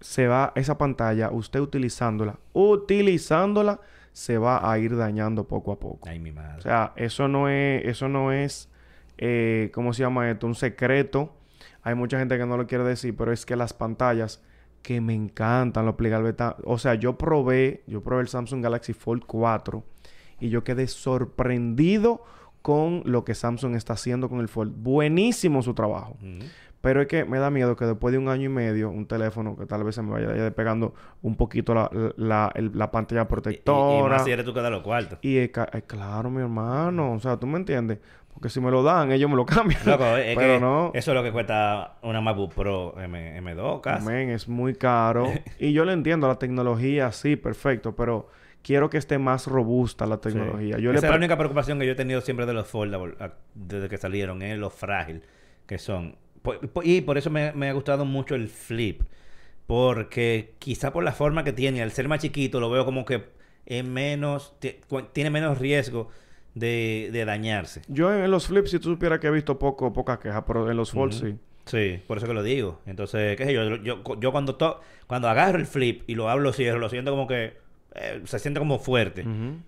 se 0.00 0.28
va 0.28 0.52
esa 0.54 0.78
pantalla, 0.78 1.30
usted 1.30 1.60
utilizándola, 1.60 2.38
utilizándola, 2.52 3.80
se 4.12 4.38
va 4.38 4.70
a 4.70 4.78
ir 4.78 4.96
dañando 4.96 5.48
poco 5.48 5.72
a 5.72 5.80
poco. 5.80 6.08
Ay, 6.08 6.20
mi 6.20 6.30
madre. 6.30 6.58
O 6.58 6.60
sea, 6.60 6.92
eso 6.96 7.26
no 7.26 7.48
es, 7.48 7.84
eso 7.84 8.08
no 8.08 8.30
es, 8.32 8.68
eh, 9.18 9.70
¿cómo 9.74 9.92
se 9.92 10.02
llama 10.02 10.30
esto? 10.30 10.46
Un 10.46 10.54
secreto. 10.54 11.34
Hay 11.82 11.94
mucha 11.96 12.18
gente 12.18 12.38
que 12.38 12.46
no 12.46 12.56
lo 12.56 12.66
quiere 12.68 12.84
decir, 12.84 13.16
pero 13.16 13.32
es 13.32 13.44
que 13.44 13.56
las 13.56 13.72
pantallas 13.72 14.42
que 14.84 15.00
me 15.00 15.14
encantan, 15.14 15.86
los 15.86 15.94
plegables, 15.94 16.34
o 16.62 16.76
sea, 16.76 16.94
yo 16.94 17.16
probé, 17.16 17.82
yo 17.86 18.02
probé 18.02 18.20
el 18.20 18.28
Samsung 18.28 18.62
Galaxy 18.62 18.92
Fold 18.92 19.24
4 19.26 19.82
y 20.40 20.50
yo 20.50 20.62
quedé 20.62 20.86
sorprendido 20.88 22.22
con 22.60 23.00
lo 23.06 23.24
que 23.24 23.34
Samsung 23.34 23.76
está 23.76 23.94
haciendo 23.94 24.28
con 24.28 24.40
el 24.40 24.48
Fold. 24.48 24.74
Buenísimo 24.76 25.62
su 25.62 25.72
trabajo. 25.72 26.18
Pero 26.84 27.00
es 27.00 27.08
que 27.08 27.24
me 27.24 27.38
da 27.38 27.50
miedo 27.50 27.74
que 27.74 27.84
después 27.86 28.12
de 28.12 28.18
un 28.18 28.28
año 28.28 28.44
y 28.44 28.48
medio, 28.48 28.90
un 28.90 29.06
teléfono 29.06 29.56
que 29.56 29.66
tal 29.66 29.82
vez 29.82 29.94
se 29.96 30.02
me 30.02 30.12
vaya 30.12 30.28
despegando 30.28 30.94
un 31.22 31.34
poquito 31.36 31.74
la, 31.74 31.90
la, 32.16 32.52
la 32.56 32.90
pantalla 32.92 33.22
Y- 33.22 33.24
y- 33.24 33.28
protectora. 33.28 34.06
Y, 34.06 34.10
más 34.10 34.24
si 34.24 34.30
eres 34.30 34.44
tú 34.44 34.54
que 34.54 34.60
da 34.60 34.70
los 34.70 34.82
cuartos. 34.82 35.18
Y 35.22 35.38
es 35.38 35.50
claro, 35.86 36.30
mi 36.30 36.42
hermano. 36.42 37.12
O 37.14 37.18
sea, 37.18 37.36
¿tú 37.38 37.46
me 37.46 37.58
entiendes? 37.58 37.98
Porque 38.32 38.48
si 38.48 38.60
me 38.60 38.70
lo 38.70 38.82
dan, 38.82 39.12
ellos 39.12 39.30
me 39.30 39.36
lo 39.36 39.46
cambian. 39.46 39.80
Loco, 39.86 40.04
es 40.16 40.36
Pero 40.36 40.54
que 40.54 40.60
no. 40.60 40.90
eso 40.94 41.10
es 41.12 41.14
lo 41.14 41.22
que 41.22 41.32
cuesta 41.32 41.94
una 42.02 42.20
MacBook 42.20 42.52
Pro 42.52 42.94
M, 43.00 43.40
M2 43.40 43.80
casi. 43.80 44.06
Amén, 44.06 44.30
es 44.30 44.48
muy 44.48 44.74
caro. 44.74 45.26
y 45.58 45.72
yo 45.72 45.84
le 45.84 45.92
entiendo, 45.92 46.28
la 46.28 46.38
tecnología, 46.38 47.12
sí, 47.12 47.36
perfecto. 47.36 47.94
Pero 47.96 48.28
quiero 48.62 48.90
que 48.90 48.98
esté 48.98 49.18
más 49.18 49.46
robusta 49.46 50.04
la 50.06 50.18
tecnología. 50.18 50.76
Sí. 50.76 50.82
Yo 50.82 50.90
le 50.92 50.98
Esa 50.98 51.06
es 51.06 51.10
la 51.12 51.16
única 51.16 51.36
preocupación 51.38 51.78
que 51.78 51.86
yo 51.86 51.92
he 51.92 51.96
tenido 51.96 52.20
siempre 52.20 52.44
de 52.44 52.52
los 52.54 52.66
foldables 52.66 53.14
desde 53.54 53.88
que 53.88 53.96
salieron, 53.98 54.42
es 54.42 54.58
lo 54.58 54.68
frágil 54.68 55.22
que 55.66 55.78
son. 55.78 56.16
Y 56.82 57.00
por 57.02 57.18
eso 57.18 57.30
me, 57.30 57.52
me 57.52 57.68
ha 57.68 57.72
gustado 57.72 58.04
mucho 58.04 58.34
el 58.34 58.48
flip. 58.48 59.02
Porque 59.66 60.54
quizá 60.58 60.92
por 60.92 61.04
la 61.04 61.12
forma 61.12 61.42
que 61.44 61.52
tiene, 61.52 61.82
al 61.82 61.90
ser 61.92 62.08
más 62.08 62.20
chiquito, 62.20 62.60
lo 62.60 62.70
veo 62.70 62.84
como 62.84 63.04
que 63.04 63.24
es 63.66 63.84
menos, 63.84 64.54
tiene 65.12 65.30
menos 65.30 65.58
riesgo 65.58 66.08
de, 66.54 67.08
de 67.12 67.24
dañarse. 67.24 67.80
Yo 67.88 68.12
en 68.12 68.30
los 68.30 68.46
flips, 68.46 68.70
si 68.70 68.78
tú 68.78 68.90
supieras 68.90 69.20
que 69.20 69.28
he 69.28 69.30
visto 69.30 69.58
poco, 69.58 69.92
poca 69.92 70.18
queja, 70.18 70.44
pero 70.44 70.70
en 70.70 70.76
los 70.76 70.90
folds 70.90 71.16
Ujú. 71.22 71.26
sí. 71.28 71.36
Sí, 71.66 72.02
por 72.06 72.18
eso 72.18 72.26
que 72.26 72.34
lo 72.34 72.42
digo. 72.42 72.82
Entonces, 72.84 73.38
qué 73.38 73.46
sé 73.46 73.54
yo, 73.54 73.76
yo, 73.76 74.02
yo 74.20 74.32
cuando, 74.32 74.56
to- 74.56 74.80
cuando 75.06 75.30
agarro 75.30 75.58
el 75.58 75.64
flip 75.64 76.02
y 76.06 76.14
lo 76.14 76.28
hablo 76.28 76.52
cierro, 76.52 76.78
lo 76.78 76.90
siento 76.90 77.10
como 77.10 77.26
que 77.26 77.54
eh, 77.94 78.22
se 78.24 78.38
siente 78.38 78.58
como 78.60 78.78
fuerte. 78.78 79.24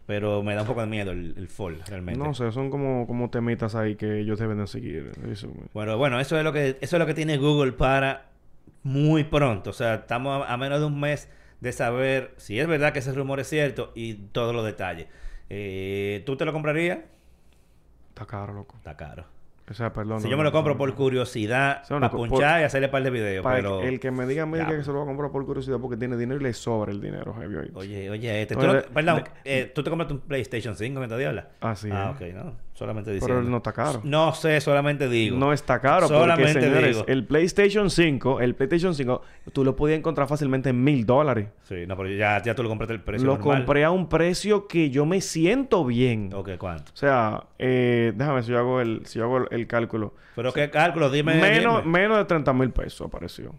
Pero 0.07 0.43
me 0.43 0.55
da 0.55 0.63
un 0.63 0.67
poco 0.67 0.81
de 0.81 0.87
miedo 0.87 1.13
el, 1.13 1.35
el 1.37 1.49
fold, 1.49 1.83
realmente. 1.89 2.19
No 2.19 2.35
sé, 2.35 2.51
son 2.53 2.71
como, 2.71 3.07
como 3.07 3.31
temitas 3.31 3.75
ahí 3.75 3.97
que 3.97 4.21
ellos 4.21 4.39
deben 4.39 4.59
de 4.59 4.67
seguir. 4.67 5.13
Eso, 5.31 5.53
Bueno, 5.73 5.97
bueno, 5.97 6.19
eso 6.21 6.37
es 6.37 6.45
lo 6.45 6.53
que 6.53 6.77
eso 6.81 6.97
es 6.97 7.01
lo 7.01 7.07
que 7.07 7.15
tiene 7.15 7.37
Google 7.39 7.73
para 7.73 8.31
muy 8.83 9.25
pronto. 9.25 9.71
O 9.71 9.73
sea, 9.73 9.95
estamos 9.95 10.47
a, 10.47 10.53
a 10.53 10.57
menos 10.57 10.81
de 10.81 10.87
un 10.87 10.99
mes 10.99 11.29
de 11.61 11.73
saber 11.73 12.35
si 12.37 12.59
es 12.61 12.67
verdad 12.67 12.93
que 12.93 12.99
ese 12.99 13.13
rumor 13.13 13.41
es 13.41 13.49
cierto 13.49 13.93
y 13.95 14.15
todos 14.15 14.55
los 14.55 14.65
detalles. 14.65 15.07
Eh, 15.49 16.23
¿Tú 16.27 16.37
te 16.37 16.45
lo 16.45 16.53
comprarías? 16.53 16.99
Está 18.09 18.27
caro, 18.27 18.53
loco. 18.53 18.77
Está 18.77 18.97
caro. 18.97 19.25
O 19.69 19.75
sea, 19.75 19.93
perdón. 19.93 20.21
si 20.21 20.27
no, 20.27 20.31
yo 20.33 20.37
me 20.39 20.45
lo 20.45 20.53
compro 20.53 20.75
no, 20.75 20.79
por 20.79 20.95
curiosidad, 20.95 21.83
Sí, 21.85 21.93
no, 21.93 21.99
para 22.01 22.11
por- 22.13 22.29
punchar 22.29 22.61
y 22.61 22.65
hacerle 22.65 22.87
un 22.87 22.93
par 22.93 23.03
de 23.03 23.11
videos, 23.11 23.45
pero... 23.45 23.83
el 23.83 23.99
que 23.99 24.11
me 24.13 24.25
diga 24.27 24.45
a 24.45 24.47
mí 24.47 24.59
que 24.65 24.83
se 24.85 24.93
lo 24.93 24.99
va 24.99 25.03
a 25.03 25.07
comprar 25.07 25.31
por 25.33 25.45
curiosidad 25.45 25.79
porque 25.81 25.97
tiene 25.97 26.17
dinero 26.17 26.41
y 26.41 26.45
le 26.45 26.53
sobra 26.53 26.93
el 26.93 27.01
dinero, 27.01 27.35
oíste. 27.37 27.73
Oye, 27.75 28.11
oye, 28.11 28.43
este... 28.43 28.55
tú 28.55 28.61
Oye, 28.61 28.69
no- 28.69 28.75
de- 28.75 28.83
perdón, 28.83 29.25
eh, 29.45 29.73
¿tú 29.75 29.83
te 29.83 29.91
compraste 29.91 30.15
un 30.15 30.21
PlayStation 30.21 30.77
5 30.77 30.99
mientras 31.01 31.19
diabla? 31.19 31.49
Así 31.61 31.89
Ah, 31.91 32.15
es. 32.15 32.17
ok, 32.31 32.35
no. 32.35 32.66
Solamente 32.77 33.11
diciendo. 33.11 33.37
Pero 33.37 33.47
él 33.47 33.51
no 33.51 33.57
está 33.57 33.73
caro. 33.73 34.03
No 34.05 34.35
sé, 34.35 34.61
solamente 34.61 35.09
digo. 35.09 35.39
No 35.39 35.55
está 35.55 35.81
caro 35.81 36.09
Solamente 36.09 36.53
porque, 36.53 36.67
señores, 36.67 36.97
digo. 36.97 37.09
el 37.09 37.25
PlayStation 37.25 37.89
5, 37.89 38.43
el 38.43 38.55
PlayStation 38.55 38.95
5, 38.95 39.23
tú 39.55 39.65
lo 39.65 39.75
podías 39.75 39.99
encontrar 39.99 40.29
fácilmente 40.29 40.69
en 40.69 40.85
mil 40.85 41.07
dólares. 41.07 41.49
Sí, 41.63 41.87
no, 41.87 41.97
pero 41.97 42.11
ya, 42.11 42.43
ya 42.43 42.55
tú 42.55 42.63
lo 42.63 42.69
compraste 42.69 42.93
el 42.93 43.01
precio 43.01 43.27
Lo 43.27 43.39
normal. 43.39 43.61
compré 43.61 43.85
a 43.85 43.91
un 43.91 44.11
precio 44.11 44.69
que 44.69 44.91
yo 44.91 45.07
me 45.07 45.23
siento 45.23 45.87
bien. 45.87 46.29
Ok, 46.35 46.51
¿cuánto? 46.59 46.93
O 46.93 46.97
sea, 46.97 47.45
eh, 47.59 48.13
déjame 48.15 48.43
si 48.43 48.51
yo 48.51 48.59
hago 48.59 48.83
el, 48.83 49.07
si 49.07 49.21
yo 49.21 49.25
hago 49.25 49.49
el, 49.51 49.67
cálculo. 49.67 50.13
Pero 50.35 50.53
qué 50.53 50.69
cálculo, 50.69 51.09
dime. 51.09 51.37
menos, 51.41 51.83
dime. 51.83 51.99
menos 51.99 52.19
de 52.19 52.27
30 52.27 52.53
mil 52.53 52.73
pesos 52.73 53.07
apareció. 53.07 53.55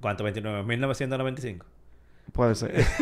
¿Cuánto? 0.00 0.24
29.995. 0.24 1.64
Puede 2.32 2.54
ser. 2.54 2.72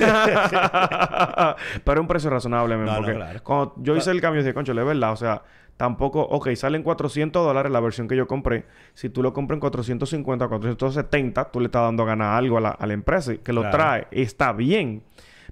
Pero 1.85 1.95
es 1.95 2.01
un 2.01 2.07
precio 2.09 2.31
razonable, 2.31 2.77
men, 2.77 2.87
No, 2.87 2.93
no, 2.93 2.99
porque 2.99 3.15
claro. 3.15 3.41
cuando 3.43 3.75
yo 3.79 3.97
hice 3.97 4.11
el 4.11 4.21
cambio, 4.21 4.43
dije, 4.43 4.55
concho, 4.55 4.73
es 4.73 4.85
verdad. 4.87 5.13
O 5.13 5.17
sea, 5.17 5.43
tampoco... 5.77 6.23
Ok, 6.23 6.49
salen 6.55 6.83
400 6.83 7.45
dólares 7.45 7.71
la 7.73 7.81
versión 7.81 8.09
que 8.09 8.17
yo 8.17 8.27
compré. 8.27 8.65
Si 8.95 9.09
tú 9.11 9.23
lo 9.23 9.33
compras 9.33 9.57
en 9.57 9.61
450, 9.61 10.49
470, 10.49 11.51
tú 11.51 11.61
le 11.61 11.67
estás 11.67 11.83
dando 11.83 12.05
ganar 12.05 12.37
algo 12.37 12.59
a 12.59 12.61
la, 12.61 12.71
a 12.71 12.87
la 12.87 12.95
empresa 12.95 13.37
que 13.37 13.53
lo 13.53 13.63
Claro. 13.63 13.77
trae. 13.77 14.07
Está 14.11 14.53
bien. 14.53 15.03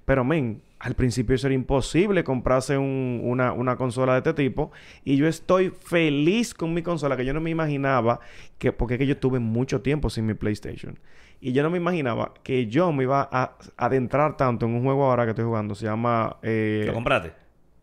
Pero, 0.05 0.23
men, 0.23 0.61
al 0.79 0.93
principio 0.93 1.35
eso 1.35 1.47
era 1.47 1.53
imposible 1.55 2.23
comprarse 2.23 2.77
un- 2.77 3.19
una, 3.23 3.51
una 3.51 3.75
consola 3.75 4.13
de 4.13 4.19
este 4.19 4.33
tipo. 4.33 4.71
Y 5.03 5.17
yo 5.17 5.27
estoy 5.27 5.69
feliz 5.69 6.53
con 6.53 6.73
mi 6.73 6.81
consola, 6.81 7.17
que 7.17 7.25
yo 7.25 7.33
no 7.33 7.41
me 7.41 7.49
imaginaba 7.49 8.19
que... 8.57 8.71
Porque 8.71 8.93
es 8.95 8.97
que 8.99 9.07
yo 9.07 9.17
tuve 9.17 9.39
mucho 9.39 9.81
tiempo 9.81 10.09
sin 10.09 10.25
mi 10.25 10.33
PlayStation. 10.33 10.97
Y 11.39 11.51
yo 11.53 11.61
no 11.63 11.69
me 11.69 11.77
imaginaba 11.77 12.33
que 12.43 12.67
yo 12.67 12.91
me 12.91 13.03
iba 13.03 13.27
a 13.31 13.53
adentrar 13.77 14.37
tanto 14.37 14.65
en 14.65 14.73
un 14.73 14.83
juego 14.83 15.05
ahora 15.09 15.23
que 15.25 15.31
estoy 15.31 15.45
jugando. 15.45 15.75
Se 15.75 15.85
llama... 15.85 16.37
eh, 16.41 16.83
¿Lo 16.87 16.93
compraste? 16.93 17.33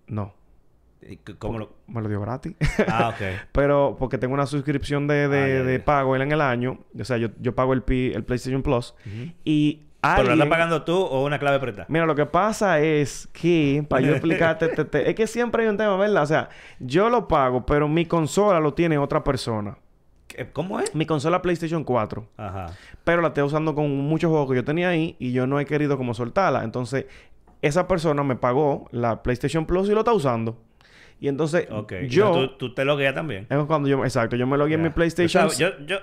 no. 0.08 0.34
¿Y 1.06 1.16
c- 1.24 1.36
¿Cómo 1.38 1.58
lo...? 1.58 1.70
Me 1.86 2.00
lo 2.00 2.08
dio 2.08 2.18
gratis. 2.20 2.54
Ah, 2.88 3.10
ok. 3.14 3.22
Pero 3.52 3.94
porque 3.98 4.16
tengo 4.16 4.32
una 4.32 4.46
suscripción 4.46 5.06
de, 5.06 5.28
de, 5.28 5.60
Ah, 5.60 5.62
de 5.64 5.78
ya. 5.78 5.84
pago 5.84 6.16
en 6.16 6.32
el 6.32 6.40
año. 6.40 6.78
O 6.98 7.04
sea, 7.04 7.18
yo, 7.18 7.28
yo 7.40 7.54
pago 7.54 7.74
el, 7.74 7.82
P- 7.82 8.14
el 8.14 8.24
PlayStation 8.24 8.62
Plus. 8.62 8.94
Y 9.44 9.82
¿Pero 10.00 10.24
lo 10.24 10.32
estás 10.32 10.48
pagando 10.48 10.82
tú 10.82 10.96
o 10.96 11.24
una 11.24 11.38
clave 11.38 11.58
prestada? 11.60 11.86
Mira, 11.90 12.06
lo 12.06 12.14
que 12.14 12.24
pasa 12.26 12.80
es 12.80 13.28
que, 13.34 13.84
para 13.88 14.00
yo 14.02 14.12
explicarte, 14.12 14.68
te- 14.68 14.84
te- 14.86 15.08
es 15.10 15.14
que 15.14 15.26
siempre 15.26 15.62
hay 15.64 15.68
un 15.68 15.76
tema, 15.76 15.96
¿verdad? 15.96 16.22
O 16.22 16.26
sea, 16.26 16.48
yo 16.80 17.08
lo 17.10 17.28
pago, 17.28 17.64
pero 17.66 17.86
mi 17.86 18.06
consola 18.06 18.58
lo 18.58 18.72
tiene 18.74 18.96
otra 18.98 19.22
persona. 19.22 19.76
¿Qué- 20.34 20.46
¿Cómo 20.52 20.80
es? 20.80 20.94
Mi 20.94 21.06
consola 21.06 21.40
PlayStation 21.42 21.84
4. 21.84 22.26
Ajá. 22.36 22.66
Pero 23.04 23.22
la 23.22 23.28
estoy 23.28 23.42
usando 23.44 23.74
con 23.74 23.90
muchos 23.90 24.30
juegos 24.30 24.48
que 24.50 24.56
yo 24.56 24.64
tenía 24.64 24.88
ahí 24.88 25.16
y 25.18 25.32
yo 25.32 25.46
no 25.46 25.60
he 25.60 25.64
querido 25.66 25.96
como 25.96 26.14
soltarla. 26.14 26.64
Entonces, 26.64 27.06
esa 27.62 27.86
persona 27.88 28.22
me 28.24 28.36
pagó 28.36 28.88
la 28.92 29.22
PlayStation 29.22 29.66
Plus 29.66 29.88
y 29.88 29.92
lo 29.92 30.00
está 30.00 30.12
usando. 30.12 30.58
Y 31.20 31.28
entonces, 31.28 31.68
Ok. 31.70 31.92
yo... 32.08 32.26
Entonces, 32.26 32.58
¿Tú, 32.58 32.68
tú 32.68 32.74
te 32.74 32.84
logueas 32.84 33.14
también? 33.14 33.46
Es 33.48 33.58
cuando 33.64 33.88
yo... 33.88 34.04
Exacto. 34.04 34.36
Yo 34.36 34.46
me 34.46 34.58
logué 34.58 34.74
en 34.74 34.80
Ya. 34.80 34.84
mi 34.88 34.90
PlayStation... 34.90 35.48
Yo, 35.50 35.68
yo, 35.86 35.98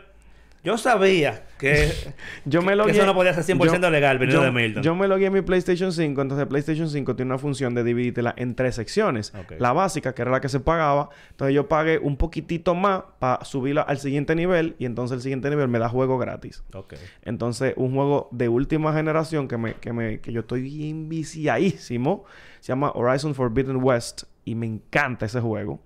yo 0.63 0.77
sabía 0.77 1.43
que... 1.57 1.91
Yo 2.45 2.61
me 2.61 2.75
que 2.75 2.91
eso 2.91 3.05
no 3.05 3.13
podía 3.13 3.33
ser 3.33 3.57
100% 3.57 3.89
legal, 3.91 4.17
viniendo 4.17 4.41
yo, 4.41 4.45
de 4.45 4.51
Milton. 4.51 4.83
Yo 4.83 4.95
me 4.95 5.07
logué 5.07 5.27
en 5.27 5.33
mi 5.33 5.41
PlayStation 5.41 5.91
5. 5.91 6.21
Entonces, 6.21 6.47
PlayStation 6.47 6.89
5 6.89 7.15
tiene 7.15 7.31
una 7.31 7.37
función 7.37 7.75
de 7.75 7.83
dividírtela 7.83 8.33
en 8.37 8.55
tres 8.55 8.75
secciones. 8.75 9.33
La 9.59 9.73
básica, 9.73 10.13
que 10.13 10.21
era 10.21 10.31
la 10.31 10.41
que 10.41 10.49
se 10.49 10.59
pagaba. 10.59 11.09
Entonces, 11.31 11.55
yo 11.55 11.67
pagué 11.67 11.99
un 11.99 12.17
poquitito 12.17 12.73
más 12.75 13.03
para 13.19 13.43
subirla 13.45 13.81
al 13.81 13.99
siguiente 13.99 14.35
nivel. 14.35 14.75
Y 14.79 14.85
entonces, 14.85 15.15
el 15.15 15.21
siguiente 15.21 15.49
nivel 15.49 15.67
me 15.67 15.79
da 15.79 15.89
juego 15.89 16.17
gratis. 16.17 16.63
Entonces, 17.23 17.73
un 17.77 17.93
juego 17.93 18.29
de 18.31 18.49
última 18.49 18.93
generación 18.93 19.47
que, 19.47 19.57
me, 19.57 19.75
que, 19.75 19.93
me, 19.93 20.19
que 20.19 20.31
yo 20.31 20.41
estoy 20.41 20.61
bien 20.61 21.09
viciadísimo. 21.09 22.25
Se 22.59 22.69
llama 22.69 22.91
Horizon 22.93 23.35
Forbidden 23.35 23.83
West. 23.83 24.23
Y 24.45 24.55
me 24.55 24.65
encanta 24.65 25.25
ese 25.25 25.39
juego. 25.39 25.81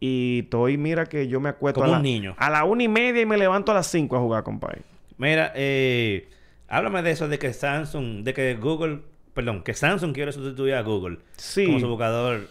Y 0.00 0.40
estoy, 0.44 0.76
mira 0.76 1.06
que 1.06 1.26
yo 1.28 1.40
me 1.40 1.48
acuesto 1.48 1.80
Como 1.80 1.94
a, 1.94 1.96
un 1.96 2.02
la- 2.02 2.08
niño. 2.08 2.34
a 2.38 2.50
la 2.50 2.64
una 2.64 2.82
y 2.82 2.88
media 2.88 3.22
y 3.22 3.26
me 3.26 3.36
levanto 3.38 3.72
a 3.72 3.74
las 3.74 3.86
cinco 3.86 4.16
a 4.16 4.20
jugar, 4.20 4.42
compadre. 4.44 4.82
Mira, 5.18 5.52
eh, 5.54 6.28
háblame 6.68 7.02
de 7.02 7.12
eso 7.12 7.28
de 7.28 7.38
que 7.38 7.52
Samsung, 7.54 8.22
de 8.22 8.34
que 8.34 8.54
Google, 8.56 9.00
perdón, 9.32 9.62
que 9.62 9.72
Samsung 9.72 10.12
quiere 10.12 10.32
sustituir 10.32 10.74
a 10.74 10.82
Google 10.82 11.18
Sí. 11.36 11.64
como 11.66 11.80
su 11.80 11.88
buscador. 11.88 12.48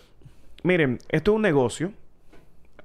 Miren, 0.64 0.98
esto 1.10 1.32
es 1.32 1.36
un 1.36 1.42
negocio. 1.44 1.92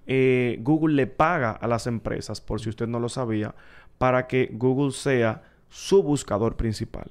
Eh, 0.07 0.59
Google 0.61 0.95
le 0.95 1.07
paga 1.07 1.53
a 1.53 1.67
las 1.69 1.87
empresas, 1.87 2.41
por 2.41 2.61
si 2.61 2.69
usted 2.69 2.87
no 2.87 2.99
lo 2.99 3.09
sabía, 3.09 3.55
para 3.99 4.27
que 4.27 4.51
Google 4.53 4.93
sea 4.93 5.43
su 5.69 6.03
buscador 6.03 6.57
principal. 6.57 7.11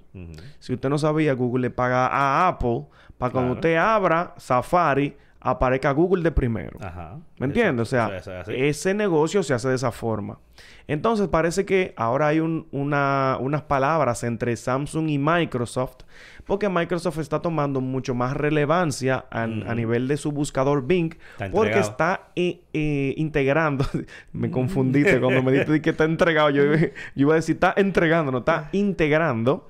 Si 0.59 0.73
usted 0.73 0.89
no 0.89 0.97
sabía, 0.97 1.33
Google 1.33 1.61
le 1.61 1.69
paga 1.69 2.07
a 2.07 2.47
Apple 2.47 2.83
para 3.17 3.31
cuando 3.31 3.53
usted 3.53 3.75
abra 3.77 4.33
Safari, 4.37 5.15
aparezca 5.41 5.91
Google 5.91 6.23
de 6.23 6.31
primero. 6.31 6.77
Ajá. 6.81 7.17
¿Me 7.37 7.45
entiendes? 7.47 7.83
O 7.83 7.89
sea, 7.89 8.21
ese 8.47 8.93
negocio 8.93 9.41
se 9.43 9.53
hace 9.53 9.69
de 9.69 9.75
esa 9.75 9.91
forma. 9.91 10.39
Entonces 10.87 11.27
parece 11.29 11.65
que 11.65 11.93
ahora 11.95 12.27
hay 12.27 12.39
un- 12.39 12.67
una- 12.71 13.37
unas 13.39 13.61
palabras 13.61 14.23
entre 14.23 14.55
Samsung 14.57 15.07
y 15.09 15.17
Microsoft, 15.17 15.97
porque 16.45 16.67
Microsoft 16.67 17.19
está 17.19 17.41
tomando 17.41 17.79
mucho 17.79 18.15
más 18.15 18.35
relevancia 18.35 19.25
a, 19.31 19.45
nivel 19.47 20.07
de 20.07 20.17
su 20.17 20.31
buscador 20.31 20.85
Bing, 20.85 21.13
Está 21.33 21.51
porque 21.51 21.79
está 21.79 22.21
eh, 22.35 22.61
eh, 22.73 23.13
integrando. 23.17 23.85
me 24.33 24.49
confundiste 24.51 25.19
cuando 25.21 25.41
me 25.43 25.51
dijiste 25.51 25.81
que 25.81 25.91
está 25.91 26.03
entregado. 26.05 26.49
Yo, 26.49 26.63
yo 26.75 26.87
iba 27.15 27.33
a 27.33 27.35
decir, 27.35 27.55
está 27.55 27.73
entregando, 27.77 28.31
no 28.31 28.39
está 28.39 28.67
integrando 28.73 29.69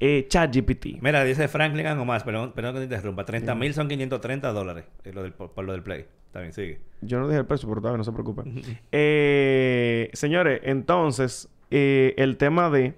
eh, 0.00 0.26
ChatGPT. 0.28 1.00
Mira, 1.00 1.24
dice 1.24 1.48
Franklin 1.48 1.86
algo 1.86 2.04
más, 2.04 2.22
perdón, 2.24 2.52
perdón 2.54 2.74
que 2.74 2.78
te 2.80 2.84
interrumpa. 2.84 3.24
30 3.24 3.54
mil 3.54 3.74
son 3.74 3.88
530 3.88 4.52
dólares 4.52 4.84
eh, 5.04 5.12
lo 5.12 5.22
del- 5.22 5.32
por, 5.32 5.50
por 5.52 5.64
lo 5.64 5.72
del 5.72 5.82
Play. 5.82 6.06
Está 6.26 6.40
bien, 6.40 6.52
sigue. 6.52 6.78
Yo 7.00 7.18
no 7.20 7.26
dije 7.28 7.40
el 7.40 7.46
precio, 7.46 7.68
pero 7.68 7.80
todavía 7.80 7.98
no 7.98 8.04
se 8.04 8.12
preocupen. 8.12 8.62
Eh, 8.92 10.10
señores, 10.12 10.60
entonces, 10.64 11.48
eh, 11.70 12.14
el 12.18 12.36
tema 12.36 12.70
de. 12.70 12.94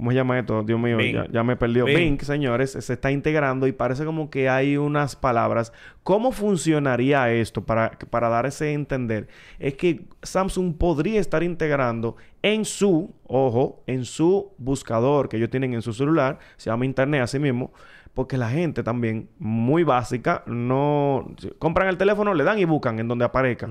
¿Cómo 0.00 0.12
se 0.12 0.16
llama 0.16 0.38
esto? 0.38 0.62
Dios 0.62 0.80
mío, 0.80 0.98
ya, 0.98 1.26
ya 1.30 1.44
me. 1.44 1.56
Bing. 1.56 1.84
Bing. 1.84 2.20
señores, 2.22 2.70
se 2.72 2.90
está 2.94 3.10
integrando 3.10 3.66
y 3.66 3.72
parece 3.72 4.06
como 4.06 4.30
que 4.30 4.48
hay 4.48 4.78
unas 4.78 5.14
palabras. 5.14 5.74
¿Cómo 6.04 6.32
funcionaría 6.32 7.30
esto 7.30 7.66
para, 7.66 7.90
para 8.08 8.30
dar 8.30 8.46
ese 8.46 8.72
entender? 8.72 9.28
Es 9.58 9.74
que 9.74 10.06
Samsung 10.22 10.74
podría 10.78 11.20
estar 11.20 11.42
integrando 11.42 12.16
en 12.40 12.64
su, 12.64 13.14
ojo, 13.26 13.82
en 13.86 14.06
su 14.06 14.54
buscador 14.56 15.28
que 15.28 15.36
ellos 15.36 15.50
tienen 15.50 15.74
en 15.74 15.82
su 15.82 15.92
celular, 15.92 16.38
se 16.56 16.70
llama 16.70 16.86
Internet 16.86 17.20
así 17.20 17.38
mismo, 17.38 17.70
porque 18.14 18.36
la 18.36 18.50
gente 18.50 18.82
también, 18.82 19.28
muy 19.38 19.84
básica, 19.84 20.42
no... 20.46 21.32
Compran 21.58 21.88
el 21.88 21.96
teléfono, 21.96 22.34
le 22.34 22.44
dan 22.44 22.58
y 22.58 22.64
buscan 22.64 22.98
en 22.98 23.08
donde 23.08 23.24
aparezca. 23.24 23.68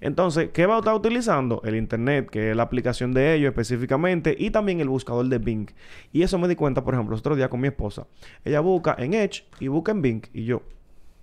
Entonces, 0.00 0.50
¿qué 0.52 0.66
va 0.66 0.76
a 0.76 0.78
estar 0.78 0.94
utilizando? 0.94 1.60
El 1.64 1.76
Internet, 1.76 2.30
que 2.30 2.50
es 2.50 2.56
la 2.56 2.62
aplicación 2.62 3.12
de 3.12 3.34
ellos 3.34 3.50
específicamente, 3.50 4.34
y 4.38 4.50
también 4.50 4.80
el 4.80 4.88
buscador 4.88 5.26
de 5.26 5.38
Bing. 5.38 5.68
Y 6.12 6.22
eso 6.22 6.38
me 6.38 6.48
di 6.48 6.56
cuenta, 6.56 6.84
por 6.84 6.94
ejemplo, 6.94 7.12
los 7.12 7.20
otros 7.20 7.36
días 7.36 7.48
con 7.48 7.60
mi 7.60 7.68
esposa. 7.68 8.06
Ella 8.44 8.60
busca 8.60 8.94
en 8.98 9.14
Edge 9.14 9.44
y 9.60 9.68
busca 9.68 9.92
en 9.92 10.02
Bing. 10.02 10.22
Y 10.32 10.44
yo, 10.44 10.62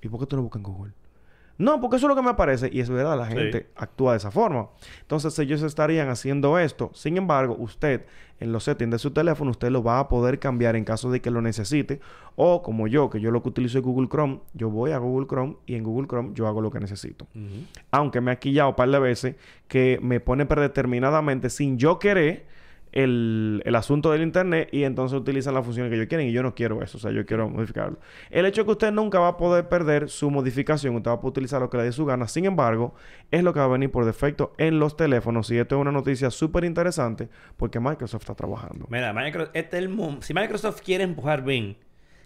¿y 0.01 0.09
por 0.09 0.19
qué 0.19 0.25
tú 0.25 0.35
no 0.35 0.43
buscas 0.43 0.59
en 0.59 0.63
Google? 0.63 0.98
No, 1.59 1.79
porque 1.79 1.97
eso 1.97 2.07
es 2.07 2.09
lo 2.09 2.15
que 2.15 2.21
me 2.23 2.31
aparece. 2.31 2.69
Y 2.73 2.79
es 2.79 2.89
verdad, 2.89 3.15
la 3.17 3.27
Sí. 3.27 3.33
gente 3.35 3.67
actúa 3.75 4.13
de 4.13 4.17
esa 4.17 4.31
forma. 4.31 4.69
Entonces, 5.01 5.37
ellos 5.37 5.61
estarían 5.61 6.09
haciendo 6.09 6.57
esto. 6.57 6.89
Sin 6.95 7.17
embargo, 7.17 7.55
usted, 7.59 8.05
en 8.39 8.51
los 8.53 8.63
settings 8.63 8.91
de 8.91 8.97
su 8.97 9.11
teléfono, 9.11 9.51
usted 9.51 9.69
lo 9.69 9.83
va 9.83 9.99
a 9.99 10.07
poder 10.09 10.39
cambiar 10.39 10.75
en 10.77 10.85
caso 10.85 11.11
de 11.11 11.21
que 11.21 11.29
lo 11.29 11.41
necesite. 11.41 11.99
O 12.37 12.61
como 12.63 12.87
yo, 12.87 13.09
que 13.09 13.19
yo 13.19 13.29
lo 13.29 13.43
que 13.43 13.49
utilizo 13.49 13.77
es 13.77 13.83
Google 13.83 14.07
Chrome, 14.07 14.39
yo 14.53 14.69
voy 14.69 14.91
a 14.91 14.97
Google 14.97 15.27
Chrome 15.27 15.57
y 15.65 15.75
en 15.75 15.83
Google 15.83 16.07
Chrome 16.07 16.31
yo 16.33 16.47
hago 16.47 16.61
lo 16.61 16.71
que 16.71 16.79
necesito 16.79 17.27
aunque 17.91 18.21
me 18.21 18.31
ha 18.31 18.39
quillado 18.39 18.69
un 18.69 18.75
par 18.75 18.89
de 18.89 18.99
veces, 18.99 19.35
que 19.67 19.99
me 20.01 20.19
pone 20.21 20.45
predeterminadamente 20.45 21.49
sin 21.49 21.77
yo 21.77 21.99
querer 21.99 22.45
el, 22.91 23.61
el 23.65 23.75
asunto 23.75 24.11
del 24.11 24.21
internet 24.21 24.69
y 24.71 24.83
entonces 24.83 25.19
utilizan 25.19 25.53
las 25.53 25.63
funciones 25.63 25.89
que 25.89 25.95
ellos 25.95 26.07
quieren 26.07 26.27
y 26.27 26.31
yo 26.31 26.41
no 26.41 26.55
quiero 26.55 26.81
eso, 26.81 26.97
o 26.97 27.01
sea, 27.01 27.11
yo 27.11 27.25
quiero 27.25 27.49
modificarlo. 27.49 27.99
El 28.29 28.45
hecho 28.45 28.61
de 28.61 28.65
que 28.65 28.71
usted 28.71 28.91
nunca 28.91 29.19
va 29.19 29.29
a 29.29 29.37
poder 29.37 29.69
perder 29.69 30.09
su 30.09 30.31
modificación, 30.31 30.95
usted 30.95 31.11
va 31.11 31.15
a 31.15 31.21
poder 31.21 31.31
utilizar 31.31 31.61
lo 31.61 31.69
que 31.69 31.77
le 31.77 31.83
dé 31.83 31.91
su 31.91 32.05
gana, 32.05 32.27
sin 32.27 32.45
embargo, 32.45 32.95
es 33.31 33.43
lo 33.43 33.53
que 33.53 33.59
va 33.59 33.65
a 33.65 33.69
venir 33.69 33.91
por 33.91 34.05
defecto 34.05 34.53
en 34.57 34.79
los 34.79 34.97
teléfonos 34.97 35.49
y 35.51 35.57
esto 35.57 35.75
es 35.75 35.81
una 35.81 35.91
noticia 35.91 36.31
súper 36.31 36.63
interesante 36.63 37.29
porque 37.57 37.79
Microsoft 37.79 38.23
está 38.23 38.35
trabajando. 38.35 38.87
Mira, 38.89 39.13
Microsoft, 39.13 39.51
este 39.53 39.77
es 39.77 39.83
el 39.83 40.17
si 40.21 40.33
Microsoft 40.33 40.81
quiere 40.81 41.03
empujar 41.03 41.43
Bing, 41.43 41.75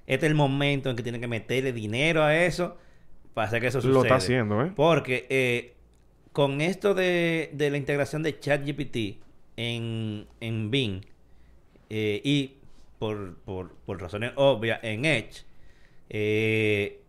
este 0.07 0.25
es 0.25 0.31
el 0.31 0.35
momento 0.35 0.89
en 0.89 0.95
que 0.95 1.03
tiene 1.03 1.19
que 1.19 1.27
meterle 1.27 1.73
dinero 1.73 2.23
a 2.23 2.35
eso 2.35 2.77
para 3.33 3.47
hacer 3.47 3.61
que 3.61 3.67
eso 3.67 3.81
suceda. 3.81 3.93
Lo 3.93 4.03
está 4.03 4.15
haciendo, 4.15 4.63
¿eh? 4.63 4.71
Porque 4.75 5.25
eh, 5.29 5.73
con 6.31 6.61
esto 6.61 6.93
de, 6.93 7.49
de 7.53 7.69
la 7.69 7.77
integración 7.77 8.23
de 8.23 8.39
ChatGPT 8.39 9.23
en, 9.57 10.25
en 10.39 10.71
Bing 10.71 11.01
eh, 11.89 12.21
y 12.23 12.53
por, 12.99 13.35
por, 13.43 13.73
por 13.85 14.01
razones 14.01 14.31
obvias 14.35 14.79
en 14.83 15.05
Edge, 15.05 15.43
eh, 16.09 17.01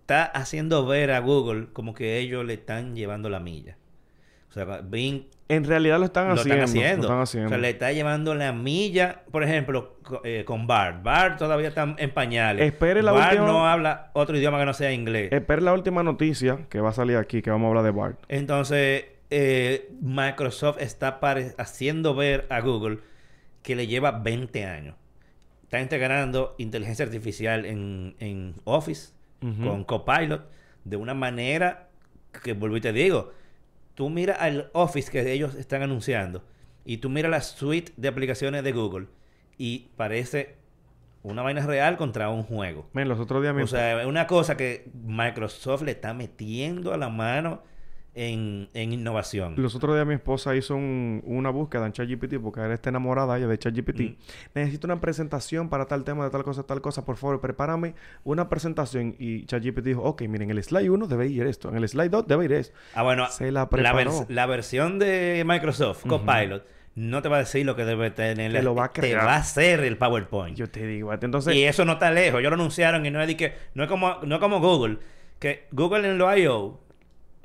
está 0.00 0.24
haciendo 0.26 0.86
ver 0.86 1.10
a 1.12 1.20
Google 1.20 1.68
como 1.72 1.94
que 1.94 2.18
ellos 2.18 2.44
le 2.44 2.54
están 2.54 2.94
llevando 2.94 3.28
la 3.30 3.40
milla. 3.40 3.76
O 4.48 4.52
sea, 4.52 4.80
Bing 4.82 5.26
En 5.48 5.64
realidad 5.64 6.00
lo 6.00 6.06
están 6.06 6.26
lo 6.26 6.34
haciendo. 6.34 6.64
están 6.64 6.64
haciendo. 6.64 7.08
Lo 7.08 7.22
están 7.22 7.46
O 7.46 7.48
sea, 7.50 7.58
le 7.58 7.70
está 7.70 7.92
llevando 7.92 8.34
la 8.34 8.52
milla, 8.52 9.22
por 9.30 9.44
ejemplo, 9.44 9.96
co- 10.02 10.20
eh, 10.24 10.42
con 10.44 10.66
Bart. 10.66 11.04
Bart 11.04 11.38
todavía 11.38 11.68
está 11.68 11.94
en 11.96 12.10
pañales. 12.10 12.66
Espere 12.66 13.00
la 13.04 13.12
Bart 13.12 13.30
última- 13.34 13.46
no 13.46 13.68
habla 13.68 14.10
otro 14.12 14.36
idioma 14.36 14.58
que 14.58 14.66
no 14.66 14.74
sea 14.74 14.92
inglés. 14.92 15.30
Espera 15.32 15.62
la 15.62 15.72
última 15.72 16.02
noticia 16.02 16.66
que 16.68 16.80
va 16.80 16.88
a 16.90 16.92
salir 16.92 17.16
aquí, 17.16 17.42
que 17.42 17.50
vamos 17.50 17.66
a 17.66 17.68
hablar 17.68 17.84
de 17.84 17.90
Bart. 17.92 18.18
Entonces, 18.28 19.04
eh, 19.30 19.90
Microsoft 20.00 20.78
está 20.80 21.20
haciendo 21.58 22.14
ver 22.14 22.46
a 22.50 22.60
Google 22.60 22.98
que 23.62 23.76
le 23.76 23.86
lleva 23.86 24.10
20 24.12 24.64
años. 24.64 24.96
Está 25.62 25.80
integrando 25.80 26.54
inteligencia 26.58 27.04
artificial 27.04 27.64
en, 27.64 28.16
en 28.18 28.54
Office 28.64 29.12
con 29.40 29.84
Copilot 29.84 30.50
de 30.84 30.96
una 30.96 31.14
manera 31.14 31.88
que, 32.42 32.52
vuelvo 32.52 32.76
y 32.76 32.80
te 32.80 32.92
digo, 32.92 33.32
tú 33.94 34.10
miras 34.10 34.38
al 34.40 34.70
Office 34.74 35.10
que 35.10 35.32
ellos 35.32 35.54
están 35.54 35.82
anunciando 35.82 36.44
y 36.84 36.98
tú 36.98 37.08
miras 37.08 37.30
la 37.30 37.40
suite 37.40 37.92
de 37.96 38.08
aplicaciones 38.08 38.64
de 38.64 38.72
Google 38.72 39.06
y 39.56 39.88
parece 39.96 40.56
una 41.22 41.42
vaina 41.42 41.64
real 41.64 41.96
contra 41.96 42.30
un 42.30 42.42
juego. 42.42 42.88
Men, 42.92 43.08
los 43.08 43.20
otros 43.20 43.42
días 43.42 43.54
O 43.54 43.66
sea, 43.66 44.00
es 44.00 44.06
una 44.06 44.26
cosa 44.26 44.56
que 44.56 44.90
Microsoft 45.04 45.82
le 45.82 45.92
está 45.92 46.14
metiendo 46.14 46.92
a 46.92 46.96
la 46.96 47.08
mano 47.08 47.62
en, 48.14 48.68
en 48.74 48.92
innovación. 48.92 49.54
Los 49.56 49.74
otros 49.76 49.94
días 49.94 50.06
mi 50.06 50.14
esposa 50.14 50.56
hizo 50.56 50.74
un- 50.74 51.22
una 51.26 51.50
búsqueda 51.50 51.86
en 51.86 51.92
ChatGPT 51.92 52.38
porque 52.42 52.60
ella 52.60 52.74
está 52.74 52.88
enamorada 52.90 53.36
ella 53.38 53.46
de 53.46 53.58
ChatGPT. 53.58 54.00
Mm. 54.00 54.16
Necesito 54.54 54.86
una 54.88 55.00
presentación 55.00 55.68
para 55.68 55.86
tal 55.86 56.02
tema 56.04 56.24
de 56.24 56.30
tal 56.30 56.42
cosa, 56.42 56.64
tal 56.64 56.80
cosa. 56.80 57.04
Por 57.04 57.16
favor, 57.16 57.40
prepárame 57.40 57.94
una 58.24 58.48
presentación. 58.48 59.14
Y 59.18 59.46
ChatGPT 59.46 59.84
dijo, 59.84 60.02
ok, 60.02 60.22
miren, 60.22 60.50
en 60.50 60.56
el 60.58 60.64
slide 60.64 60.90
1 60.90 61.06
debe 61.06 61.28
ir 61.28 61.46
esto. 61.46 61.68
En 61.68 61.76
el 61.76 61.88
slide 61.88 62.08
2 62.10 62.26
debe 62.26 62.44
ir 62.46 62.52
esto. 62.52 62.76
Ah, 62.94 63.02
bueno, 63.04 63.26
Se 63.28 63.52
la 63.52 63.60
la, 63.60 63.68
preparó. 63.70 64.10
vers- 64.10 64.26
la 64.28 64.46
versión 64.46 64.98
de 64.98 65.44
Microsoft, 65.46 66.04
Copilot, 66.06 66.64
no 66.96 67.22
te 67.22 67.28
va 67.28 67.36
a 67.36 67.40
decir 67.40 67.64
lo 67.64 67.76
que 67.76 67.84
debe 67.84 68.10
tener. 68.10 68.50
Te 68.52 68.62
lo 68.62 68.74
va 68.74 68.86
a 68.86 68.92
Te 68.92 69.00
crear. 69.02 69.24
va 69.24 69.34
a 69.34 69.38
hacer 69.38 69.80
el 69.84 69.96
PowerPoint. 69.96 70.56
Yo 70.56 70.68
te 70.68 70.84
digo, 70.84 71.12
entonces... 71.14 71.54
y 71.54 71.62
eso 71.62 71.84
no 71.84 71.92
está 71.92 72.10
lejos. 72.10 72.40
Ellos 72.40 72.50
lo 72.50 72.56
anunciaron 72.56 73.06
y 73.06 73.10
no 73.12 73.20
es, 73.22 73.28
de 73.28 73.36
que, 73.36 73.54
no 73.74 73.84
es, 73.84 73.88
como, 73.88 74.16
no 74.24 74.34
es 74.34 74.40
como 74.40 74.58
Google. 74.60 74.98
Que 75.38 75.68
Google 75.70 76.08
en 76.10 76.18
lo 76.18 76.36
I.O. 76.36 76.80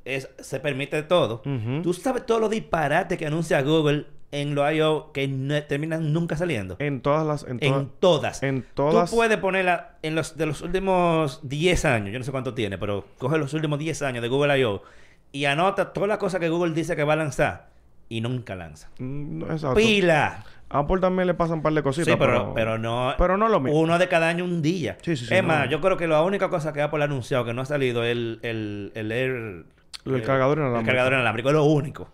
Es, 0.05 0.29
se 0.39 0.59
permite 0.59 1.01
todo. 1.03 1.41
Tú 1.83 1.93
sabes 1.93 2.25
todos 2.25 2.39
los 2.39 2.49
disparates 2.51 3.17
que 3.17 3.25
anuncia 3.25 3.61
Google 3.63 4.05
en 4.31 4.53
lo 4.53 4.69
I.O. 4.71 5.11
que 5.13 5.27
no- 5.27 5.63
terminan 5.63 6.11
nunca 6.13 6.35
saliendo. 6.35 6.75
En 6.79 7.01
todas 7.01 7.25
las... 7.25 7.43
En, 7.49 7.57
En 7.61 7.89
todas- 7.99 8.43
en 8.43 8.65
todas... 8.73 9.09
Tú 9.09 9.15
puedes 9.15 9.37
ponerla 9.37 9.95
en 10.03 10.13
los 10.15 10.35
de 10.37 10.45
los 10.45 10.61
últimos 10.61 11.39
10 11.47 11.85
años, 11.85 12.11
yo 12.11 12.19
no 12.19 12.25
sé 12.25 12.31
cuánto 12.31 12.53
tiene, 12.53 12.77
pero 12.77 13.05
coge 13.17 13.37
los 13.37 13.53
últimos 13.53 13.79
10 13.79 14.01
años 14.03 14.21
de 14.21 14.27
Google 14.27 14.59
I.O. 14.59 14.83
y 15.31 15.45
anota 15.45 15.93
todas 15.93 16.09
las 16.09 16.17
cosas 16.17 16.39
que 16.39 16.49
Google 16.49 16.73
dice 16.73 16.95
que 16.95 17.03
va 17.03 17.13
a 17.13 17.17
lanzar 17.17 17.69
y 18.09 18.21
nunca 18.21 18.55
lanza. 18.55 18.89
Mm, 18.99 19.39
no, 19.39 19.45
exacto. 19.51 19.75
¡Pila! 19.75 20.43
A 20.69 20.79
Apple 20.79 20.99
también 20.99 21.27
le 21.27 21.33
pasan 21.35 21.57
un 21.57 21.63
par 21.63 21.73
de 21.73 21.81
cositas, 21.83 22.13
Sí, 22.13 22.17
pero, 22.19 22.53
pero 22.53 22.77
no. 22.77 23.13
Pero 23.17 23.37
no 23.37 23.47
lo 23.47 23.59
mismo. 23.61 23.79
Uno 23.79 23.97
de 23.97 24.07
cada 24.09 24.27
año 24.27 24.43
un 24.43 24.61
día. 24.61 24.97
Sí, 25.01 25.15
sí, 25.15 25.25
sí, 25.27 25.33
Es 25.33 25.41
no. 25.43 25.47
más, 25.47 25.69
yo 25.69 25.79
creo 25.79 25.95
que 25.95 26.07
la 26.07 26.21
única 26.23 26.49
cosa 26.49 26.73
que 26.73 26.81
Apple 26.81 27.01
ha 27.01 27.05
anunciado 27.05 27.45
que 27.45 27.53
no 27.53 27.61
ha 27.61 27.65
salido 27.65 28.03
es 28.03 28.11
el, 28.11 28.39
el, 28.41 28.91
el 28.95 29.11
Air. 29.11 29.65
El 30.05 30.15
eh, 30.15 30.21
cargador 30.21 30.57
inalámbrico. 30.57 30.81
El 30.81 30.85
cargador 30.85 31.13
inalámbrico 31.13 31.49
es 31.49 31.55
lo 31.55 31.63
único. 31.65 32.09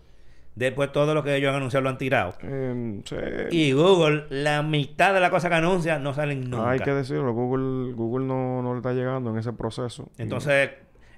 Después 0.54 0.92
todo 0.92 1.14
lo 1.14 1.22
que 1.22 1.34
ellos 1.34 1.48
han 1.48 1.56
anunciado 1.56 1.82
lo 1.82 1.88
han 1.90 1.98
tirado. 1.98 2.34
Eh, 2.42 3.00
sí. 3.04 3.16
Y 3.50 3.72
Google, 3.72 4.26
la 4.28 4.62
mitad 4.62 5.14
de 5.14 5.20
las 5.20 5.30
cosas 5.30 5.48
que 5.50 5.56
anuncia 5.56 5.98
no 5.98 6.12
salen 6.12 6.50
nunca. 6.50 6.70
Hay 6.70 6.80
que 6.80 6.92
decirlo, 6.92 7.32
Google, 7.32 7.94
Google 7.94 8.26
no, 8.26 8.62
no 8.62 8.72
le 8.72 8.78
está 8.78 8.92
llegando 8.92 9.30
en 9.30 9.38
ese 9.38 9.52
proceso. 9.52 10.10
Entonces, 10.18 10.70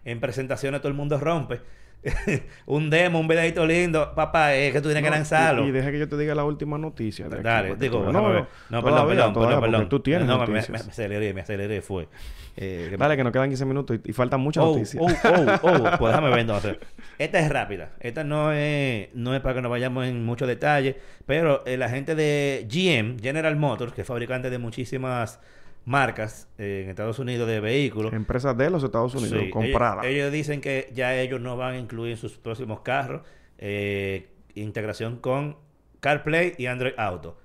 en 0.05 0.21
presentaciones 0.21 0.81
todo 0.81 0.89
el 0.89 0.95
mundo 0.95 1.19
rompe. 1.19 1.61
un 2.67 2.91
demo, 2.91 3.19
un 3.21 3.29
videito 3.29 3.65
lindo. 3.67 4.15
Papá, 4.15 4.55
es 4.55 4.73
que 4.73 4.81
tú 4.81 4.89
tienes 4.89 5.03
que 5.03 5.11
No, 5.11 5.17
lanzarlo. 5.17 5.65
Y, 5.65 5.69
y 5.69 5.71
deja 5.73 5.91
que 5.91 5.99
yo 5.99 6.09
te 6.09 6.17
diga 6.17 6.35
la 6.35 6.45
última 6.45 6.77
noticia. 6.79 7.29
de 7.29 7.41
Dale, 7.43 7.69
porque 7.71 7.83
digo, 7.85 8.01
tú- 8.01 8.07
déjame 8.07 8.33
ver. 8.33 8.45
No, 8.71 8.83
perdón, 8.83 9.09
perdón, 9.09 9.33
todavía, 9.33 9.61
perdón. 9.61 9.89
Tú 9.89 10.01
tienes 10.01 10.27
no, 10.27 10.39
me, 10.39 10.47
me, 10.47 10.59
aceleré, 10.59 11.33
me 11.35 11.41
aceleré, 11.41 11.81
fue. 11.83 12.09
Eh, 12.57 12.89
que- 12.91 12.97
Dale, 12.97 13.17
que 13.17 13.25
nos 13.25 13.33
quedan 13.33 13.49
15 13.49 13.65
minutos 13.65 13.99
y, 14.05 14.11
y 14.11 14.13
faltan 14.13 14.41
muchas 14.41 14.63
Oh, 14.65 14.73
noticias. 14.75 15.03
oh, 15.03 15.07
oh, 15.09 15.59
oh. 15.63 15.91
Pues 15.99 16.13
déjame 16.13 16.31
ver 16.31 16.39
entonces. 16.41 16.77
Esta 17.19 17.39
es 17.41 17.49
rápida. 17.51 17.91
Esta 18.01 18.23
no 18.25 18.53
es, 18.53 19.09
no 19.15 19.35
es 19.35 19.41
para 19.41 19.57
que 19.57 19.63
nos 19.63 19.71
vayamos 19.71 20.07
en 20.07 20.25
mucho 20.25 20.47
detalle. 20.47 20.97
Pero 21.27 21.65
eh, 21.67 21.77
la 21.77 21.89
gente 21.89 22.15
de 22.15 22.67
GM, 22.71 23.19
General 23.21 23.57
Motors, 23.57 23.93
que 23.93 24.03
es 24.03 24.07
fabricante 24.07 24.51
de 24.51 24.59
muchísimas 24.59 25.41
marcas 25.85 26.49
eh, 26.59 26.83
en 26.85 26.91
Estados 26.91 27.19
Unidos 27.19 27.49
de 27.49 27.61
vehículos. 27.61 28.13
Empresas 28.13 28.57
de 28.57 28.71
los 28.71 28.83
Estados 28.83 29.15
Unidos, 29.15 29.43
Sí, 29.45 29.51
compradas. 29.51 30.05
Ellos, 30.05 30.17
ellos 30.17 30.33
dicen 30.33 30.61
que 30.61 30.91
ya 30.95 31.15
ellos 31.17 31.41
no 31.41 31.57
van 31.57 31.75
a 31.75 31.79
incluir 31.79 32.13
en 32.13 32.19
sus 32.19 32.39
próximos 32.39 32.81
carros 32.81 33.23
eh, 33.59 34.31
integración 34.55 35.19
con 35.19 35.57
CarPlay 36.01 36.55
y 36.59 36.67
Android 36.67 36.95
Auto. 36.97 37.39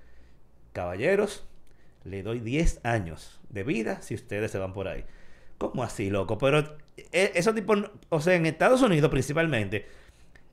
Caballeros, 0.73 1.47
le 2.03 2.23
doy 2.23 2.39
10 2.39 2.81
años 2.83 3.39
de 3.49 3.63
vida 3.63 4.01
si 4.01 4.15
ustedes 4.15 4.51
se 4.51 4.57
van 4.57 4.73
por 4.73 4.87
ahí. 4.87 5.03
¿Cómo 5.57 5.83
así, 5.83 6.09
loco? 6.09 6.37
Pero 6.37 6.59
eh, 6.97 7.31
esos 7.35 7.53
tipos, 7.55 7.91
o 8.09 8.21
sea, 8.21 8.35
en 8.35 8.45
Estados 8.45 8.81
Unidos 8.81 9.09
principalmente, 9.11 9.87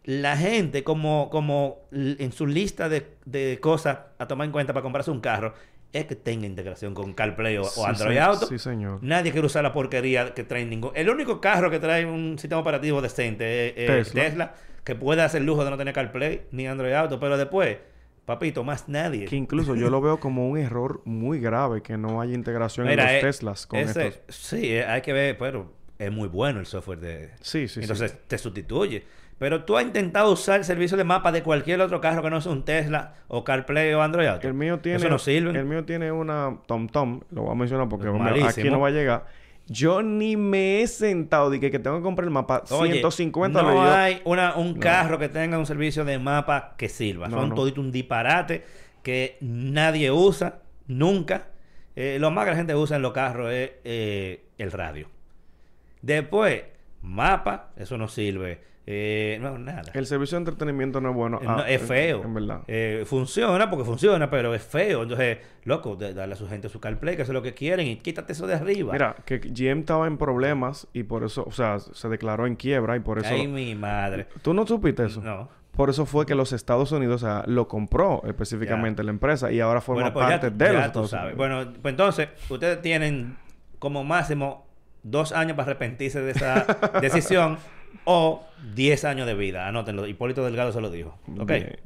la 0.05 0.37
gente 0.37 0.85
como, 0.85 1.31
como 1.31 1.89
en 1.91 2.33
su 2.33 2.47
lista 2.47 2.89
de, 2.89 3.17
de 3.25 3.59
cosas 3.61 3.99
a 4.19 4.27
tomar 4.27 4.47
en 4.47 4.53
cuenta 4.53 4.73
para 4.73 4.83
comprarse 4.83 5.11
un 5.11 5.21
carro 5.21 5.55
es 5.99 6.07
que 6.07 6.17
tenga 6.17 6.47
integración 6.47 6.95
con 6.95 7.13
CarPlay 7.13 7.57
o, 7.59 7.67
Android 7.87 8.19
Auto. 8.19 8.47
Sí, 8.47 8.59
señor. 8.59 8.99
Nadie 9.03 9.33
quiere 9.33 9.47
usar 9.47 9.63
la 9.63 9.73
porquería 9.73 10.35
que 10.35 10.45
trae 10.45 10.65
ningún... 10.65 10.93
El 10.95 11.09
único 11.11 11.41
carro 11.41 11.71
que 11.71 11.79
trae 11.79 12.05
un 12.05 12.39
sistema 12.39 12.61
operativo 12.61 13.01
decente 13.03 13.69
es, 13.69 13.75
es 13.77 13.87
Tesla. 14.13 14.23
Tesla. 14.23 14.55
que 14.85 14.95
puede 14.95 15.23
hacer 15.23 15.43
lujo 15.43 15.65
de 15.65 15.71
no 15.71 15.77
tener 15.77 15.95
CarPlay 15.95 16.43
ni 16.53 16.67
Android 16.67 16.93
Auto, 16.93 17.19
pero 17.19 17.37
después, 17.37 17.79
papito, 18.25 18.65
más 18.65 18.89
nadie. 18.89 19.25
Que 19.27 19.37
incluso 19.37 19.75
yo 19.75 19.91
lo 19.91 20.01
veo 20.01 20.19
como 20.21 20.49
un 20.49 20.59
error 20.59 21.03
muy 21.05 21.41
grave 21.41 21.83
que 21.83 21.97
no 21.97 22.21
haya 22.21 22.35
integración 22.35 22.87
Mira, 22.87 23.05
en 23.05 23.09
los 23.09 23.19
eh, 23.25 23.27
Teslas 23.27 23.67
con 23.67 23.79
ese- 23.81 24.09
estos. 24.09 24.37
Sí, 24.37 24.73
eh, 24.73 24.85
hay 24.85 25.01
que 25.03 25.13
ver, 25.13 25.39
pero 25.39 25.73
es 25.99 26.13
muy 26.13 26.29
bueno 26.29 26.61
el 26.61 26.67
software 26.67 27.01
de... 27.01 27.31
Sí, 27.41 27.69
sí, 27.69 27.81
Entonces 27.81 28.13
sí. 28.13 28.19
te 28.27 28.39
sustituye. 28.39 29.05
Pero 29.39 29.65
tú 29.65 29.77
has 29.77 29.85
intentado 29.85 30.33
usar 30.33 30.61
el 30.61 30.65
servicio 30.65 30.97
de 30.97 31.05
mapa 31.05 31.31
de 31.31 31.43
cualquier 31.43 31.81
otro 31.83 32.01
carro 32.01 32.23
que 32.23 32.31
no 32.31 32.41
sea 32.41 32.53
un 32.53 32.65
Tesla 32.65 33.15
o 33.29 33.45
CarPlay 33.45 33.93
o 33.93 34.01
Android 34.01 34.27
Auto. 34.29 34.49
El 34.49 34.55
mío 34.55 34.79
tiene, 34.81 34.97
Eso 34.97 35.11
no 35.11 35.19
sirve. 35.19 35.59
el 35.59 35.67
mío 35.67 35.85
tiene 35.85 36.11
una 36.11 36.59
TomTom, 36.67 37.21
lo 37.31 37.43
voy 37.43 37.53
a 37.53 37.55
mencionar 37.55 37.89
porque 37.89 38.09
Malísimo. 38.09 38.49
aquí 38.49 38.71
no 38.71 38.81
va 38.81 38.89
a 38.89 38.93
llegar. 38.93 39.27
Yo 39.69 40.01
ni 40.01 40.37
me 40.37 40.81
he 40.81 40.87
sentado 40.87 41.51
de 41.51 41.59
que, 41.61 41.71
que 41.71 41.79
tengo 41.79 41.97
que 41.97 42.03
comprar 42.03 42.25
el 42.25 42.31
mapa 42.31 42.63
Oye, 42.71 42.93
150 42.93 43.63
no 43.63 43.83
hay 43.83 44.23
una, 44.25 44.55
un 44.57 44.75
carro 44.75 45.19
que 45.19 45.29
tenga 45.29 45.59
un 45.59 45.67
servicio 45.67 46.05
de 46.05 46.19
mapa 46.19 46.75
que 46.79 46.89
sirva. 46.89 47.29
No, 47.29 47.41
Son 47.41 47.49
no. 47.51 47.55
todito 47.57 47.81
un 47.81 47.91
disparate 47.91 48.65
que 49.03 49.37
nadie 49.41 50.11
usa, 50.13 50.61
nunca. 50.87 51.49
Eh, 51.97 52.19
lo 52.21 52.31
más 52.31 52.45
que 52.45 52.53
la 52.53 52.57
gente 52.57 52.75
usa 52.75 52.97
en 52.97 53.03
los 53.03 53.13
carros 53.13 53.51
es 53.53 53.73
eh, 53.85 54.45
el 54.57 54.71
radio. 54.71 55.09
Después, 56.01 56.63
mapa, 57.03 57.71
eso 57.77 57.99
no 57.99 58.09
sirve. 58.09 58.61
Eh, 58.89 59.39
no, 59.41 59.59
nada. 59.59 59.91
El 59.95 60.07
servicio 60.07 60.37
de 60.37 60.43
entretenimiento 60.43 61.01
no 61.01 61.11
es 61.11 61.17
bueno. 61.17 61.41
No, 61.43 61.59
Ah, 61.59 61.65
es 61.69 61.83
feo. 61.83 62.23
En 62.23 62.35
verdad. 62.35 62.61
Eh, 62.69 63.03
funciona 63.05 63.69
porque 63.69 63.85
funciona, 63.85 64.31
pero 64.31 64.55
es 64.55 64.63
feo. 64.63 65.03
Entonces, 65.03 65.39
loco, 65.65 65.97
dale 65.97 66.33
a 66.33 66.37
su 66.37 66.49
gente 66.49 66.69
su 66.69 66.79
CarPlay, 66.79 67.17
que 67.17 67.23
eso 67.23 67.33
es 67.33 67.35
lo 67.35 67.43
que 67.43 67.53
quieren, 67.53 67.87
y 67.89 67.97
quítate 67.97 68.33
eso 68.33 68.47
de 68.47 68.55
arriba. 68.55 68.93
Mira, 68.93 69.17
que 69.25 69.39
GM 69.39 69.81
estaba 69.81 70.07
en 70.07 70.17
problemas 70.19 70.87
y 70.93 71.03
por 71.03 71.25
eso, 71.25 71.45
o 71.47 71.51
sea, 71.53 71.81
se 71.81 72.09
declaró 72.09 72.47
en 72.47 72.55
quiebra 72.55 72.95
y 72.97 73.01
por 73.01 73.19
eso... 73.19 73.29
Ay, 73.35 73.49
mi 73.49 73.75
madre. 73.75 74.29
¿Tú 74.43 74.55
no 74.55 74.65
supiste 74.67 75.05
eso? 75.07 75.21
No. 75.21 75.49
Por 75.73 75.91
eso 75.91 76.07
fue 76.07 76.25
que 76.25 76.35
los 76.37 76.53
Estados 76.53 76.91
Unidos, 76.93 77.23
o 77.23 77.27
sea, 77.27 77.43
lo 77.47 77.67
compró 77.69 78.23
específicamente 78.25 79.03
la 79.03 79.11
empresa 79.11 79.51
y 79.53 79.61
ahora 79.61 79.81
forma 79.81 80.03
Bueno, 80.11 80.15
pues 80.15 80.27
ya, 80.27 80.31
parte 80.41 80.51
tú- 80.53 80.57
de 80.59 80.65
ya 80.65 80.73
los 80.73 80.87
Estados 80.87 81.11
sabes. 81.11 81.35
Unidos. 81.35 81.37
Bueno, 81.39 81.73
pues 81.83 81.93
entonces, 81.93 82.29
ustedes 82.49 82.81
tienen 82.81 83.37
como 83.79 84.05
máximo 84.05 84.65
dos 85.03 85.33
años 85.33 85.57
para 85.57 85.71
arrepentirse 85.71 86.21
de 86.23 86.31
esa 86.31 86.65
decisión 87.03 87.59
o 88.05 88.43
10 88.75 89.05
años 89.05 89.27
de 89.27 89.35
vida. 89.35 89.69
Anótenlo. 89.69 90.07
Hipólito 90.07 90.45
Delgado 90.45 90.73
se 90.73 90.81
lo 90.81 90.91
dijo. 90.91 91.19
¿Ok? 91.39 91.49
Bien, 91.49 91.77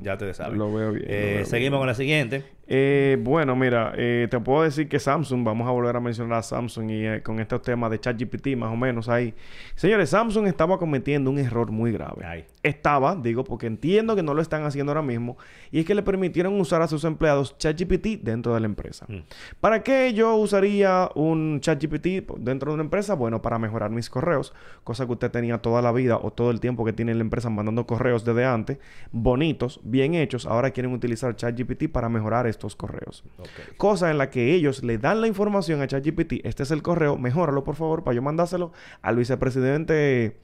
ya 0.00 0.14
ustedes 0.14 0.36
saben. 0.36 0.58
Lo 0.58 0.72
veo 0.72 0.92
bien, 0.92 1.04
Eh, 1.08 1.30
lo 1.30 1.36
veo 1.38 1.46
seguimos 1.46 1.72
bien. 1.72 1.80
con 1.80 1.86
la 1.88 1.94
siguiente. 1.94 2.44
Eh, 2.66 3.18
bueno, 3.20 3.54
mira, 3.56 3.92
eh, 3.94 4.26
te 4.30 4.40
puedo 4.40 4.62
decir 4.62 4.88
que 4.88 4.98
Samsung, 4.98 5.44
vamos 5.44 5.68
a 5.68 5.70
volver 5.70 5.94
a 5.96 6.00
mencionar 6.00 6.38
a 6.38 6.42
Samsung 6.42 6.90
y 6.90 7.20
con 7.20 7.38
estos 7.38 7.60
temas 7.60 7.90
de 7.90 8.00
ChatGPT 8.00 8.56
más 8.56 8.72
o 8.72 8.76
menos 8.76 9.10
ahí. 9.10 9.34
Señores, 9.74 10.08
Samsung 10.10 10.46
estaba 10.46 10.78
cometiendo 10.78 11.30
un 11.30 11.38
error 11.38 11.70
muy 11.70 11.92
grave. 11.92 12.24
Ay. 12.24 12.46
Estaba, 12.62 13.16
digo, 13.16 13.44
porque 13.44 13.66
entiendo 13.66 14.16
que 14.16 14.22
no 14.22 14.32
lo 14.32 14.40
están 14.40 14.64
haciendo 14.64 14.92
ahora 14.92 15.02
mismo, 15.02 15.36
y 15.70 15.80
es 15.80 15.84
que 15.84 15.94
le 15.94 16.02
permitieron 16.02 16.58
usar 16.58 16.80
a 16.80 16.88
sus 16.88 17.04
empleados 17.04 17.58
ChatGPT 17.58 18.22
dentro 18.22 18.54
de 18.54 18.60
la 18.60 18.66
empresa. 18.66 19.04
Mm. 19.08 19.18
¿Para 19.60 19.82
qué 19.82 20.14
yo 20.14 20.34
usaría 20.36 21.10
un 21.14 21.60
ChatGPT 21.60 22.32
dentro 22.38 22.70
de 22.70 22.74
una 22.76 22.84
empresa? 22.84 23.12
Bueno, 23.12 23.42
para 23.42 23.58
mejorar 23.58 23.90
mis 23.90 24.08
correos, 24.08 24.54
cosa 24.84 25.04
que 25.04 25.12
usted 25.12 25.30
tenía 25.30 25.43
toda 25.62 25.82
la 25.82 25.92
vida 25.92 26.16
o 26.20 26.30
todo 26.32 26.50
el 26.50 26.60
tiempo 26.60 26.84
que 26.84 26.92
tiene 26.92 27.14
la 27.14 27.20
empresa 27.20 27.50
mandando 27.50 27.86
correos 27.86 28.24
desde 28.24 28.44
antes, 28.44 28.78
bonitos, 29.12 29.80
bien 29.84 30.14
hechos. 30.14 30.46
Ahora 30.46 30.70
quieren 30.70 30.92
utilizar 30.92 31.36
ChatGPT 31.36 31.88
para 31.90 32.08
mejorar 32.08 32.46
estos 32.46 32.76
correos. 32.76 33.24
Ok. 33.38 33.76
Cosa 33.76 34.10
en 34.10 34.18
la 34.18 34.30
que 34.30 34.54
ellos 34.54 34.82
le 34.82 34.98
dan 34.98 35.20
la 35.20 35.26
información 35.26 35.82
a 35.82 35.86
ChatGPT. 35.86 36.44
Este 36.44 36.62
es 36.62 36.70
el 36.70 36.82
correo, 36.82 37.16
mejóralo 37.18 37.64
por 37.64 37.74
favor 37.76 38.04
para 38.04 38.14
yo 38.14 38.22
mandárselo 38.22 38.72
al 39.02 39.16
vicepresidente 39.16 40.36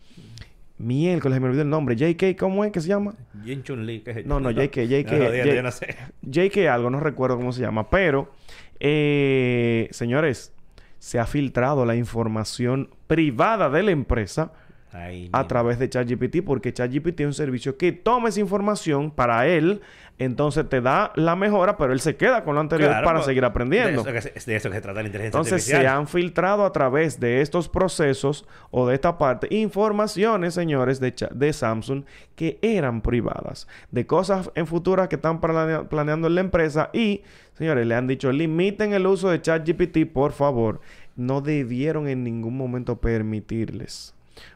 miércoles, 0.78 1.40
me 1.40 1.46
olvidó 1.46 1.62
el 1.62 1.68
nombre. 1.68 1.94
JK, 1.96 2.38
¿cómo 2.38 2.64
es 2.64 2.72
que 2.72 2.80
se 2.80 2.88
llama? 2.88 3.14
Jin 3.44 3.62
Chun 3.62 3.86
¿qué 3.86 4.02
es 4.20 4.26
No, 4.26 4.40
no, 4.40 4.50
JK, 4.50 4.76
JK, 4.86 5.10
No, 5.12 5.30
dígate, 5.30 5.42
J- 5.42 5.54
yo 5.54 5.62
no 5.62 5.70
sé. 5.70 5.96
JK 6.22 6.56
algo, 6.68 6.88
no 6.90 7.00
recuerdo 7.00 7.36
cómo 7.36 7.52
se 7.52 7.60
llama, 7.60 7.90
pero 7.90 8.30
eh, 8.78 9.88
señores, 9.90 10.54
se 10.98 11.18
ha 11.18 11.26
filtrado 11.26 11.84
la 11.84 11.96
información 11.96 12.88
privada 13.06 13.68
de 13.70 13.82
la 13.82 13.90
empresa 13.90 14.52
Ay, 14.92 15.30
a 15.32 15.46
través 15.46 15.78
de 15.78 15.88
ChatGPT 15.88 16.42
porque 16.44 16.72
ChatGPT 16.72 17.20
es 17.20 17.26
un 17.26 17.34
servicio 17.34 17.76
que 17.76 17.92
toma 17.92 18.28
esa 18.28 18.40
información 18.40 19.10
para 19.12 19.46
él, 19.46 19.80
entonces 20.18 20.68
te 20.68 20.80
da 20.80 21.12
la 21.14 21.36
mejora, 21.36 21.76
pero 21.76 21.92
él 21.92 22.00
se 22.00 22.16
queda 22.16 22.42
con 22.44 22.56
lo 22.56 22.60
anterior 22.60 22.90
Claro, 22.90 23.04
para 23.04 23.18
pues, 23.18 23.26
seguir 23.26 23.44
aprendiendo. 23.44 24.02
De 24.02 24.10
eso, 24.18 24.32
que 24.32 24.40
se, 24.40 24.50
de 24.50 24.56
eso 24.56 24.68
que 24.68 24.76
se 24.76 24.82
trata 24.82 25.00
la 25.00 25.06
inteligencia 25.06 25.38
Entonces 25.38 25.64
se 25.64 25.86
han 25.86 26.08
filtrado 26.08 26.64
a 26.64 26.72
través 26.72 27.20
de 27.20 27.40
estos 27.40 27.68
procesos 27.68 28.46
o 28.70 28.86
de 28.88 28.94
esta 28.94 29.16
parte 29.16 29.46
informaciones, 29.50 30.54
señores, 30.54 31.00
de, 31.00 31.52
Samsung 31.52 32.04
que 32.34 32.58
eran 32.60 33.00
privadas, 33.00 33.68
de 33.90 34.06
cosas 34.06 34.50
en 34.54 34.66
futuras 34.66 35.08
que 35.08 35.16
están 35.16 35.40
planea- 35.40 35.88
planeando 35.88 36.26
en 36.26 36.34
la 36.34 36.40
empresa 36.40 36.90
y, 36.92 37.22
señores, 37.54 37.86
le 37.86 37.94
han 37.94 38.06
dicho, 38.06 38.32
limiten 38.32 38.92
el 38.92 39.06
uso 39.06 39.30
de 39.30 39.40
ChatGPT, 39.40 40.12
por 40.12 40.32
favor. 40.32 40.80
No 41.16 41.40
debieron 41.42 42.08
en 42.08 42.24
ningún 42.24 42.56
momento 42.56 43.00
permitirles 43.00 44.14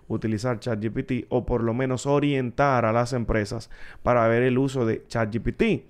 utilizar 0.08 0.58
ChatGPT 0.60 1.26
o 1.28 1.44
por 1.46 1.62
lo 1.62 1.74
menos 1.74 2.06
orientar 2.06 2.84
a 2.84 2.92
las 2.92 3.12
empresas 3.12 3.70
para 4.02 4.26
ver 4.28 4.42
el 4.42 4.58
uso 4.58 4.86
de 4.86 5.04
ChatGPT. 5.06 5.84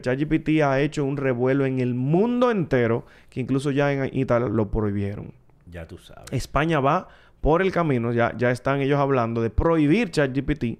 ChatGPT 0.00 0.62
ha 0.62 0.80
hecho 0.80 1.04
un 1.04 1.16
revuelo 1.16 1.66
en 1.66 1.80
el 1.80 1.94
mundo 1.94 2.50
entero 2.50 3.06
que 3.28 3.40
incluso 3.40 3.70
ya 3.70 3.92
en 3.92 4.16
Italia 4.16 4.48
lo 4.48 4.70
prohibieron. 4.70 5.32
Ya 5.70 5.86
tú 5.86 5.98
sabes. 5.98 6.32
España 6.32 6.80
va 6.80 7.08
por 7.40 7.62
el 7.62 7.72
camino, 7.72 8.12
ya, 8.12 8.36
ya 8.36 8.50
están 8.50 8.80
ellos 8.80 8.98
hablando 8.98 9.40
de 9.42 9.50
prohibir 9.50 10.10
ChatGPT. 10.10 10.78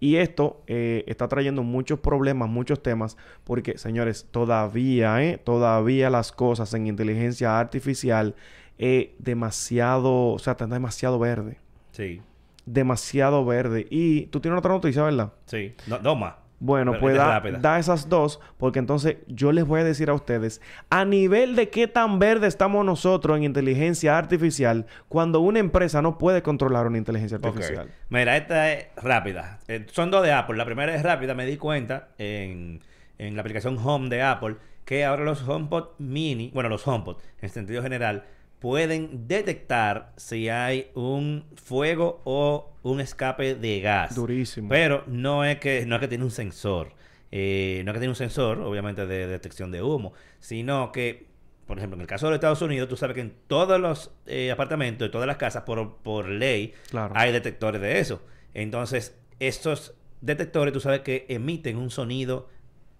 Y 0.00 0.16
esto 0.16 0.62
eh, 0.66 1.04
está 1.06 1.28
trayendo 1.28 1.62
muchos 1.62 1.98
problemas, 2.00 2.48
muchos 2.50 2.82
temas, 2.82 3.16
porque, 3.44 3.78
señores, 3.78 4.26
todavía, 4.30 5.22
¿eh? 5.24 5.38
Todavía 5.42 6.10
las 6.10 6.32
cosas 6.32 6.74
en 6.74 6.86
inteligencia 6.86 7.58
artificial 7.58 8.34
eh, 8.76 9.14
demasiado, 9.18 10.32
o 10.32 10.38
sea, 10.38 10.52
están 10.52 10.70
demasiado 10.70 11.18
verde. 11.18 11.58
Sí, 11.94 12.20
Demasiado 12.66 13.44
verde. 13.44 13.86
Y 13.88 14.26
tú 14.26 14.40
tienes 14.40 14.58
otra 14.58 14.72
noticia, 14.72 15.02
¿verdad? 15.02 15.32
sí. 15.46 15.74
No, 15.86 15.98
dos 15.98 16.18
más. 16.18 16.34
Bueno, 16.60 16.92
Pero 16.92 17.00
pues 17.02 17.60
da, 17.60 17.78
esas 17.78 18.08
dos, 18.08 18.40
porque 18.56 18.78
entonces 18.78 19.16
yo 19.26 19.52
les 19.52 19.66
voy 19.66 19.82
a 19.82 19.84
decir 19.84 20.08
a 20.08 20.14
ustedes, 20.14 20.62
a 20.88 21.04
nivel 21.04 21.56
de 21.56 21.68
qué 21.68 21.88
tan 21.88 22.18
verde 22.18 22.46
estamos 22.46 22.86
nosotros 22.86 23.36
en 23.36 23.44
inteligencia 23.44 24.16
artificial, 24.16 24.86
cuando 25.08 25.40
una 25.40 25.58
empresa 25.58 26.00
no 26.00 26.16
puede 26.16 26.42
controlar 26.42 26.86
una 26.86 26.96
inteligencia 26.96 27.36
artificial. 27.36 27.90
Mira, 28.08 28.38
esta 28.38 28.72
es 28.72 28.86
rápida. 28.96 29.58
Eh, 29.68 29.84
son 29.92 30.10
dos 30.10 30.22
de 30.22 30.32
Apple. 30.32 30.56
La 30.56 30.64
primera 30.64 30.94
es 30.94 31.02
rápida. 31.02 31.34
Me 31.34 31.44
di 31.44 31.58
cuenta 31.58 32.08
en, 32.16 32.80
en 33.18 33.34
la 33.34 33.42
aplicación 33.42 33.76
Home 33.76 34.08
de 34.08 34.22
Apple 34.22 34.56
que 34.86 35.04
ahora 35.04 35.24
los 35.24 35.46
HomePod 35.46 35.98
mini, 35.98 36.50
bueno, 36.54 36.68
los 36.68 36.86
HomePod 36.86 37.16
en 37.40 37.48
sentido 37.50 37.82
general, 37.82 38.24
pueden 38.64 39.28
detectar 39.28 40.14
si 40.16 40.48
hay 40.48 40.90
un 40.94 41.44
fuego 41.54 42.22
o 42.24 42.72
un 42.82 42.98
escape 43.02 43.56
de 43.56 43.80
gas. 43.82 44.14
Durísimo. 44.14 44.70
Pero 44.70 45.04
no 45.06 45.44
es 45.44 45.58
que, 45.58 45.84
no 45.84 45.96
es 45.96 46.00
que 46.00 46.08
tiene 46.08 46.24
un 46.24 46.30
sensor. 46.30 46.92
Eh, 47.30 47.82
no 47.84 47.90
es 47.90 47.94
que 47.94 47.98
tiene 48.00 48.12
un 48.12 48.16
sensor, 48.16 48.60
obviamente, 48.60 49.04
de 49.06 49.26
detección 49.26 49.70
de 49.70 49.82
humo. 49.82 50.14
Sino 50.40 50.92
que, 50.92 51.26
por 51.66 51.76
ejemplo, 51.76 51.96
en 51.96 52.00
el 52.00 52.06
caso 52.06 52.24
de 52.24 52.30
los 52.30 52.36
Estados 52.38 52.62
Unidos, 52.62 52.88
tú 52.88 52.96
sabes 52.96 53.14
que 53.14 53.20
en 53.20 53.34
todos 53.48 53.78
los 53.78 54.12
eh, 54.24 54.50
apartamentos, 54.50 55.04
en 55.04 55.12
todas 55.12 55.26
las 55.26 55.36
casas, 55.36 55.64
por, 55.64 55.98
por 55.98 56.30
ley, 56.30 56.72
Claro. 56.88 57.12
hay 57.18 57.32
detectores 57.32 57.82
de 57.82 57.98
eso. 57.98 58.22
Entonces, 58.54 59.14
estos 59.40 59.92
detectores, 60.22 60.72
tú 60.72 60.80
sabes 60.80 61.00
que 61.00 61.26
emiten 61.28 61.76
un 61.76 61.90
sonido 61.90 62.48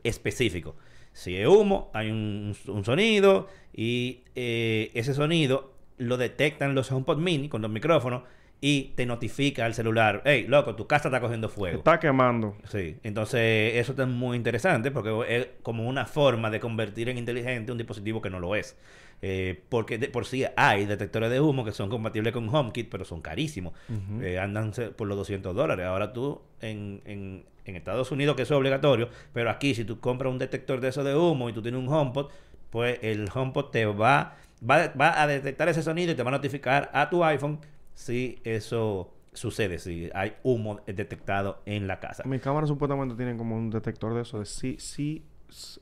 específico. 0.03 0.77
Si 1.15 1.37
es 1.37 1.47
humo, 1.47 1.91
hay 1.95 2.11
un, 2.11 2.55
sonido 2.85 3.49
y 3.73 4.25
eh, 4.35 4.91
ese 4.95 5.15
sonido 5.15 5.73
lo 5.97 6.17
detectan 6.17 6.75
los 6.75 6.91
HomePod 6.91 7.19
Mini 7.19 7.49
con 7.49 7.63
los 7.63 7.71
micrófonos 7.71 8.25
y 8.67 8.95
te 8.95 9.05
notifica 9.05 9.67
al 9.67 9.75
celular, 9.75 10.23
hey, 10.25 10.47
loco, 10.49 10.75
tu 10.75 10.87
casa 10.87 11.09
está 11.09 11.21
cogiendo 11.21 11.51
fuego. 11.51 11.77
Está 11.77 12.01
quemando. 12.01 12.57
Sí, 12.67 12.97
entonces 13.03 13.75
eso 13.75 13.93
está 13.93 14.07
muy 14.07 14.39
interesante 14.39 14.91
porque 14.91 15.37
es 15.37 15.49
como 15.63 15.87
una 15.87 16.07
forma 16.07 16.49
de 16.49 16.61
convertir 16.61 17.11
en 17.11 17.19
inteligente 17.19 17.73
un 17.73 17.77
dispositivo 17.77 18.23
que 18.23 18.31
no 18.31 18.41
lo 18.41 18.57
es. 18.57 18.79
Eh, 19.21 19.63
porque 19.69 19.99
de 19.99 20.09
por 20.09 20.25
sí 20.25 20.47
hay 20.57 20.87
detectores 20.87 21.31
de 21.31 21.43
humo 21.43 21.63
que 21.63 21.73
son 21.73 21.91
compatibles 21.91 22.33
con 22.33 22.49
HomeKit, 22.49 22.89
pero 22.89 23.05
son 23.05 23.21
carísimos. 23.21 23.75
Eh, 24.23 24.39
andan 24.39 24.73
por 24.97 25.09
los 25.09 25.19
200 25.19 25.55
dólares. 25.55 25.85
Ahora 25.85 26.15
tú 26.15 26.41
en, 26.63 27.03
en, 27.05 27.45
en 27.67 27.77
Estados 27.77 28.13
Unidos, 28.13 28.35
que 28.35 28.45
eso 28.45 28.55
es 28.55 28.59
obligatorio, 28.59 29.11
pero 29.35 29.51
aquí 29.51 29.75
si 29.75 29.85
tú 29.85 30.01
compras 30.01 30.33
un 30.33 30.39
detector 30.39 30.81
de 30.81 30.89
eso 30.89 31.05
de 31.05 31.15
humo 31.15 31.51
y 31.51 31.53
tú 31.53 31.61
tienes 31.61 31.79
un 31.79 31.93
HomePod, 31.93 32.31
pues 32.71 32.99
el 33.03 33.29
HomePod 33.31 33.67
te 33.67 33.85
va 33.85 34.39
va, 34.69 34.89
va 34.99 35.21
a 35.21 35.27
detectar 35.27 35.69
ese 35.69 35.83
sonido 35.83 36.13
y 36.13 36.15
te 36.15 36.23
va 36.23 36.31
a 36.31 36.33
notificar 36.33 36.91
a 36.95 37.11
tu 37.11 37.23
iPhone 37.25 37.59
si 37.95 38.41
eso 38.45 39.13
sucede, 39.33 39.79
si 39.79 40.11
hay 40.15 40.35
humo 40.43 40.81
detectado 40.87 41.63
en 41.67 41.87
la 41.87 42.01
casa. 42.01 42.23
Mis 42.25 42.41
cámaras 42.41 42.69
supuestamente 42.69 43.15
tienen 43.17 43.37
como 43.37 43.57
un 43.57 43.71
detector 43.71 44.15
de 44.15 44.23
eso, 44.23 44.39
de 44.39 44.47
C, 44.47 44.77
C 44.79 45.23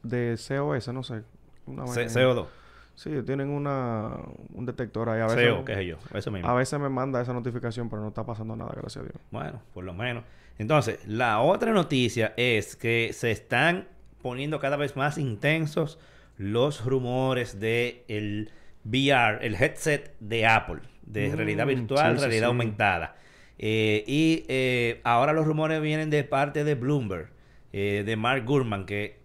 de 0.03 0.37
COS, 0.37 0.89
no 0.89 1.03
sé. 1.03 1.23
Una 1.67 1.87
C 1.87 2.07
CO2. 2.07 2.47
Sí, 2.95 3.11
tienen 3.25 3.49
una, 3.49 4.19
un 4.53 4.67
detector 4.67 5.09
ahí. 5.09 5.21
A 5.21 5.27
veces, 5.27 5.53
CO, 5.53 5.65
qué 5.65 5.75
sé 5.75 5.87
yo, 5.87 5.97
eso 6.15 6.31
mismo. 6.31 6.49
A 6.49 6.55
veces 6.55 6.79
me 6.79 6.89
manda 6.89 7.21
esa 7.21 7.33
notificación, 7.33 7.89
pero 7.89 8.03
no 8.03 8.09
está 8.09 8.25
pasando 8.25 8.55
nada, 8.55 8.73
gracias 8.77 9.05
a 9.05 9.09
Dios. 9.09 9.17
Bueno, 9.31 9.63
por 9.73 9.85
lo 9.85 9.95
menos. 9.95 10.25
Entonces, 10.59 11.01
la 11.07 11.41
otra 11.41 11.73
noticia 11.73 12.35
es 12.37 12.77
que 12.77 13.11
se 13.13 13.31
están 13.31 13.89
poniendo 14.21 14.61
cada 14.61 14.77
vez 14.77 14.97
más 14.97 15.19
intensos 15.19 15.99
los 16.37 16.85
rumores 16.85 17.61
de 17.61 18.05
el 18.09 18.51
VR, 18.85 19.45
el 19.45 19.55
headset 19.55 20.15
de 20.21 20.47
Apple, 20.47 20.81
de 21.03 21.29
mm, 21.29 21.37
realidad 21.37 21.67
virtual, 21.67 22.19
realidad 22.19 22.49
aumentada. 22.49 23.17
Eh, 23.59 24.05
y 24.07 24.45
eh, 24.49 25.01
ahora 25.05 25.33
los 25.33 25.47
rumores 25.47 25.81
vienen 25.81 26.11
de 26.11 26.25
parte 26.25 26.65
de 26.65 26.75
Bloomberg, 26.75 27.31
eh, 27.73 28.03
de 28.05 28.17
Mark 28.17 28.45
Gurman, 28.45 28.87
que 28.87 29.21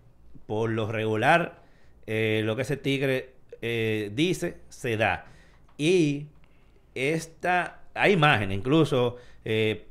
por 0.46 0.70
lo 0.70 0.92
regular 0.92 1.62
lo 2.06 2.56
que 2.56 2.62
ese 2.62 2.78
tigre 2.78 3.34
dice 4.14 4.58
se 4.70 4.96
da. 4.96 5.26
Y 5.78 6.28
esta, 6.96 7.82
hay 7.94 8.14
imagen 8.14 8.54
incluso 8.54 9.18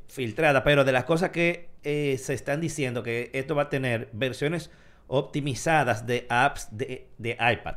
filtrada, 0.09 0.65
pero 0.65 0.85
de 0.85 0.93
las 0.93 1.05
cosas 1.05 1.29
que 1.29 1.69
se 1.83 2.33
están 2.33 2.63
diciendo 2.63 3.03
que 3.03 3.31
esto 3.35 3.55
va 3.55 3.65
a 3.65 3.69
tener 3.69 4.09
versiones 4.15 4.71
optimizadas 5.09 6.07
de 6.07 6.25
apps 6.31 6.69
de, 6.71 7.09
de 7.19 7.33
iPad. 7.33 7.77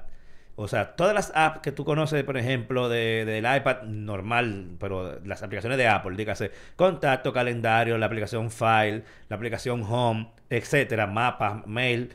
O 0.62 0.68
sea, 0.68 0.98
todas 0.98 1.14
las 1.14 1.32
apps 1.36 1.62
que 1.62 1.72
tú 1.72 1.86
conoces, 1.86 2.22
por 2.26 2.36
ejemplo, 2.36 2.90
de, 2.90 3.24
del 3.24 3.46
iPad 3.46 3.84
normal, 3.84 4.72
pero 4.78 5.18
las 5.24 5.42
aplicaciones 5.42 5.78
de 5.78 5.88
Apple, 5.88 6.18
dígase, 6.18 6.52
contacto, 6.76 7.32
calendario, 7.32 7.98
la 7.98 8.08
aplicación 8.08 8.52
File, 8.52 9.04
la 9.30 9.38
aplicación 9.38 9.84
Home, 9.84 10.32
etcétera, 10.50 11.08
mapas, 11.08 11.66
mail, 11.66 12.12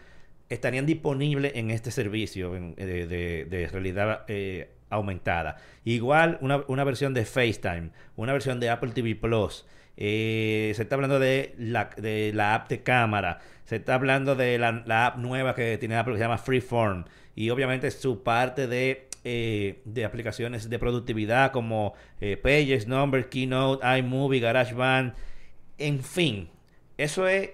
estarían 0.50 0.84
disponibles 0.84 1.52
en 1.54 1.70
este 1.70 1.90
servicio 1.90 2.52
de, 2.52 3.46
de, 3.48 3.68
realidad 3.72 4.26
eh, 4.28 4.74
aumentada. 4.90 5.56
Igual 5.84 6.36
una, 6.42 6.64
una, 6.68 6.84
versión 6.84 7.14
de 7.14 7.24
FaceTime, 7.24 7.92
una 8.16 8.34
versión 8.34 8.60
de 8.60 8.68
Apple 8.68 8.90
TV 8.90 9.14
Plus. 9.14 9.64
Eh, 9.96 10.72
se 10.76 10.82
está 10.82 10.96
hablando 10.96 11.18
de 11.18 11.54
la, 11.56 11.88
de 11.96 12.32
la 12.34 12.54
app 12.56 12.68
de 12.68 12.82
cámara. 12.82 13.38
Se 13.64 13.76
está 13.76 13.94
hablando 13.94 14.34
de 14.34 14.58
la, 14.58 14.82
la 14.84 15.06
app 15.06 15.16
nueva 15.16 15.54
que 15.54 15.78
tiene 15.78 15.96
Apple 15.96 16.12
que 16.12 16.18
se 16.18 16.24
llama 16.24 16.36
Freeform 16.36 17.06
y 17.34 17.50
obviamente 17.50 17.90
su 17.90 18.22
parte 18.22 18.66
de, 18.66 19.08
eh, 19.24 19.82
de 19.84 20.04
aplicaciones 20.04 20.68
de 20.68 20.78
productividad 20.78 21.52
como 21.52 21.94
eh, 22.20 22.36
Pages, 22.36 22.86
Numbers, 22.86 23.26
Keynote, 23.26 23.98
iMovie, 23.98 24.40
GarageBand, 24.40 25.14
en 25.78 26.02
fin. 26.02 26.48
Eso 26.96 27.26
es 27.26 27.50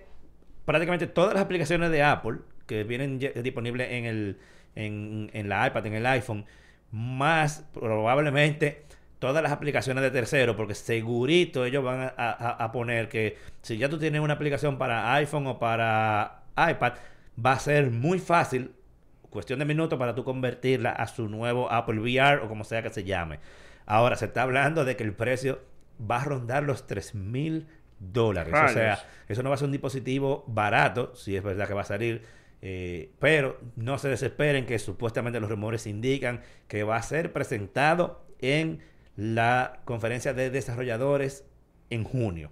prácticamente 0.64 1.06
todas 1.06 1.34
las 1.34 1.42
aplicaciones 1.42 1.90
de 1.90 2.02
Apple 2.02 2.38
que 2.66 2.84
vienen 2.84 3.18
disponibles 3.18 3.90
en, 3.90 4.04
el, 4.04 4.38
en, 4.74 5.30
en 5.32 5.48
la 5.48 5.66
iPad, 5.66 5.86
en 5.86 5.94
el 5.94 6.06
iPhone, 6.06 6.44
más 6.92 7.66
probablemente 7.72 8.84
todas 9.18 9.42
las 9.42 9.52
aplicaciones 9.52 10.02
de 10.02 10.10
tercero, 10.10 10.56
porque 10.56 10.74
segurito 10.74 11.64
ellos 11.64 11.84
van 11.84 12.12
a, 12.16 12.30
a, 12.30 12.72
poner 12.72 13.08
que 13.08 13.36
si 13.60 13.76
ya 13.76 13.88
tú 13.88 13.98
tienes 13.98 14.20
una 14.20 14.34
aplicación 14.34 14.78
para 14.78 15.14
iPhone 15.14 15.46
o 15.46 15.58
para 15.58 16.44
iPad, 16.56 16.94
va 17.44 17.52
a 17.52 17.58
ser 17.58 17.90
muy 17.90 18.18
fácil 18.18 18.72
cuestión 19.30 19.58
de 19.58 19.64
minutos 19.64 19.98
para 19.98 20.14
tú 20.14 20.24
convertirla 20.24 20.90
a 20.90 21.06
su 21.06 21.28
nuevo 21.28 21.70
Apple 21.72 22.00
VR 22.00 22.42
o 22.42 22.48
como 22.48 22.64
sea 22.64 22.82
que 22.82 22.90
se 22.90 23.04
llame. 23.04 23.38
Ahora, 23.86 24.16
se 24.16 24.26
está 24.26 24.42
hablando 24.42 24.84
de 24.84 24.96
que 24.96 25.04
el 25.04 25.14
precio 25.14 25.60
va 26.10 26.20
a 26.20 26.24
rondar 26.24 26.62
los 26.62 26.86
3 26.86 27.14
mil 27.14 27.66
dólares. 27.98 28.54
O 28.54 28.68
sea, 28.68 29.04
eso 29.28 29.42
no 29.42 29.50
va 29.50 29.54
a 29.54 29.58
ser 29.58 29.66
un 29.66 29.72
dispositivo 29.72 30.44
barato, 30.46 31.14
si 31.14 31.36
es 31.36 31.42
verdad 31.42 31.68
que 31.68 31.74
va 31.74 31.82
a 31.82 31.84
salir. 31.84 32.22
Eh, 32.62 33.12
pero 33.18 33.58
no 33.76 33.98
se 33.98 34.08
desesperen 34.08 34.66
que 34.66 34.78
supuestamente 34.78 35.40
los 35.40 35.48
rumores 35.48 35.86
indican 35.86 36.42
que 36.68 36.82
va 36.82 36.96
a 36.96 37.02
ser 37.02 37.32
presentado 37.32 38.24
en 38.40 38.80
la 39.16 39.80
conferencia 39.84 40.34
de 40.34 40.50
desarrolladores 40.50 41.44
en 41.88 42.04
junio. 42.04 42.50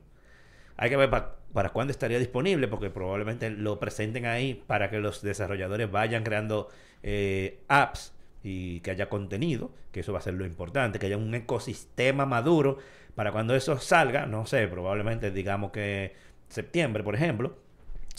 Hay 0.76 0.90
que 0.90 0.96
ver 0.96 1.10
para 1.10 1.37
cuándo 1.72 1.90
estaría 1.90 2.18
disponible, 2.18 2.68
porque 2.68 2.90
probablemente 2.90 3.50
lo 3.50 3.78
presenten 3.78 4.26
ahí 4.26 4.62
para 4.66 4.90
que 4.90 4.98
los 4.98 5.22
desarrolladores 5.22 5.90
vayan 5.90 6.22
creando 6.22 6.68
eh, 7.02 7.60
apps 7.68 8.12
y 8.42 8.80
que 8.80 8.92
haya 8.92 9.08
contenido, 9.08 9.70
que 9.92 10.00
eso 10.00 10.12
va 10.12 10.20
a 10.20 10.22
ser 10.22 10.34
lo 10.34 10.46
importante, 10.46 10.98
que 10.98 11.06
haya 11.06 11.16
un 11.16 11.34
ecosistema 11.34 12.26
maduro 12.26 12.78
para 13.14 13.32
cuando 13.32 13.54
eso 13.54 13.78
salga, 13.78 14.26
no 14.26 14.46
sé, 14.46 14.68
probablemente 14.68 15.30
digamos 15.30 15.72
que 15.72 16.14
septiembre, 16.48 17.02
por 17.02 17.14
ejemplo, 17.14 17.56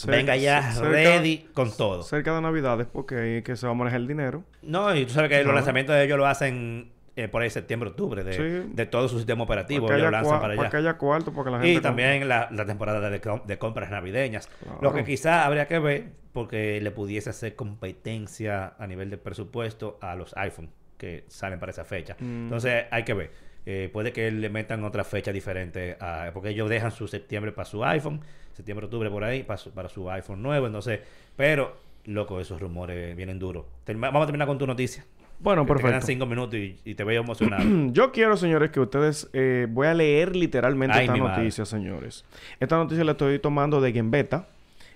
venga 0.05 0.35
ya 0.35 0.73
ready 0.81 1.47
con 1.53 1.75
todo. 1.75 2.03
Cerca 2.03 2.35
de 2.35 2.41
Navidades, 2.41 2.87
porque 2.91 3.15
ahí 3.15 3.41
que 3.41 3.55
se 3.55 3.65
va 3.65 3.71
a 3.71 3.75
manejar 3.75 4.01
el 4.01 4.07
dinero. 4.07 4.43
No, 4.61 4.93
y 4.95 5.05
tú 5.05 5.13
sabes 5.13 5.29
que 5.29 5.43
los 5.43 5.53
lanzamientos 5.53 5.95
de 5.95 6.03
ellos 6.03 6.17
lo 6.17 6.27
hacen 6.27 6.91
eh, 7.19 7.27
por 7.27 7.41
ahí 7.41 7.49
septiembre, 7.49 7.89
octubre, 7.89 8.23
de, 8.23 8.63
de 8.63 8.85
todo 8.85 9.09
su 9.09 9.17
sistema 9.17 9.43
operativo. 9.43 9.87
Que, 9.87 9.97
lanzan 9.97 10.39
para, 10.39 10.53
allá. 10.53 10.69
que 10.69 10.77
haya 10.77 10.97
cuarto, 10.97 11.33
porque 11.33 11.51
la 11.51 11.59
gente... 11.59 11.73
Y 11.73 11.81
también 11.81 12.27
la, 12.29 12.47
la, 12.49 12.65
temporada 12.65 13.09
de, 13.09 13.19
de, 13.45 13.57
compras 13.57 13.91
navideñas. 13.91 14.49
Lo 14.81 14.93
que 14.93 15.03
quizá 15.03 15.45
habría 15.45 15.67
que 15.67 15.79
ver, 15.79 16.11
porque 16.31 16.79
le 16.79 16.91
pudiese 16.91 17.29
hacer 17.29 17.55
competencia 17.55 18.73
a 18.79 18.87
nivel 18.87 19.09
de 19.09 19.17
presupuesto 19.17 19.97
a 20.01 20.15
los 20.15 20.35
iPhone 20.37 20.69
que 20.97 21.25
salen 21.27 21.59
para 21.59 21.71
esa 21.71 21.83
fecha. 21.83 22.15
Mm. 22.19 22.43
Entonces, 22.43 22.85
hay 22.89 23.03
que 23.03 23.13
ver. 23.13 23.31
Eh, 23.65 23.89
puede 23.91 24.13
que 24.13 24.31
le 24.31 24.49
metan 24.49 24.85
otra 24.85 25.03
fecha 25.03 25.33
diferente, 25.33 25.97
a, 25.99 26.31
porque 26.33 26.49
ellos 26.49 26.69
dejan 26.69 26.91
su 26.91 27.09
septiembre 27.09 27.51
para 27.51 27.65
su 27.65 27.83
iPhone, 27.83 28.21
septiembre, 28.53 28.85
octubre 28.85 29.09
por 29.09 29.25
ahí, 29.25 29.43
para 29.43 29.57
su, 29.57 29.71
para 29.71 29.89
su 29.89 30.09
iPhone 30.09 30.41
nuevo. 30.41 30.67
Entonces, 30.67 31.01
pero, 31.35 31.75
loco, 32.05 32.39
esos 32.39 32.61
rumores 32.61 33.13
vienen 33.17 33.39
duros. 33.39 33.65
Vamos 33.85 34.23
a 34.23 34.25
terminar 34.25 34.47
con 34.47 34.57
tu 34.57 34.65
noticia. 34.65 35.03
Bueno, 35.39 35.65
perfecto. 35.65 35.99
Te 35.99 36.05
cinco 36.05 36.25
minutos 36.25 36.59
y, 36.59 36.95
te 36.95 37.03
veo 37.03 37.21
emocionado. 37.21 37.63
Yo 37.91 38.11
quiero, 38.11 38.35
señores, 38.35 38.71
que 38.71 38.79
ustedes... 38.79 39.29
Eh, 39.33 39.67
voy 39.69 39.87
a 39.87 39.93
leer 39.93 40.35
literalmente 40.35 40.99
esta 40.99 41.15
noticia, 41.15 41.65
señores. 41.65 42.25
Esta 42.59 42.77
noticia 42.77 43.03
la 43.03 43.13
estoy 43.13 43.39
tomando 43.39 43.79
de 43.79 43.93
Gembeta. 43.93 44.47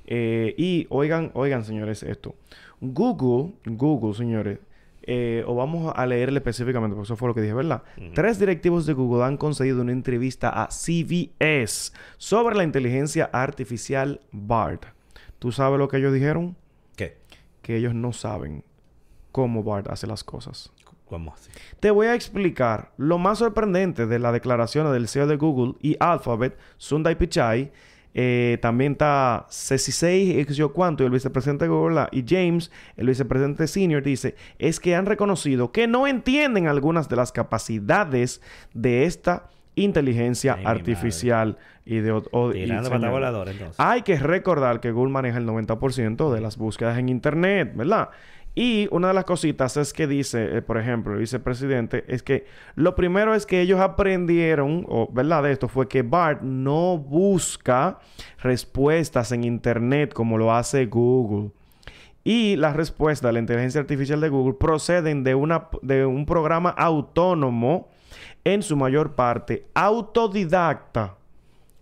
Eh, 0.05 0.53
y 0.57 0.85
oigan, 0.89 1.31
oigan, 1.33 1.63
señores, 1.63 2.03
esto. 2.03 2.35
Google, 2.81 3.53
Google, 3.65 4.13
señores... 4.13 4.59
Eh, 5.05 5.43
o 5.47 5.55
vamos 5.55 5.91
a 5.93 6.05
leerle 6.05 6.39
específicamente, 6.39 6.95
porque 6.95 7.07
eso 7.07 7.17
fue 7.17 7.27
lo 7.27 7.35
que 7.35 7.41
dije, 7.41 7.53
¿verdad? 7.53 7.83
Tres 8.13 8.39
directivos 8.39 8.85
de 8.85 8.93
Google 8.93 9.25
han 9.25 9.35
concedido 9.35 9.81
una 9.81 9.91
entrevista 9.91 10.49
a 10.49 10.69
CVS 10.69 11.91
sobre 12.17 12.55
la 12.55 12.63
inteligencia 12.63 13.29
artificial 13.33 14.21
BART. 14.31 14.85
¿Tú 15.39 15.51
sabes 15.51 15.77
lo 15.77 15.89
que 15.89 15.97
ellos 15.97 16.13
dijeron? 16.13 16.55
¿Qué? 16.95 17.17
Que 17.61 17.75
ellos 17.75 17.93
no 17.93 18.13
saben 18.13 18.63
cómo 19.33 19.63
Bart 19.63 19.89
hace 19.89 20.07
las 20.07 20.23
cosas. 20.23 20.71
¿Cómo 21.05 21.33
así? 21.33 21.51
Te 21.81 21.91
voy 21.91 22.07
a 22.07 22.15
explicar 22.15 22.93
lo 22.97 23.17
más 23.17 23.39
sorprendente 23.39 24.05
de 24.05 24.19
las 24.19 24.31
declaraciones 24.31 24.93
del 24.93 25.09
CEO 25.09 25.27
de 25.27 25.35
Google 25.35 25.73
y 25.81 25.97
Alphabet, 25.99 26.57
Sundar 26.77 27.17
Pichai. 27.17 27.71
Eh, 28.13 28.59
también 28.61 28.93
está 28.93 29.47
Ceci 29.49 30.45
yo 30.53 30.71
cuánto, 30.71 31.03
el 31.03 31.09
vicepresidente 31.09 31.65
de 31.65 31.69
Google, 31.69 32.07
y 32.11 32.23
James, 32.27 32.71
el 32.95 33.07
vicepresidente 33.07 33.65
senior, 33.67 34.03
dice, 34.03 34.35
es 34.59 34.79
que 34.79 34.95
han 34.95 35.07
reconocido 35.07 35.71
que 35.71 35.87
no 35.87 36.05
entienden 36.05 36.67
algunas 36.67 37.09
de 37.09 37.15
las 37.15 37.31
capacidades 37.31 38.39
de 38.73 39.05
esta 39.05 39.49
inteligencia 39.75 40.59
artificial 40.63 41.57
y 41.85 41.97
de 41.97 42.11
Hay 43.77 44.03
que 44.03 44.17
recordar 44.17 44.79
que 44.79 44.91
Google 44.91 45.11
maneja 45.11 45.39
el 45.39 45.47
90% 45.47 46.31
de 46.31 46.41
las 46.41 46.57
búsquedas 46.57 46.99
en 46.99 47.09
Internet, 47.09 47.73
¿verdad? 47.75 48.09
Y 48.55 48.87
una 48.91 49.07
de 49.07 49.13
las 49.15 49.25
cositas 49.25 49.77
es 49.77 49.93
que 49.93 50.05
dice, 50.05 50.57
eh, 50.57 50.61
por 50.61 50.77
ejemplo, 50.77 51.13
el 51.13 51.19
vicepresidente, 51.19 52.03
es 52.07 52.21
que 52.21 52.45
lo 52.75 52.93
primero 52.95 53.33
es 53.33 53.45
que 53.45 53.61
ellos 53.61 53.79
aprendieron, 53.79 54.85
o 54.87 55.09
verdad 55.11 55.43
de 55.43 55.51
esto, 55.51 55.67
fue 55.67 55.87
que 55.87 56.03
BART 56.03 56.41
no 56.41 56.97
busca 56.97 57.99
respuestas 58.41 59.31
en 59.31 59.43
Internet 59.43 60.13
como 60.13 60.37
lo 60.37 60.53
hace 60.53 60.85
Google. 60.85 61.51
Y 62.23 62.55
las 62.55 62.75
respuestas 62.75 63.29
de 63.29 63.33
la 63.33 63.39
inteligencia 63.39 63.81
artificial 63.81 64.21
de 64.21 64.29
Google 64.29 64.53
proceden 64.53 65.23
de, 65.23 65.35
una, 65.35 65.67
de 65.81 66.05
un 66.05 66.25
programa 66.25 66.69
autónomo, 66.69 67.89
en 68.43 68.61
su 68.61 68.75
mayor 68.75 69.15
parte 69.15 69.67
autodidacta. 69.73 71.15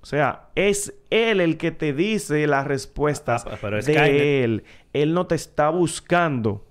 O 0.02 0.06
sea, 0.06 0.50
es 0.56 0.96
él 1.10 1.42
el 1.42 1.58
que 1.58 1.72
te 1.72 1.94
dice 1.94 2.48
las 2.48 2.66
respuestas 2.66 3.46
ah, 3.46 3.68
de 3.68 4.44
él. 4.44 4.64
Él 4.94 5.14
no 5.14 5.28
te 5.28 5.36
está 5.36 5.70
buscando 5.70 6.66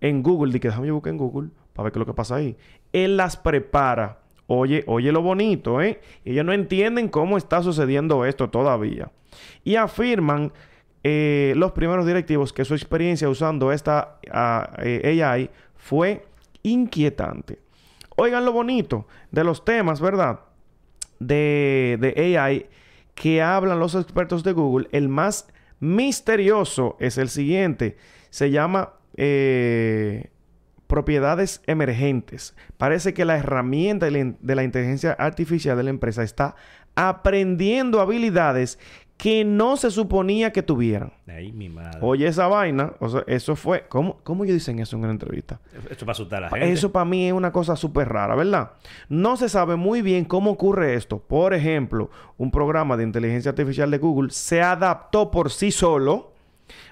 en 0.00 0.22
Google. 0.22 0.52
Dice, 0.52 0.68
déjame 0.68 0.90
buscar 0.90 1.12
en 1.12 1.18
Google 1.18 1.50
para 1.72 1.84
ver 1.84 1.92
qué 1.92 1.98
es 1.98 2.00
lo 2.00 2.06
que 2.06 2.14
pasa 2.14 2.36
ahí. 2.36 2.56
Él 2.92 3.16
las 3.16 3.36
prepara. 3.36 4.20
Oye, 4.46 4.84
oye 4.86 5.10
lo 5.10 5.22
bonito, 5.22 5.80
¿eh? 5.80 6.00
Ellos 6.24 6.44
no 6.44 6.52
entienden 6.52 7.08
cómo 7.08 7.36
está 7.36 7.62
sucediendo 7.62 8.24
esto 8.24 8.50
todavía. 8.50 9.10
Y 9.64 9.76
afirman 9.76 10.52
eh, 11.02 11.54
los 11.56 11.72
primeros 11.72 12.06
directivos 12.06 12.52
que 12.52 12.64
su 12.64 12.74
experiencia 12.74 13.28
usando 13.28 13.72
esta 13.72 14.18
uh, 14.26 14.30
ah, 14.32 14.70
eh, 14.82 15.22
AI 15.22 15.50
fue 15.74 16.26
inquietante. 16.62 17.60
Oigan 18.16 18.44
lo 18.44 18.52
bonito 18.52 19.06
de 19.30 19.44
los 19.44 19.64
temas, 19.64 20.00
¿verdad? 20.00 20.40
De, 21.18 21.98
de 22.00 22.36
AI 22.36 22.66
que 23.14 23.42
hablan 23.42 23.80
los 23.80 23.94
expertos 23.94 24.44
de 24.44 24.52
Google. 24.52 24.88
El 24.92 25.08
más 25.08 25.48
misterioso 25.80 26.96
es 27.00 27.18
el 27.18 27.28
siguiente. 27.28 27.96
Se 28.30 28.50
llama 28.50 28.92
eh, 29.16 30.30
propiedades 30.86 31.62
emergentes. 31.66 32.54
Parece 32.76 33.14
que 33.14 33.24
la 33.24 33.38
herramienta 33.38 34.06
de 34.06 34.54
la 34.54 34.62
inteligencia 34.62 35.12
artificial 35.12 35.76
de 35.76 35.82
la 35.82 35.90
empresa 35.90 36.22
está 36.22 36.54
aprendiendo 36.94 38.00
habilidades 38.00 38.78
que 39.16 39.44
no 39.44 39.76
se 39.76 39.90
suponía 39.90 40.52
que 40.52 40.62
tuvieran. 40.62 41.12
Ay, 41.26 41.50
mi 41.50 41.68
madre. 41.68 41.98
Oye, 42.02 42.26
esa 42.26 42.48
vaina, 42.48 42.92
o 43.00 43.08
sea, 43.08 43.24
eso 43.26 43.56
fue. 43.56 43.86
¿Cómo, 43.88 44.18
cómo 44.22 44.44
ellos 44.44 44.54
dicen 44.54 44.78
eso 44.78 44.96
en 44.96 45.04
una 45.04 45.12
entrevista? 45.12 45.58
Eso 45.90 46.04
para 46.04 46.12
asustar 46.12 46.38
a 46.38 46.40
la 46.42 46.50
gente. 46.50 46.72
Eso 46.72 46.92
para 46.92 47.06
mí 47.06 47.26
es 47.26 47.32
una 47.32 47.50
cosa 47.50 47.76
súper 47.76 48.08
rara, 48.10 48.34
¿verdad? 48.34 48.72
No 49.08 49.36
se 49.36 49.48
sabe 49.48 49.76
muy 49.76 50.02
bien 50.02 50.26
cómo 50.26 50.50
ocurre 50.50 50.94
esto. 50.94 51.18
Por 51.18 51.54
ejemplo, 51.54 52.10
un 52.36 52.50
programa 52.50 52.96
de 52.96 53.04
inteligencia 53.04 53.50
artificial 53.50 53.90
de 53.90 53.98
Google 53.98 54.30
se 54.30 54.60
adaptó 54.60 55.30
por 55.30 55.50
sí 55.50 55.70
solo, 55.70 56.32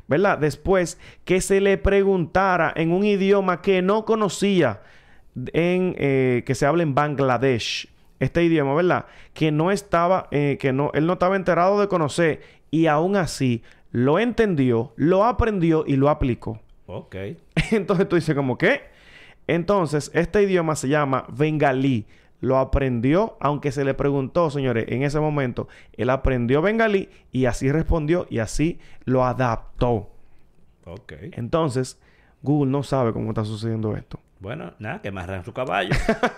¿verdad? 0.09 0.39
Después 0.39 0.99
que 1.25 1.43
se 1.43 1.61
le 1.61 1.77
preguntara 1.77 2.73
en 2.75 2.93
un 2.93 3.05
idioma 3.05 3.61
que 3.61 3.83
no 3.83 4.07
conocía, 4.07 4.81
en, 5.53 5.95
eh, 5.99 6.43
que 6.47 6.55
se 6.55 6.65
habla 6.65 6.85
en 6.85 6.95
Bangladesh 6.95 7.94
este 8.25 8.45
idioma, 8.45 8.75
¿verdad? 8.75 9.07
Que 9.33 9.53
no 9.53 9.71
estaba, 9.71 10.29
eh, 10.31 10.59
que 10.61 10.73
no, 10.73 10.91
él 10.95 11.07
no 11.07 11.15
estaba 11.15 11.37
enterado 11.37 11.81
de 11.81 11.89
conocer 11.89 12.43
y 12.71 12.87
aún 12.87 13.17
así 13.17 13.63
lo 13.93 14.19
entendió, 14.19 14.93
lo 14.97 15.25
aprendió 15.25 15.85
y 15.87 15.97
lo 15.97 16.11
aplicó. 16.11 16.61
Ok. 16.87 17.15
Entonces 17.71 18.09
tú 18.09 18.17
dices 18.17 18.35
como, 18.35 18.59
¿qué? 18.59 18.83
Entonces, 19.47 20.11
este 20.15 20.43
idioma 20.43 20.75
se 20.77 20.89
llama 20.89 21.27
bengalí. 21.29 22.07
Lo 22.41 22.59
aprendió, 22.59 23.37
aunque 23.41 23.73
se 23.73 23.85
le 23.85 23.95
preguntó, 23.95 24.51
señores, 24.51 24.87
en 24.89 25.03
ese 25.03 25.19
momento, 25.19 25.69
él 25.95 26.11
aprendió 26.11 26.61
bengalí 26.61 27.09
y 27.33 27.47
así 27.47 27.71
respondió 27.71 28.27
y 28.29 28.41
así 28.41 28.79
lo 29.05 29.25
adaptó. 29.25 30.11
Ok. 30.85 31.13
Entonces, 31.33 31.99
Google 32.43 32.71
no 32.71 32.83
sabe 32.83 33.13
cómo 33.13 33.31
está 33.31 33.45
sucediendo 33.45 33.97
esto. 33.97 34.19
Bueno, 34.45 34.75
nada, 34.79 35.01
que 35.01 35.09
amarran 35.09 35.43
su 35.43 35.55
caballo. 35.55 35.89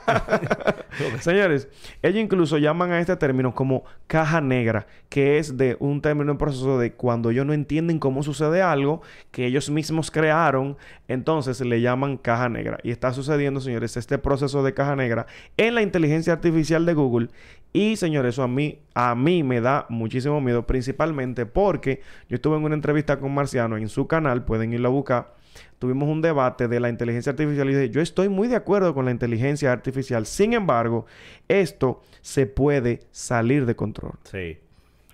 Señores, 1.19 1.67
ellos 2.03 2.23
incluso 2.23 2.57
llaman 2.57 2.93
a 2.93 3.01
este 3.01 3.17
término 3.17 3.53
como 3.53 3.83
caja 4.07 4.41
negra, 4.41 4.87
que 5.09 5.39
es 5.39 5.57
de 5.57 5.77
un 5.81 6.01
término 6.01 6.31
en 6.31 6.39
proceso 6.39 6.79
de 6.79 6.93
cuando 6.93 7.31
ellos 7.31 7.45
no 7.45 7.53
entienden 7.53 7.99
cómo 7.99 8.23
sucede 8.23 8.63
algo 8.63 9.03
que 9.33 9.47
ellos 9.47 9.71
mismos 9.71 10.13
crearon, 10.13 10.77
entonces 11.09 11.61
le 11.63 11.81
llaman 11.81 12.17
caja 12.17 12.49
negra. 12.49 12.79
Y 12.85 12.93
está 12.93 13.13
sucediendo, 13.13 13.61
señores, 13.61 13.97
este 13.97 14.19
proceso 14.19 14.63
de 14.63 14.73
caja 14.73 14.95
negra 14.95 15.27
en 15.57 15.75
la 15.75 15.83
inteligencia 15.83 16.33
artificial 16.33 16.87
de 16.87 16.95
Google. 16.95 17.29
Y 17.73 17.97
señores, 17.97 18.35
eso 18.35 18.45
a 18.45 18.49
mí, 18.49 18.79
a 18.95 19.17
mí 19.17 19.43
me 19.43 19.61
da 19.61 19.85
muchísimo 19.89 20.41
miedo, 20.41 20.65
principalmente 20.65 21.45
porque 21.45 22.03
yo 22.29 22.37
estuve 22.37 22.57
en 22.57 22.63
una 22.63 22.77
entrevista 22.77 23.19
con 23.19 23.35
Marciano 23.35 23.77
en 23.77 23.89
su 23.89 24.07
canal, 24.07 24.45
pueden 24.45 24.73
irlo 24.73 24.91
a 24.91 24.93
buscar 24.93 25.46
tuvimos 25.79 26.09
un 26.09 26.23
debate 26.23 26.69
de 26.69 26.81
la 26.81 26.89
inteligencia 26.89 27.31
artificial 27.31 27.69
y 27.71 27.75
dije, 27.75 27.91
yo 27.91 28.01
estoy 28.01 28.29
muy 28.29 28.49
de 28.49 28.57
acuerdo 28.57 28.95
con 28.95 29.05
la 29.05 29.11
inteligencia 29.11 29.73
artificial. 29.73 30.27
Sin 30.27 30.53
embargo, 30.53 31.07
esto 31.49 32.03
se 32.21 32.47
puede 32.47 33.01
salir 33.11 33.67
de 33.67 33.77
control. 33.77 34.15
Sí. 34.25 34.59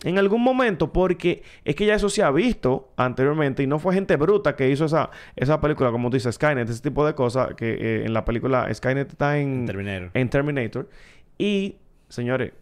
En 0.05 0.18
algún 0.18 0.43
momento, 0.43 0.93
porque 0.93 1.43
es 1.64 1.76
que 1.76 1.86
ya 1.86 1.95
eso 1.95 2.09
se 2.09 2.22
ha 2.22 2.30
visto 2.30 2.93
anteriormente 2.97 3.62
y 3.62 3.66
no 3.66 3.78
fue 3.78 3.95
gente 3.95 4.16
bruta 4.16 4.57
que 4.57 4.68
hizo 4.68 4.86
esa, 4.86 5.11
esa 5.36 5.61
película, 5.61 5.93
como 5.93 6.11
tú 6.11 6.16
dices, 6.16 6.34
Skynet, 6.34 6.68
ese 6.68 6.82
tipo 6.82 7.07
de 7.07 7.14
cosas, 7.14 7.55
que 7.55 7.72
eh, 7.72 8.05
en 8.05 8.12
la 8.12 8.24
película 8.24 8.72
Skynet 8.72 9.11
está 9.11 9.38
en 9.38 9.64
Terminator. 9.66 10.11
en 10.14 10.28
Terminator. 10.28 10.88
Y, 11.38 11.76
señores, 12.09 12.53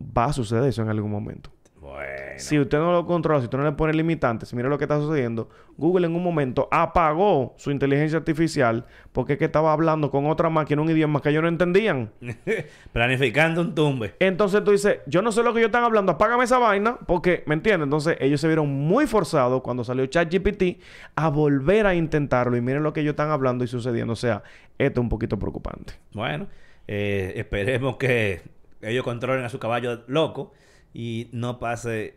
va 0.00 0.26
a 0.26 0.32
suceder 0.32 0.64
eso 0.64 0.82
en 0.82 0.88
algún 0.88 1.10
momento. 1.10 1.50
Bueno. 1.82 2.06
Si 2.36 2.60
usted 2.60 2.78
no 2.78 2.92
lo 2.92 3.04
controla, 3.06 3.40
si 3.40 3.46
usted 3.46 3.58
no 3.58 3.64
le 3.64 3.72
pone 3.72 3.92
limitantes, 3.92 4.54
mire 4.54 4.68
lo 4.68 4.78
que 4.78 4.84
está 4.84 5.00
sucediendo. 5.00 5.48
Google 5.76 6.06
en 6.06 6.14
un 6.14 6.22
momento 6.22 6.68
apagó 6.70 7.54
su 7.56 7.72
inteligencia 7.72 8.18
artificial 8.18 8.86
porque 9.10 9.32
es 9.32 9.38
que 9.40 9.46
estaba 9.46 9.72
hablando 9.72 10.08
con 10.08 10.26
otra 10.26 10.48
máquina 10.48 10.80
un 10.80 10.90
idioma 10.90 11.20
que 11.20 11.30
ellos 11.30 11.42
no 11.42 11.48
entendían. 11.48 12.12
Planificando 12.92 13.62
un 13.62 13.74
tumbe. 13.74 14.14
Entonces 14.20 14.62
tú 14.62 14.70
dices, 14.70 14.98
yo 15.06 15.22
no 15.22 15.32
sé 15.32 15.42
lo 15.42 15.52
que 15.52 15.58
ellos 15.58 15.70
están 15.70 15.82
hablando, 15.82 16.12
apágame 16.12 16.44
esa 16.44 16.60
vaina, 16.60 16.98
porque, 17.04 17.42
¿me 17.46 17.54
entiendes? 17.54 17.86
Entonces 17.86 18.16
ellos 18.20 18.40
se 18.40 18.46
vieron 18.46 18.68
muy 18.68 19.08
forzados 19.08 19.60
cuando 19.62 19.82
salió 19.82 20.06
ChatGPT 20.06 20.80
a 21.16 21.30
volver 21.30 21.88
a 21.88 21.96
intentarlo 21.96 22.56
y 22.56 22.60
miren 22.60 22.84
lo 22.84 22.92
que 22.92 23.00
ellos 23.00 23.14
están 23.14 23.30
hablando 23.30 23.64
y 23.64 23.66
sucediendo. 23.66 24.12
O 24.12 24.16
sea, 24.16 24.44
esto 24.78 25.00
es 25.00 25.02
un 25.02 25.08
poquito 25.08 25.36
preocupante. 25.36 25.94
Bueno, 26.12 26.46
eh, 26.86 27.32
esperemos 27.34 27.96
que 27.96 28.42
ellos 28.82 29.02
controlen 29.02 29.44
a 29.44 29.48
su 29.48 29.58
caballo 29.58 30.04
loco 30.06 30.52
y 30.92 31.28
no 31.32 31.58
pase 31.58 32.16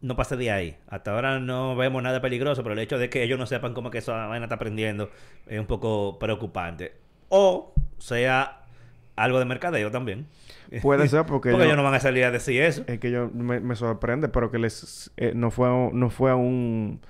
no 0.00 0.16
pase 0.16 0.36
de 0.36 0.50
ahí. 0.50 0.76
Hasta 0.86 1.12
ahora 1.12 1.40
no 1.40 1.76
vemos 1.76 2.02
nada 2.02 2.20
peligroso, 2.20 2.62
pero 2.62 2.74
el 2.74 2.78
hecho 2.78 2.98
de 2.98 3.08
que 3.08 3.22
ellos 3.22 3.38
no 3.38 3.46
sepan 3.46 3.72
cómo 3.72 3.90
que 3.90 3.98
esa 3.98 4.26
vaina 4.26 4.44
está 4.44 4.56
aprendiendo 4.56 5.10
es 5.46 5.58
un 5.58 5.66
poco 5.66 6.18
preocupante. 6.18 6.92
O 7.30 7.72
sea 7.98 8.60
algo 9.16 9.38
de 9.38 9.44
mercadeo 9.44 9.90
también. 9.90 10.26
Puede 10.82 11.08
ser 11.08 11.24
porque, 11.26 11.50
porque 11.50 11.66
ellos 11.66 11.76
no 11.76 11.82
van 11.82 11.94
a 11.94 12.00
salir 12.00 12.24
a 12.24 12.30
decir 12.30 12.62
eso. 12.62 12.84
Es 12.86 12.98
que 12.98 13.10
yo 13.10 13.30
me, 13.32 13.60
me 13.60 13.76
sorprende, 13.76 14.28
pero 14.28 14.50
que 14.50 14.58
les 14.58 15.10
eh, 15.16 15.32
no 15.34 15.50
fue 15.50 15.68
a, 15.68 15.90
no 15.92 16.10
fue 16.10 16.30
a 16.30 16.36
un 16.36 17.00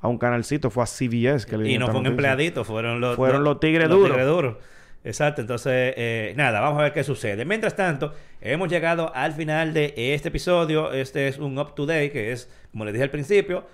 a 0.00 0.08
un 0.08 0.18
canalcito, 0.18 0.68
fue 0.68 0.82
a 0.82 0.86
CBS 0.86 1.46
que 1.46 1.56
le 1.56 1.70
Y 1.70 1.78
no 1.78 1.88
fue 1.88 1.98
un 1.98 2.06
empleadito, 2.06 2.62
fueron 2.64 3.00
los 3.00 3.16
fueron 3.16 3.42
los, 3.42 3.58
tigres 3.58 3.88
duros. 3.88 4.08
tigres 4.08 4.26
duros. 4.26 4.56
Exacto, 5.04 5.42
entonces, 5.42 5.92
eh, 5.98 6.32
nada, 6.34 6.60
vamos 6.60 6.80
a 6.80 6.84
ver 6.84 6.92
qué 6.94 7.04
sucede. 7.04 7.44
Mientras 7.44 7.76
tanto, 7.76 8.14
hemos 8.40 8.70
llegado 8.70 9.14
al 9.14 9.34
final 9.34 9.74
de 9.74 9.92
este 9.96 10.28
episodio. 10.28 10.92
Este 10.92 11.28
es 11.28 11.38
un 11.38 11.58
Up 11.58 11.74
to 11.74 11.84
Date, 11.84 12.10
que 12.10 12.32
es, 12.32 12.48
como 12.72 12.86
les 12.86 12.94
dije 12.94 13.04
al 13.04 13.10
principio, 13.10 13.66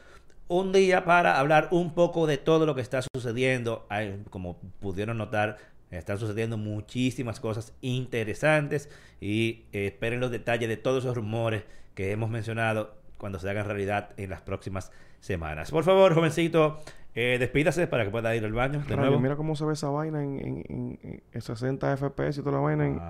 un 0.48 0.72
día 0.72 1.04
para 1.04 1.38
hablar 1.38 1.68
un 1.70 1.94
poco 1.94 2.26
de 2.26 2.36
todo 2.36 2.66
lo 2.66 2.74
que 2.74 2.80
está 2.80 3.00
sucediendo. 3.14 3.86
Hay, 3.88 4.24
como 4.28 4.58
pudieron 4.80 5.18
notar, 5.18 5.58
están 5.92 6.18
sucediendo 6.18 6.56
muchísimas 6.56 7.38
cosas 7.38 7.74
interesantes 7.80 8.90
y 9.20 9.66
eh, 9.72 9.86
esperen 9.86 10.18
los 10.18 10.32
detalles 10.32 10.68
de 10.68 10.76
todos 10.76 11.04
esos 11.04 11.16
rumores 11.16 11.62
que 11.94 12.10
hemos 12.10 12.28
mencionado 12.28 12.96
cuando 13.18 13.38
se 13.38 13.48
hagan 13.48 13.66
realidad 13.66 14.10
en 14.16 14.30
las 14.30 14.40
próximas 14.40 14.90
semanas. 15.20 15.70
Por 15.70 15.84
favor, 15.84 16.12
jovencito, 16.14 16.82
eh, 17.14 17.36
despídase 17.38 17.86
para 17.86 18.04
que 18.04 18.10
pueda 18.10 18.34
ir 18.36 18.44
al 18.44 18.52
baño 18.52 18.80
de 18.80 18.84
Rayo, 18.96 18.96
nuevo. 18.96 19.20
Mira 19.20 19.36
cómo 19.36 19.56
se 19.56 19.64
ve 19.64 19.72
esa 19.72 19.88
vaina 19.90 20.22
en, 20.22 20.38
en, 20.38 20.98
en- 21.02 21.22
en 21.32 21.40
60 21.40 21.96
FPS 21.96 22.38
y 22.38 22.42
toda 22.42 22.52
la 22.56 22.58
vaina 22.62 22.86
en... 22.86 22.96
Wow. 22.98 23.04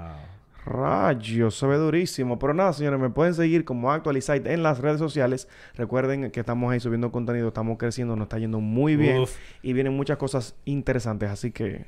Rayos, 0.66 1.54
se 1.58 1.66
ve 1.66 1.76
durísimo. 1.76 2.38
Pero 2.38 2.52
nada, 2.54 2.72
señores, 2.72 3.00
me 3.00 3.08
pueden 3.10 3.34
seguir 3.34 3.64
como 3.64 3.90
Actualizite 3.92 4.52
en 4.52 4.62
las 4.62 4.78
redes 4.78 4.98
sociales. 4.98 5.48
Recuerden 5.74 6.30
que 6.30 6.40
estamos 6.40 6.70
ahí 6.72 6.80
subiendo 6.80 7.10
contenido, 7.10 7.48
estamos 7.48 7.78
creciendo, 7.78 8.14
nos 8.14 8.26
está 8.26 8.38
yendo 8.38 8.60
muy 8.60 8.94
bien. 8.96 9.20
Uf. 9.20 9.36
Y 9.62 9.72
vienen 9.72 9.94
muchas 9.94 10.18
cosas 10.18 10.54
interesantes, 10.66 11.30
así 11.30 11.50
que... 11.50 11.86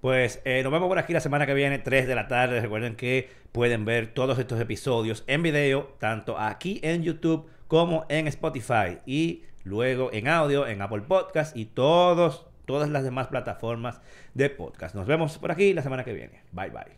Pues 0.00 0.40
eh, 0.44 0.62
nos 0.62 0.72
vemos 0.72 0.88
por 0.88 0.98
aquí 0.98 1.12
la 1.12 1.20
semana 1.20 1.44
que 1.46 1.54
viene, 1.54 1.78
3 1.78 2.06
de 2.06 2.14
la 2.14 2.28
tarde. 2.28 2.60
Recuerden 2.60 2.94
que 2.96 3.28
pueden 3.52 3.84
ver 3.84 4.08
todos 4.14 4.38
estos 4.38 4.60
episodios 4.60 5.24
en 5.26 5.42
video, 5.42 5.94
tanto 5.98 6.38
aquí 6.38 6.80
en 6.82 7.02
YouTube 7.02 7.46
como 7.66 8.04
en 8.08 8.28
Spotify. 8.28 8.98
Y 9.06 9.42
luego 9.68 10.10
en 10.12 10.28
audio, 10.28 10.66
en 10.66 10.82
Apple 10.82 11.02
Podcast 11.02 11.56
y 11.56 11.66
todos, 11.66 12.46
todas 12.64 12.88
las 12.88 13.04
demás 13.04 13.28
plataformas 13.28 14.00
de 14.34 14.50
podcast. 14.50 14.94
Nos 14.94 15.06
vemos 15.06 15.38
por 15.38 15.50
aquí 15.50 15.72
la 15.74 15.82
semana 15.82 16.04
que 16.04 16.12
viene. 16.14 16.42
Bye 16.52 16.70
bye. 16.70 16.97